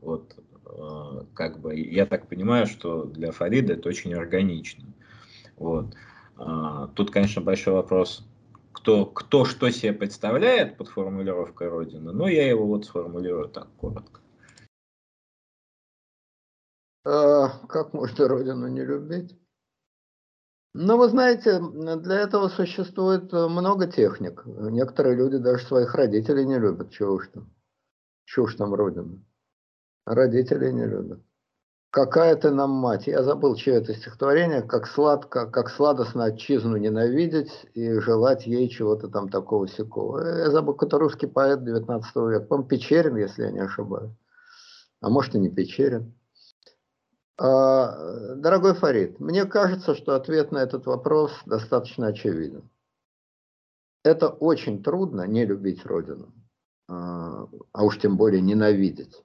[0.00, 0.34] Вот,
[0.66, 4.84] э, как бы, я так понимаю, что для Фарида это очень органично.
[5.58, 5.94] Вот.
[6.36, 8.24] А, тут, конечно, большой вопрос,
[8.72, 14.20] кто, кто что себе представляет под формулировкой Родины, но я его вот сформулирую так коротко.
[17.04, 19.36] А, как можно Родину не любить?
[20.74, 24.42] Ну, вы знаете, для этого существует много техник.
[24.46, 26.92] Некоторые люди даже своих родителей не любят.
[26.92, 27.50] Чего уж там?
[28.26, 29.24] Чего уж там родина?
[30.04, 31.20] Родителей не любят.
[31.90, 33.06] Какая ты нам мать?
[33.06, 34.62] Я забыл, чье это стихотворение.
[34.62, 40.20] Как сладко, как сладостно отчизну ненавидеть и желать ей чего-то там такого сякого.
[40.20, 42.44] Я забыл, какой-то русский поэт 19 века.
[42.44, 44.12] по Печерин, если я не ошибаюсь.
[45.00, 46.14] А может и не Печерин.
[47.38, 52.68] А, дорогой Фарид, мне кажется, что ответ на этот вопрос достаточно очевиден.
[54.02, 56.34] Это очень трудно не любить Родину,
[56.88, 59.24] а, а уж тем более ненавидеть.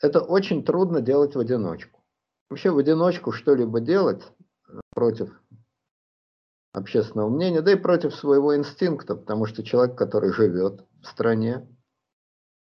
[0.00, 2.02] Это очень трудно делать в одиночку.
[2.50, 4.22] Вообще в одиночку что-либо делать
[4.90, 5.30] против
[6.72, 11.66] общественного мнения, да и против своего инстинкта, потому что человек, который живет в стране,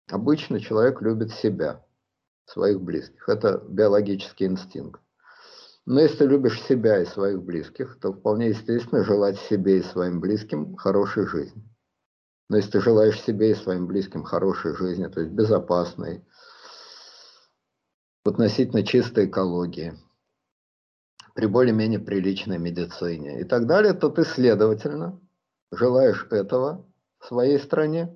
[0.09, 1.83] обычно человек любит себя–
[2.45, 3.27] своих близких.
[3.27, 5.01] Это биологический инстинкт.
[5.85, 10.19] Но если ты любишь себя и своих близких, то вполне естественно желать себе и своим
[10.19, 11.63] близким хорошей жизни.
[12.49, 16.25] Но если ты желаешь себе и своим близким хорошей жизни, то есть безопасной,
[18.25, 19.93] в относительно чистой экологии,
[21.35, 25.21] при более-менее приличной медицине и так далее, то ты, следовательно,
[25.71, 26.85] желаешь этого
[27.19, 28.15] в своей стране,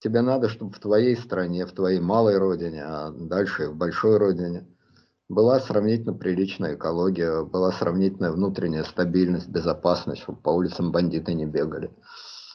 [0.00, 4.66] Тебе надо, чтобы в твоей стране, в твоей малой родине, а дальше в большой родине,
[5.28, 11.90] была сравнительно приличная экология, была сравнительная внутренняя стабильность, безопасность, чтобы по улицам бандиты не бегали,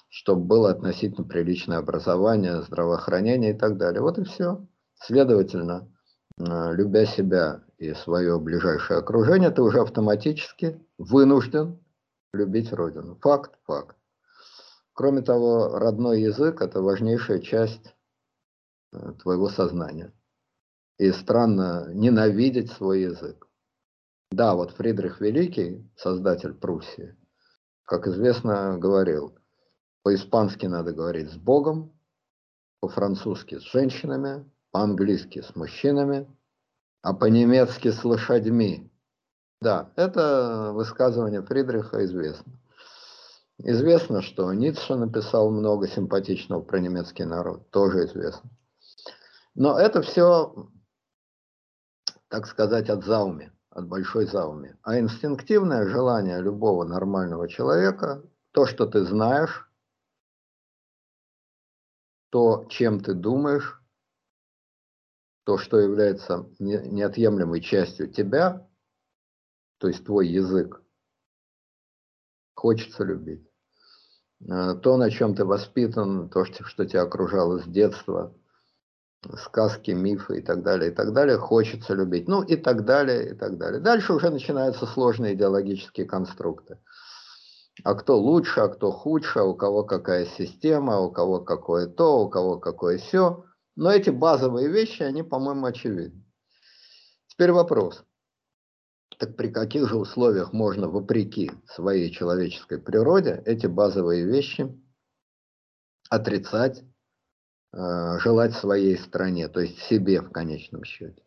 [0.10, 4.02] чтобы было относительно приличное образование, здравоохранение и так далее.
[4.02, 4.66] Вот и все.
[4.96, 5.88] Следовательно,
[6.38, 11.80] любя себя и свое ближайшее окружение, ты уже автоматически вынужден
[12.34, 13.18] любить Родину.
[13.22, 13.96] Факт, факт.
[14.94, 17.96] Кроме того, родной язык– это важнейшая часть
[18.94, 20.14] э, твоего сознания.
[20.98, 23.48] И странно ненавидеть свой язык.
[24.32, 27.18] Да, вот Фридрих Великий, создатель Пруссии,
[27.84, 29.38] как известно, говорил,
[30.04, 31.94] по-испански надо говорить с Богом,
[32.80, 36.28] по-французски с женщинами, по-английски с мужчинами,
[37.02, 38.92] а по-немецки с лошадьми.
[39.62, 42.60] Да, это высказывание Фридриха известно.
[43.58, 48.50] Известно, что Ницше написал много симпатичного про немецкий народ, тоже известно.
[49.54, 50.68] Но это все,
[52.28, 54.76] так сказать, от зауми, от большой зауми.
[54.82, 59.72] А инстинктивное желание любого нормального человека, то, что ты знаешь,
[62.30, 63.82] то, чем ты думаешь,
[65.46, 68.68] то, что является неотъемлемой частью тебя,
[69.78, 70.82] то есть твой язык,
[72.56, 73.48] хочется любить.
[74.50, 78.34] Э, то, на чем ты воспитан, то, что тебя окружало с детства,
[79.38, 82.28] сказки, мифы и так далее, и так далее, хочется любить.
[82.28, 83.80] Ну и так далее, и так далее.
[83.80, 86.80] Дальше уже начинаются сложные идеологические конструкты.
[87.84, 92.24] А кто лучше, а кто худше, а у кого какая система, у кого какое то,
[92.24, 93.46] у кого какое все.
[93.76, 96.24] Но эти базовые вещи, они, по-моему, очевидны.
[97.28, 98.04] Теперь вопрос.
[99.20, 104.74] Так при каких же условиях можно, вопреки своей человеческой природе, эти базовые вещи
[106.10, 106.84] отрицать,
[107.74, 111.24] э, желать своей стране, то есть себе в конечном счете?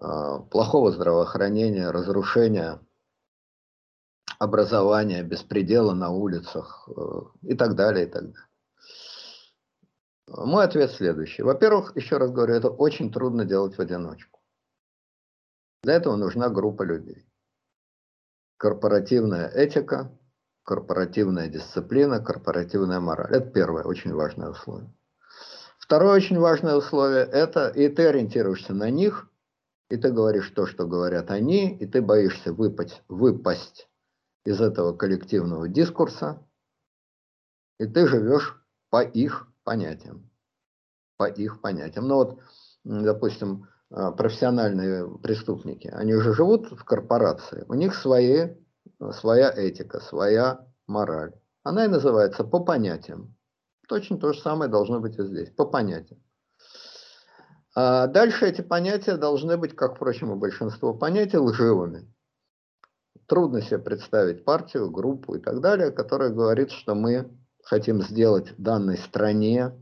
[0.00, 2.80] Э, плохого здравоохранения, разрушения
[4.38, 8.46] образования, беспредела на улицах э, и так далее, и так далее.
[10.28, 11.42] Мой ответ следующий.
[11.42, 14.40] Во-первых, еще раз говорю, это очень трудно делать в одиночку.
[15.82, 17.28] Для этого нужна группа людей.
[18.56, 20.10] Корпоративная этика,
[20.64, 23.36] корпоративная дисциплина, корпоративная мораль.
[23.36, 24.92] Это первое очень важное условие.
[25.78, 29.28] Второе очень важное условие– это и ты ориентируешься на них,
[29.88, 33.88] и ты говоришь то, что говорят они, и ты боишься выпасть, выпасть
[34.44, 36.44] из этого коллективного дискурса,
[37.78, 40.30] и ты живешь по их понятиям.
[41.18, 42.06] По их понятиям.
[42.06, 42.40] Ну вот,
[42.84, 48.54] допустим, а, профессиональные преступники, они уже живут в корпорации, у них свои,
[49.12, 51.34] своя этика, своя мораль.
[51.64, 53.36] Она и называется по понятиям.
[53.88, 56.22] Точно то же самое должно быть и здесь, по понятиям.
[57.74, 62.12] А дальше эти понятия должны быть, как, впрочем, и большинство понятий, лживыми.
[63.26, 67.30] Трудно себе представить партию, группу и так далее, которая говорит, что мы
[67.66, 69.72] хотим сделать данной стране,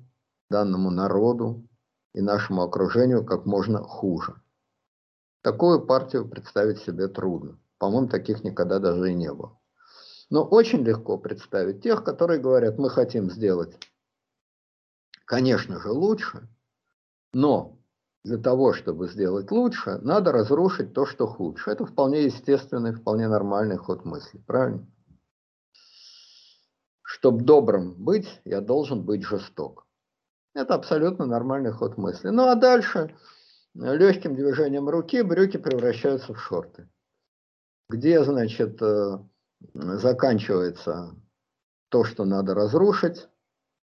[0.48, 1.68] данному народу,
[2.14, 4.40] и нашему окружению как можно хуже.
[5.42, 7.58] Такую партию представить себе трудно.
[7.78, 9.60] По-моему, таких никогда даже и не было.
[10.30, 13.76] Но очень легко представить тех, которые говорят, мы хотим сделать,
[15.26, 16.48] конечно же, лучше,
[17.34, 17.76] но
[18.24, 21.70] для того, чтобы сделать лучше, надо разрушить то, что худше.
[21.70, 24.86] Это вполне естественный, вполне нормальный ход мысли, правильно?
[27.14, 29.86] Чтобы добрым быть, я должен быть жесток.
[30.52, 32.30] Это абсолютно нормальный ход мысли.
[32.30, 33.16] Ну а дальше
[33.74, 36.88] легким движением руки брюки превращаются в шорты.
[37.88, 39.18] Где, значит, э,
[39.74, 41.14] заканчивается
[41.88, 43.28] то, что надо разрушить,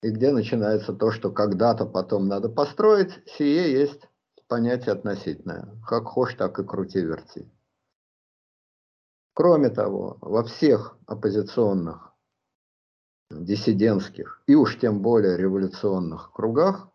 [0.03, 4.07] и где начинается то, что когда-то потом надо построить, сие есть
[4.49, 5.75] понятие относительное.
[5.89, 7.51] Как хочешь, так и крути верти.
[9.33, 12.14] Кроме того, во всех оппозиционных,
[13.31, 16.89] диссидентских и уж тем более революционных кругах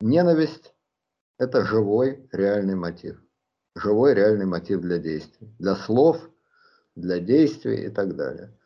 [0.00, 0.74] ненависть–
[1.38, 3.20] это живой реальный мотив.
[3.76, 6.20] Живой реальный мотив для действий, для слов,
[6.94, 8.56] для действий и так далее.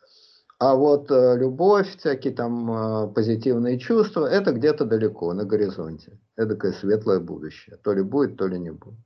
[0.59, 6.19] А вот э, любовь, всякие там э, позитивные чувства, это где-то далеко, на горизонте.
[6.35, 7.77] Это такое светлое будущее.
[7.77, 8.99] То ли будет, то ли не будет.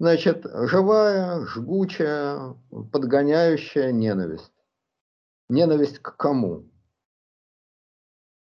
[0.00, 2.56] Значит, живая, жгучая,
[2.92, 4.52] подгоняющая ненависть.
[5.48, 6.68] Ненависть к кому?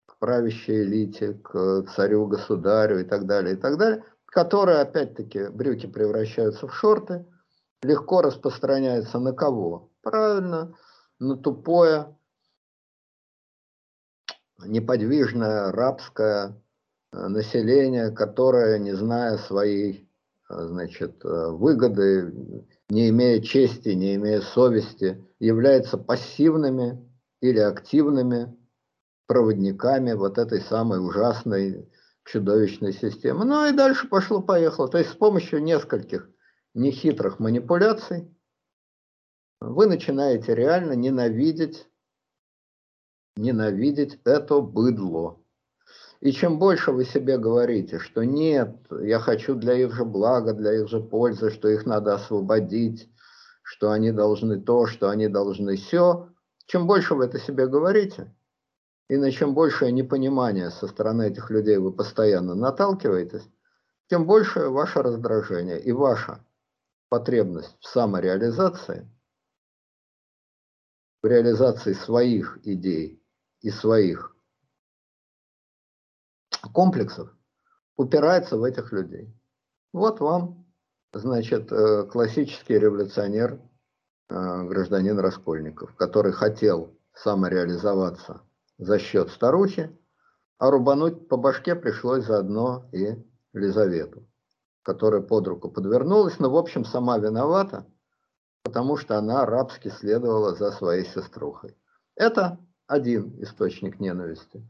[0.06, 6.66] К правящей элите, к царю-государю и так далее, и так далее, которая, опять-таки, брюки превращаются
[6.66, 7.26] в шорты,
[7.82, 9.92] легко распространяется на кого?
[10.02, 10.74] Правильно,
[11.20, 12.16] на тупое,
[14.58, 16.60] неподвижное, рабское
[17.12, 20.09] э, население, которое, не зная своей
[20.50, 27.08] значит, э, выгоды, не имея чести, не имея совести, являются пассивными
[27.40, 28.56] или активными
[29.26, 31.88] проводниками вот этой самой ужасной
[32.24, 33.44] чудовищной системы.
[33.44, 34.88] Ну и дальше пошло-поехало.
[34.88, 36.28] То есть с помощью нескольких
[36.74, 38.28] нехитрых манипуляций
[39.60, 41.88] вы начинаете реально ненавидеть,
[43.36, 45.40] ненавидеть это быдло.
[46.20, 50.74] И чем больше вы себе говорите, что нет, я хочу для их же блага, для
[50.74, 53.10] их же пользы, что их надо освободить,
[53.62, 56.28] что они должны то, что они должны все,
[56.66, 58.34] чем больше вы это себе говорите,
[59.08, 63.48] и на чем большее непонимание со стороны этих людей вы постоянно наталкиваетесь,
[64.08, 66.44] тем больше ваше раздражение и ваша
[67.08, 69.10] потребность в самореализации,
[71.22, 73.22] в реализации своих идей
[73.62, 74.29] и своих
[76.72, 77.30] комплексов
[77.96, 79.34] упирается в этих людей.
[79.92, 80.66] Вот вам,
[81.12, 83.60] значит, э, классический революционер,
[84.28, 88.42] э, гражданин Раскольников, который хотел самореализоваться
[88.78, 89.96] за счет старухи,
[90.58, 93.16] а рубануть по башке пришлось заодно и
[93.52, 94.28] Лизавету,
[94.82, 97.86] которая под руку подвернулась, но, в общем, сама виновата,
[98.62, 101.76] потому что она рабски следовала за своей сеструхой.
[102.14, 104.62] Это один источник ненависти.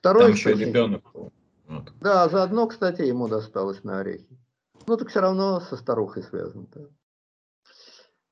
[0.00, 1.92] Второй Там еще ребенок Вот.
[2.00, 4.38] Да, заодно, кстати, ему досталось на орехи.
[4.86, 6.66] Ну, так все равно со старухой связано.
[6.74, 6.80] Да.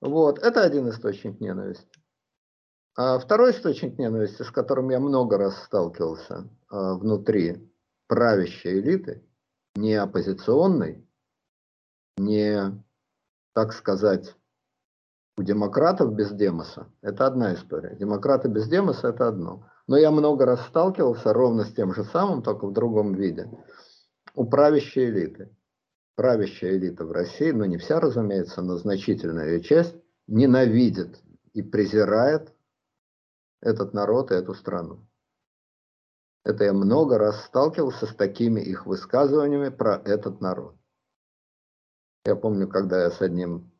[0.00, 2.00] Вот, это один источник ненависти.
[2.96, 7.70] А второй источник ненависти, с которым я много раз сталкивался а, внутри
[8.06, 9.22] правящей элиты,
[9.76, 11.06] не оппозиционной,
[12.16, 12.82] не,
[13.52, 14.34] так сказать,
[15.36, 17.94] у демократов без демоса, это одна история.
[17.94, 19.68] Демократы без демоса– это одно.
[19.88, 23.50] Но я много раз сталкивался ровно с тем же самым, только в другом виде.
[24.34, 25.56] У правящей элиты.
[26.14, 29.96] Правящая элита в России, но не вся, разумеется, но значительная ее часть,
[30.26, 31.20] ненавидит
[31.54, 32.52] и презирает
[33.62, 35.08] этот народ и эту страну.
[36.44, 40.76] Это я много раз сталкивался с такими их высказываниями про этот народ.
[42.26, 43.72] Я помню, когда я с одним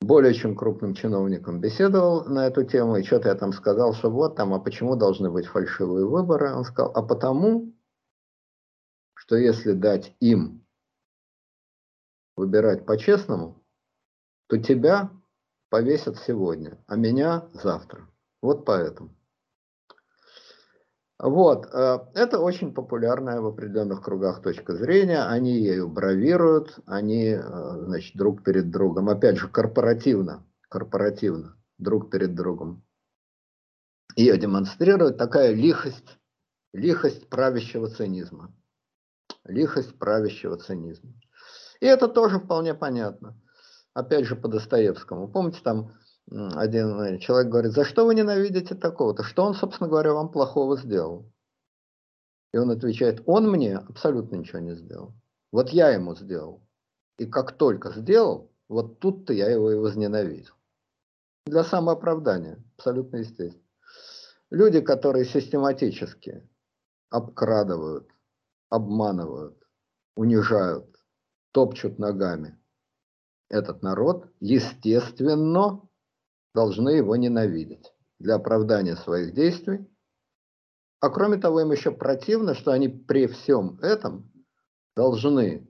[0.00, 4.36] более чем крупным чиновником беседовал на эту тему, и что-то я там сказал, что вот
[4.36, 6.52] там, а почему должны быть фальшивые выборы?
[6.52, 7.72] Он сказал, а потому,
[9.14, 10.66] что если дать им
[12.36, 13.64] выбирать по-честному,
[14.48, 15.10] то тебя
[15.70, 18.08] повесят сегодня, а меня завтра.
[18.42, 19.15] Вот поэтому.
[21.18, 27.40] Вот, э, это очень популярная в определенных кругах точка зрения, они ею бравируют, они, э,
[27.40, 32.86] значит, друг перед другом, опять же, корпоративно, корпоративно, друг перед другом
[34.16, 36.18] ее демонстрируют, такая лихость,
[36.72, 38.52] лихость правящего цинизма,
[39.44, 41.12] лихость правящего цинизма.
[41.80, 43.38] И это тоже вполне понятно,
[43.92, 45.28] опять же, по Достоевскому.
[45.28, 45.92] Помните, там
[46.30, 49.22] один человек говорит, за что вы ненавидите такого-то?
[49.22, 51.30] Что он, собственно говоря, вам плохого сделал?
[52.52, 55.14] И он отвечает, он мне абсолютно ничего не сделал.
[55.52, 56.66] Вот я ему сделал.
[57.18, 60.54] И как только сделал, вот тут-то я его и возненавидел.
[61.46, 63.62] Для самооправдания, абсолютно естественно.
[64.50, 66.48] Люди, которые систематически
[67.10, 68.10] обкрадывают,
[68.68, 69.62] обманывают,
[70.16, 70.86] унижают,
[71.52, 72.58] топчут ногами
[73.48, 75.85] этот народ, естественно,
[76.56, 79.86] должны его ненавидеть для оправдания своих действий.
[81.00, 84.32] А кроме того, им еще противно, что они при всем этом
[84.96, 85.68] должны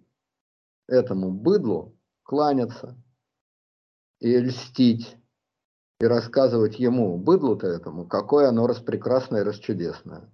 [0.86, 2.96] этому быдлу кланяться
[4.20, 5.16] и льстить,
[5.98, 10.32] и рассказывать ему, быдлу-то этому, какое оно распрекрасное и расчудесное.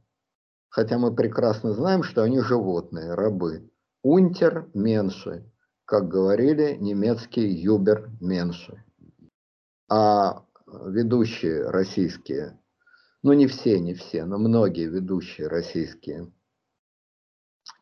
[0.68, 3.70] хотя мы прекрасно знаем, что они животные, рабы.
[4.02, 5.50] Унтер менши,
[5.86, 8.82] как говорили немецкие юбер менши.
[9.94, 10.46] А
[10.86, 12.58] ведущие российские,
[13.22, 16.32] ну не все, не все, но многие ведущие российские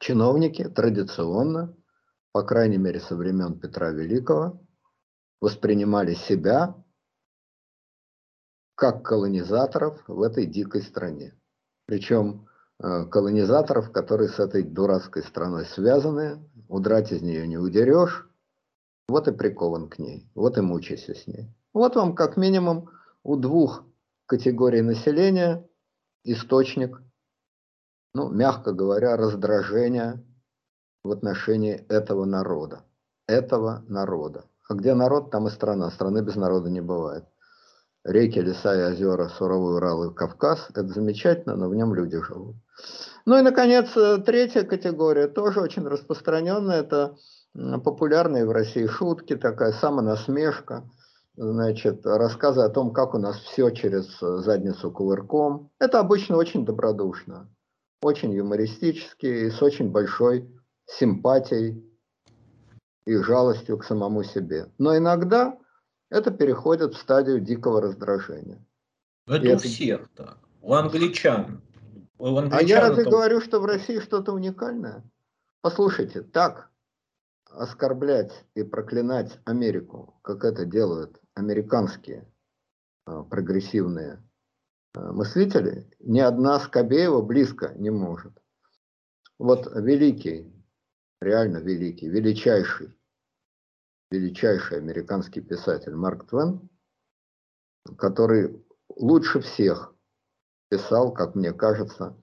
[0.00, 1.76] чиновники традиционно,
[2.32, 4.60] по крайней мере со времен Петра Великого,
[5.40, 6.74] воспринимали себя
[8.74, 11.38] как колонизаторов в этой дикой стране.
[11.86, 12.48] Причем
[12.82, 18.28] э, колонизаторов, которые с этой дурацкой страной связаны, удрать из нее не удерешь,
[19.06, 21.54] вот и прикован к ней, вот и мучайся с ней.
[21.72, 22.90] Вот вам как минимум
[23.22, 23.84] у двух
[24.26, 25.68] категорий населения
[26.24, 27.00] источник,
[28.14, 30.24] ну, мягко говоря, раздражения
[31.04, 32.82] в отношении этого народа.
[33.26, 34.44] Этого народа.
[34.68, 35.90] А где народ, там и страна.
[35.90, 37.24] Страны без народа не бывает.
[38.04, 42.56] Реки, леса и озера, суровый Урал и Кавказ– это замечательно, но в нем люди живут.
[43.26, 47.16] Ну и, наконец, э, третья категория, тоже очень распространенная, это
[47.52, 50.88] популярные в России шутки, такая самонасмешка,
[51.40, 55.70] значит, рассказы о том, как у нас все через э, задницу кувырком.
[55.78, 57.48] Это обычно очень добродушно,
[58.02, 60.50] очень юмористически и с очень большой
[60.86, 61.82] симпатией
[63.06, 64.66] и жалостью к самому себе.
[64.76, 65.58] Но иногда
[66.10, 68.62] это переходит в стадию дикого раздражения.
[69.26, 69.62] Это и у это...
[69.62, 70.36] всех так.
[70.60, 71.62] У англичан.
[72.18, 73.10] У англичан а я разве это...
[73.10, 75.02] говорю, что в России что-то уникальное?
[75.62, 76.68] Послушайте, так
[77.50, 82.26] оскорблять и проклинать Америку, как это делают американские
[83.06, 84.22] э, прогрессивные
[84.94, 88.32] э, мыслители, ни одна Скобеева близко не может.
[89.38, 90.52] Вот великий,
[91.20, 92.94] реально великий, величайший
[94.10, 96.68] величайший американский писатель Марк Твен,
[97.96, 98.64] который
[98.96, 99.94] лучше всех
[100.68, 102.16] писал, как мне кажется,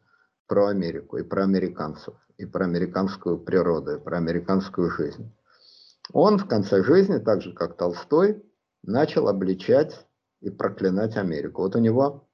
[0.48, 5.34] про Америку и про американцев, и про американскую природу, и про американскую жизнь.
[6.14, 8.44] Он в конце жизни, так же как Толстой,
[8.84, 10.08] начал обличать
[10.42, 11.64] и проклинать Америку.
[11.64, 12.28] Вот у него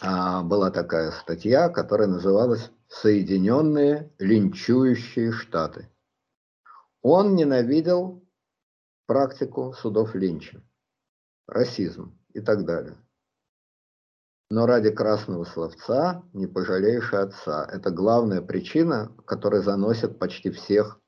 [0.00, 5.90] а, была такая статья, которая называлась «Соединенные линчующие штаты».
[7.02, 8.24] Он ненавидел
[9.06, 10.62] практику судов Линча,
[11.46, 12.96] расизм и так далее.
[14.50, 17.66] Но ради красного словца не пожалеешь отца.
[17.70, 21.00] Это главная причина, которая заносит почти всех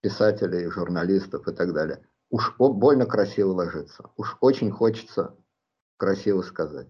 [0.00, 2.04] писателей, журналистов и так далее.
[2.30, 4.10] Уж больно красиво ложится.
[4.16, 5.34] Уж очень хочется
[5.96, 6.88] красиво сказать.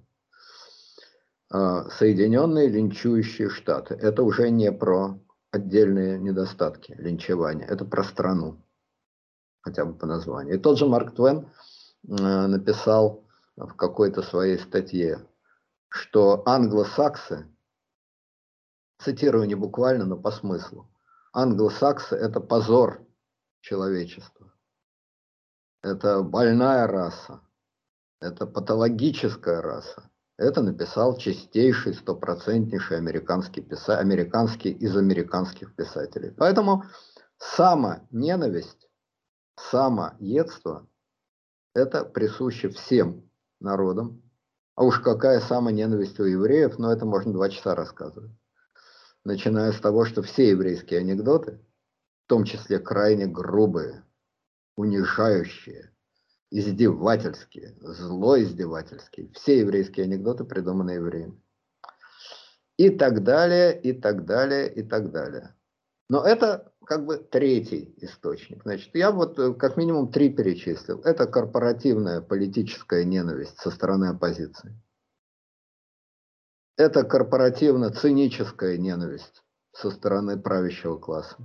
[1.51, 3.94] А, Соединенные линчующие штаты.
[3.94, 5.19] Это уже не про
[5.51, 7.66] отдельные недостатки линчевания.
[7.66, 8.62] Это про страну,
[9.60, 10.56] хотя бы по названию.
[10.56, 11.48] И тот же Марк Твен
[12.06, 13.24] э, написал
[13.56, 15.27] в какой-то своей статье,
[15.89, 17.47] что англосаксы,
[18.98, 20.90] цитирую не буквально, но по смыслу,
[21.32, 23.01] англосаксы– это позор
[23.60, 24.52] человечества.
[25.89, 27.40] Это больная раса,
[28.20, 30.10] это патологическая раса.
[30.36, 33.98] Это написал чистейший, стопроцентнейший американский, писа...
[33.98, 36.31] американский из американских писателей.
[36.31, 36.85] Поэтому
[37.39, 38.90] само-ненависть,
[39.56, 40.86] самоедство–
[41.74, 43.28] это присуще всем
[43.59, 44.23] народам.
[44.74, 48.31] А уж какая самоненависть у евреев, но это можно два часа рассказывать.
[49.24, 51.65] Начиная с того, что все еврейские анекдоты,
[52.27, 54.05] в том числе крайне грубые,
[54.79, 55.91] унижающие–
[56.51, 59.31] издевательские, зло издевательские.
[59.35, 61.41] Все еврейские анекдоты придуманы евреями.
[62.77, 65.55] И так далее, и так далее, и так далее.
[66.09, 68.63] Но это как бы третий источник.
[68.63, 71.01] Значит, я вот э, как минимум три перечислил.
[71.03, 74.81] Это корпоративная политическая ненависть со стороны оппозиции.
[76.79, 79.43] Это корпоративно-циническая ненависть
[79.73, 81.37] со стороны правящего класса.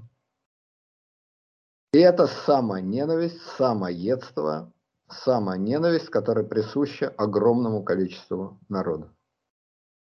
[1.93, 4.73] И это самоненависть, самоедство
[5.09, 9.13] самая ненависть, которая присуща огромному количеству народа.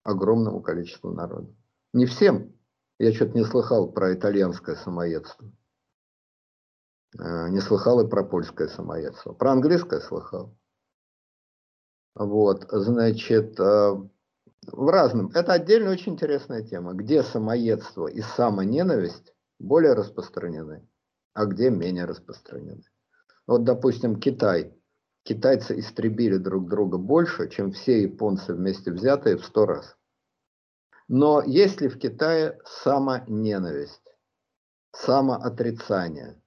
[0.02, 1.54] Огромному количеству народа.
[1.92, 2.54] Не всем.
[2.98, 5.52] Я что-то не слыхал про итальянское самоедство.
[7.18, 9.34] Э, не слыхал и про польское самоедство.
[9.34, 10.56] Про английское слыхал.
[12.14, 13.94] Вот, значит, э,
[14.72, 15.30] в разном.
[15.34, 16.94] Это отдельно очень интересная тема.
[16.94, 20.88] Где самоедство и самоненависть более распространены,
[21.36, 22.82] а где менее распространены.
[23.46, 24.74] Вот, допустим, Китай
[25.22, 29.96] китайцы истребили друг друга больше, чем все японцы вместе взятые в сто раз.
[31.08, 34.16] Но есть ли в Китае самоненависть,
[34.92, 36.40] самоотрицание?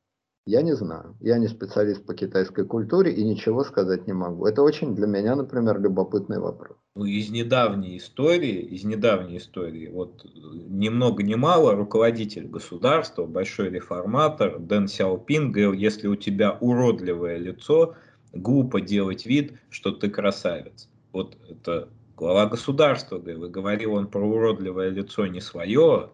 [0.49, 1.15] Я не знаю.
[1.19, 4.47] Я не специалист по китайской культуре и ничего сказать не могу.
[4.47, 6.75] Это очень для меня, например, любопытный вопрос.
[6.95, 13.69] Ну, из недавней истории, из недавней истории, вот ни много ни мало руководитель государства, большой
[13.69, 17.93] реформатор Дэн Сяопин говорил, если у тебя уродливое лицо,
[18.33, 20.89] глупо делать вид, что ты красавец.
[21.13, 26.09] Вот это глава государства, говорил он про уродливое лицо не свое,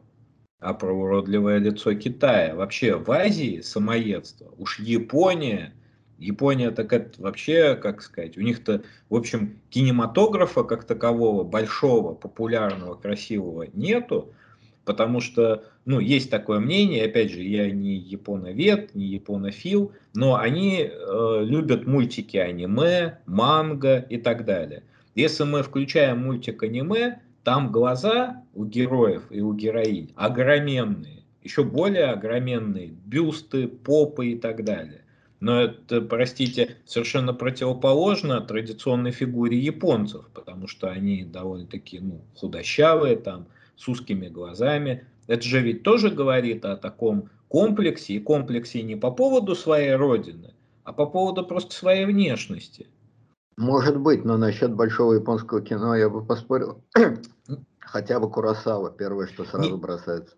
[0.60, 2.56] а про уродливое лицо Китая.
[2.56, 5.73] Вообще в Азии самоедство, уж Япония,
[6.18, 12.95] Япония так это вообще, как сказать, у них-то, в общем, кинематографа как такового, большого, популярного,
[12.95, 14.34] красивого нету,
[14.86, 20.90] потому что, ну, есть такое мнение, опять же, я не японовед, не японофил, но они
[20.90, 24.84] э, любят мультики аниме, манго и так далее.
[25.15, 32.07] Если мы включаем мультик аниме, там глаза у героев и у героинь огроменные, еще более
[32.07, 35.03] огроменные, бюсты, попы и так далее.
[35.39, 43.45] Но это, простите, совершенно противоположно традиционной фигуре японцев, потому что они довольно-таки ну, худощавые, там,
[43.76, 45.05] с узкими глазами.
[45.27, 50.55] Это же ведь тоже говорит о таком комплексе, и комплексе не по поводу своей родины,
[50.84, 52.88] а по поводу просто своей внешности.
[53.57, 56.84] Может быть, но насчет большого японского кино я бы поспорил.
[57.80, 60.36] Хотя бы Курасава, первое, что сразу не, бросается.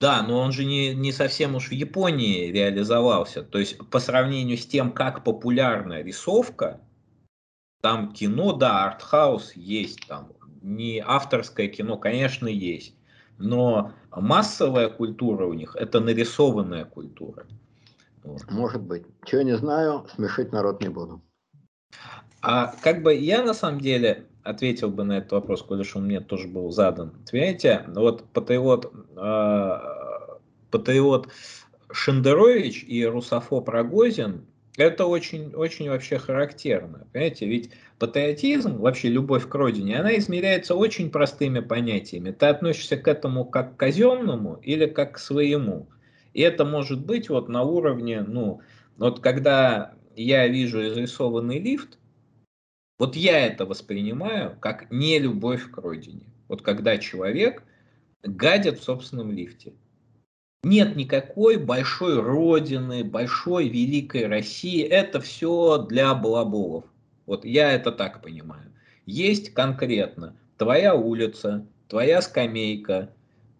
[0.00, 3.42] Да, но он же не, не совсем уж в Японии реализовался.
[3.42, 6.80] То есть по сравнению с тем, как популярна рисовка,
[7.80, 12.94] там кино, да, артхаус есть, там не авторское кино, конечно, есть.
[13.38, 17.46] Но массовая культура у них– это нарисованная культура.
[18.22, 18.48] Вот.
[18.50, 19.04] Может быть.
[19.24, 21.20] Чего не знаю, смешить народ не буду.
[22.42, 26.20] А как бы я на самом деле ответил бы на этот вопрос, коли он мне
[26.20, 27.12] тоже был задан.
[27.30, 29.78] Понимаете, вот патриот, э,
[30.70, 31.28] патриот
[31.92, 34.46] Шендерович и Русофо Прогозин
[34.78, 37.06] это очень, очень вообще характерно.
[37.12, 42.30] Понимаете, ведь патриотизм, вообще любовь к родине, она измеряется очень простыми понятиями.
[42.30, 45.88] Ты относишься к этому как к казенному или как к своему.
[46.32, 48.60] И это может быть вот на уровне, ну,
[48.96, 51.98] вот когда я вижу изрисованный лифт,
[53.02, 56.32] вот я это воспринимаю как не любовь к родине.
[56.46, 57.64] Вот когда человек
[58.22, 59.72] гадит в собственном лифте.
[60.62, 64.84] Нет никакой большой родины, большой великой России.
[64.84, 66.84] Это все для балаболов.
[67.26, 68.72] Вот я это так понимаю.
[69.04, 73.12] Есть конкретно твоя улица, твоя скамейка,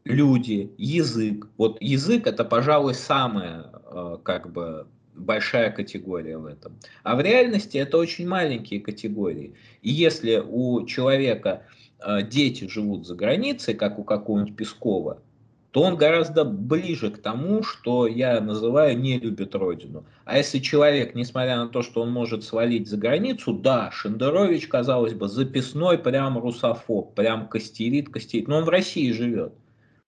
[0.04, 1.48] люди, язык.
[1.56, 6.78] Вот язык это, пожалуй, самое э, как бы большая категория в этом.
[7.02, 9.54] А в реальности это очень маленькие категории.
[9.82, 11.64] И если у человека
[12.00, 15.22] э, дети живут за границей, как у какого-нибудь Пескова,
[15.72, 20.04] то он гораздо ближе к тому, что я называю не любит родину.
[20.26, 25.14] А если человек, несмотря на то, что он может свалить за границу, да, Шендерович, казалось
[25.14, 29.54] бы, записной прям русофоб, прям костерит, костерит, но он в России живет.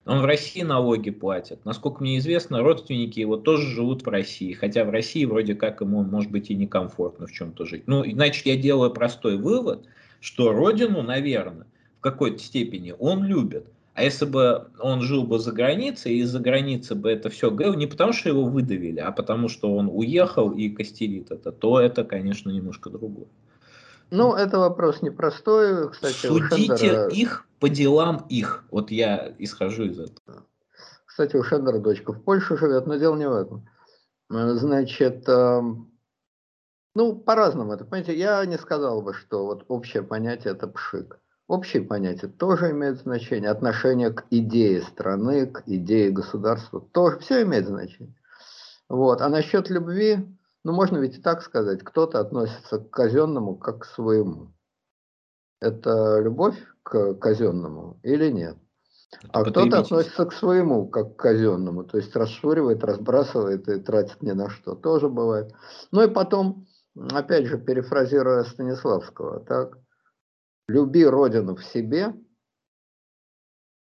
[0.06, 1.64] Он в России налоги платит.
[1.64, 4.52] Насколько мне известно, родственники его тоже живут в России.
[4.52, 7.85] Хотя в России вроде как ему, может быть, и некомфортно в чем-то жить.
[7.86, 9.86] Ну, значит, я делаю простой вывод,
[10.20, 11.66] что родину, наверное,
[11.98, 13.66] в какой-то степени он любит.
[13.94, 17.74] А если бы он жил бы за границей, и из-за границы бы это все говорил,
[17.74, 22.05] не потому что его выдавили, а потому что он уехал и костерит это, то это,
[22.05, 23.28] конечно, немножко другое.
[24.10, 25.90] Ну, это вопрос непростой.
[25.90, 27.09] Кстати, Судите Шендера...
[27.09, 28.66] их по делам их.
[28.70, 30.45] Вот я исхожу из этого.
[31.07, 33.66] Кстати, у Шендера дочка в Польше живет, но дело не в этом.
[34.28, 35.91] Значит, эм,
[36.95, 37.86] ну, по-разному это.
[37.86, 41.19] Понимаете, я не сказал бы, что вот общее понятие это пшик.
[41.47, 43.49] Общее понятие тоже имеет значение.
[43.49, 48.15] Отношение к идее страны, к идее государства тоже все имеет значение.
[48.91, 49.23] Вот.
[49.23, 50.19] А насчет любви,
[50.65, 54.53] ну, можно ведь и так сказать, кто-то относится к казенному как к своему.
[55.62, 58.56] Это любовь к казенному или нет?
[59.31, 64.32] А кто-то относится к своему, как к казенному, то есть расшвыривает, разбрасывает и тратит ни
[64.32, 64.74] на что.
[64.74, 65.52] Тоже бывает.
[65.93, 66.66] Ну и потом,
[67.12, 69.78] опять же, перефразируя Станиславского, так,
[70.69, 72.15] люби родину в себе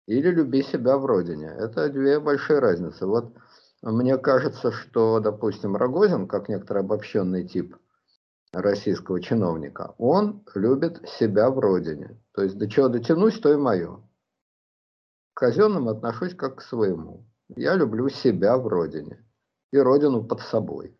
[0.07, 1.47] или люби себя в родине.
[1.47, 3.05] Это две большие разницы.
[3.05, 3.33] Вот
[3.81, 7.75] мне кажется, что, допустим, Рогозин, как некоторый обобщенный тип
[8.51, 12.19] российского чиновника, он любит себя в родине.
[12.33, 14.01] То есть до чего дотянусь, то и мое.
[15.33, 17.25] К казенным отношусь как к своему.
[17.55, 19.23] Я люблю себя в родине
[19.71, 20.97] и родину под собой.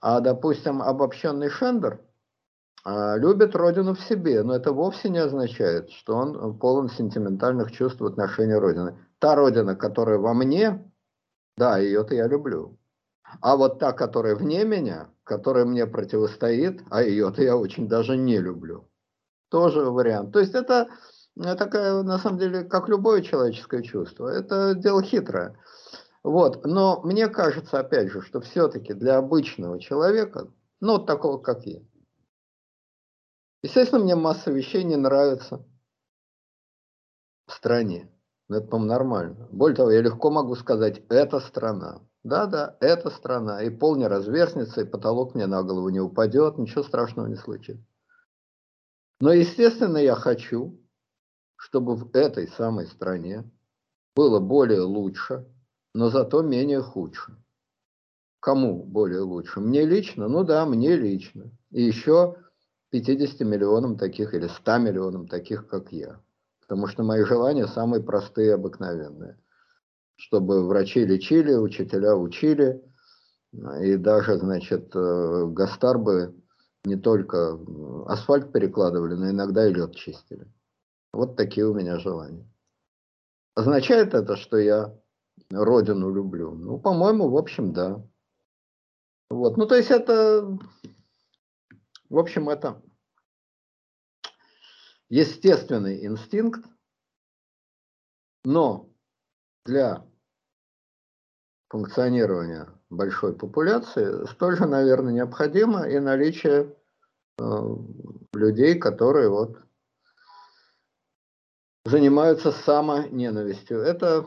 [0.00, 2.00] А, допустим, обобщенный Шендер
[2.84, 8.00] а, любит родину в себе, но это вовсе не означает, что он полон сентиментальных чувств
[8.00, 8.98] в отношении родины.
[9.18, 10.90] Та родина, которая во мне,
[11.56, 12.78] да, ее-то я люблю.
[13.40, 18.38] А вот та, которая вне меня, которая мне противостоит, а ее-то я очень даже не
[18.38, 18.89] люблю,
[19.50, 20.32] тоже вариант.
[20.32, 20.88] То есть это
[21.36, 25.58] такая, на самом деле, как любое человеческое чувство, это дело хитрое.
[26.22, 26.64] Вот.
[26.64, 30.48] Но мне кажется, опять же, что все-таки для обычного человека,
[30.80, 31.80] ну, вот такого, как я,
[33.62, 35.66] естественно, мне масса вещей не нравится
[37.46, 38.10] в стране.
[38.48, 39.48] Но это, по-моему, нормально.
[39.50, 42.00] Более того, я легко могу сказать, это страна.
[42.22, 43.62] Да-да, это страна.
[43.62, 47.84] И пол не разверзнется, и потолок мне на голову не упадет, ничего страшного не случится.
[49.20, 50.80] Но, естественно, я хочу,
[51.56, 53.44] чтобы в этой самой стране
[54.16, 55.46] было более лучше,
[55.94, 57.36] но зато менее худше.
[58.40, 59.60] Кому более лучше?
[59.60, 60.26] Мне лично?
[60.26, 61.50] Ну да, мне лично.
[61.70, 62.36] И еще
[62.90, 66.18] 50 миллионам таких или 100 миллионам таких, как я.
[66.62, 69.38] Потому что мои желания самые простые и обыкновенные.
[70.16, 72.82] Чтобы врачи лечили, учителя учили,
[73.82, 76.39] и даже, значит, э, гастарбы
[76.84, 77.58] не только
[78.06, 80.46] асфальт перекладывали, но иногда и лед чистили.
[81.12, 82.48] Вот такие у меня желания.
[83.54, 84.96] Означает это, что я
[85.50, 86.52] родину люблю?
[86.52, 88.02] Ну, по-моему, в общем, да.
[89.28, 90.58] Вот, ну, то есть это,
[92.08, 92.82] в общем, это
[95.08, 96.64] естественный инстинкт,
[98.44, 98.88] но
[99.64, 100.06] для
[101.68, 106.74] функционирования большой популяции столь же, наверное, необходимо и наличие
[107.38, 107.76] э,
[108.34, 109.58] людей, которые вот
[111.84, 113.80] занимаются самоненавистью.
[113.80, 114.26] Это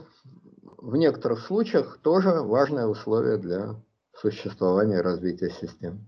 [0.77, 3.75] в некоторых случаях тоже важное условие для
[4.15, 6.07] существования и развития систем.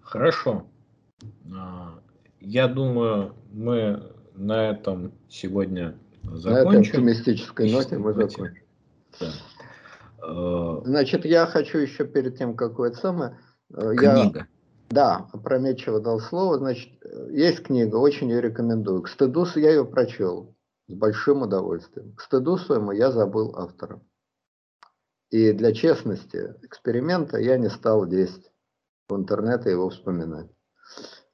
[0.00, 0.66] Хорошо.
[1.54, 2.00] А,
[2.40, 6.52] я думаю, мы на этом сегодня закончим.
[6.52, 8.62] На этой оптимистической ноте мы закончим.
[9.20, 9.32] Да.
[10.28, 13.38] А, Значит, я хочу еще перед тем, как это самое...
[13.74, 14.38] Э, Книга.
[14.40, 14.46] Я,
[14.90, 16.58] да, опрометчиво дал слово.
[16.58, 16.90] Значит,
[17.30, 19.02] есть книга, очень ее рекомендую.
[19.02, 20.54] К стыду я ее прочел
[20.86, 22.14] с большим удовольствием.
[22.14, 24.00] К стыду своему я забыл автора.
[25.30, 28.50] И для честности эксперимента я не стал лезть
[29.08, 30.48] в интернет и его вспоминать.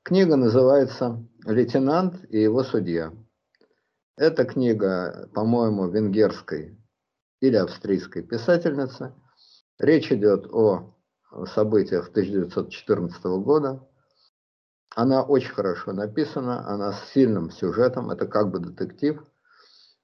[0.03, 3.12] Книга называется «Лейтенант и его судья».
[4.16, 6.77] Эта книга, по-моему, венгерской
[7.47, 9.15] или австрийской писательницы.
[9.79, 10.95] Речь идет о
[11.55, 13.87] событиях 1914 года.
[14.95, 19.23] Она очень хорошо написана, она с сильным сюжетом, это как бы детектив–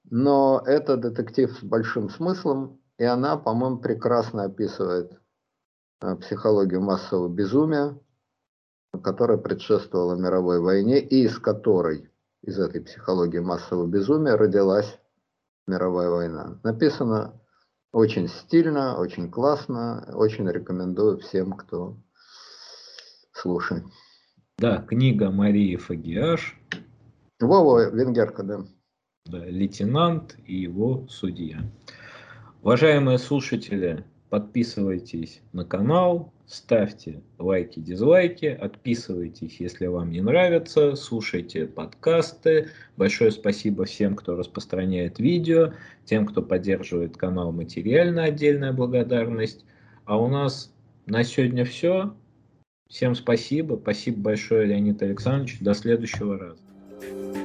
[0.09, 5.13] но это детектив с большим смыслом, и она, по-моему, прекрасно описывает
[6.01, 7.99] э, психологию массового безумия,
[9.03, 12.11] которая предшествовала мировой войне, и из которой,
[12.43, 14.99] из этой психологии массового безумия, родилась
[15.67, 16.59] мировая война.
[16.63, 17.41] Написано
[17.93, 21.97] очень стильно, очень классно, очень рекомендую всем, кто
[23.33, 23.85] слушает.
[24.59, 26.59] Да, книга Марии Фагиаш.
[27.41, 28.67] Вова, венгерка, да
[29.27, 31.63] да, лейтенант и его судья.
[32.63, 42.71] Уважаемые слушатели, подписывайтесь на канал, ставьте лайки, дизлайки, отписывайтесь, если вам не нравится, слушайте подкасты.
[42.97, 45.75] Большое спасибо всем, кто распространяет видео,
[46.05, 49.65] тем, кто поддерживает канал материально, отдельная благодарность.
[50.05, 50.75] А у нас
[51.07, 52.15] на сегодня все.
[52.89, 53.79] Всем спасибо.
[53.81, 55.61] Спасибо большое, Леонид Александрович.
[55.61, 57.40] До следующего раза.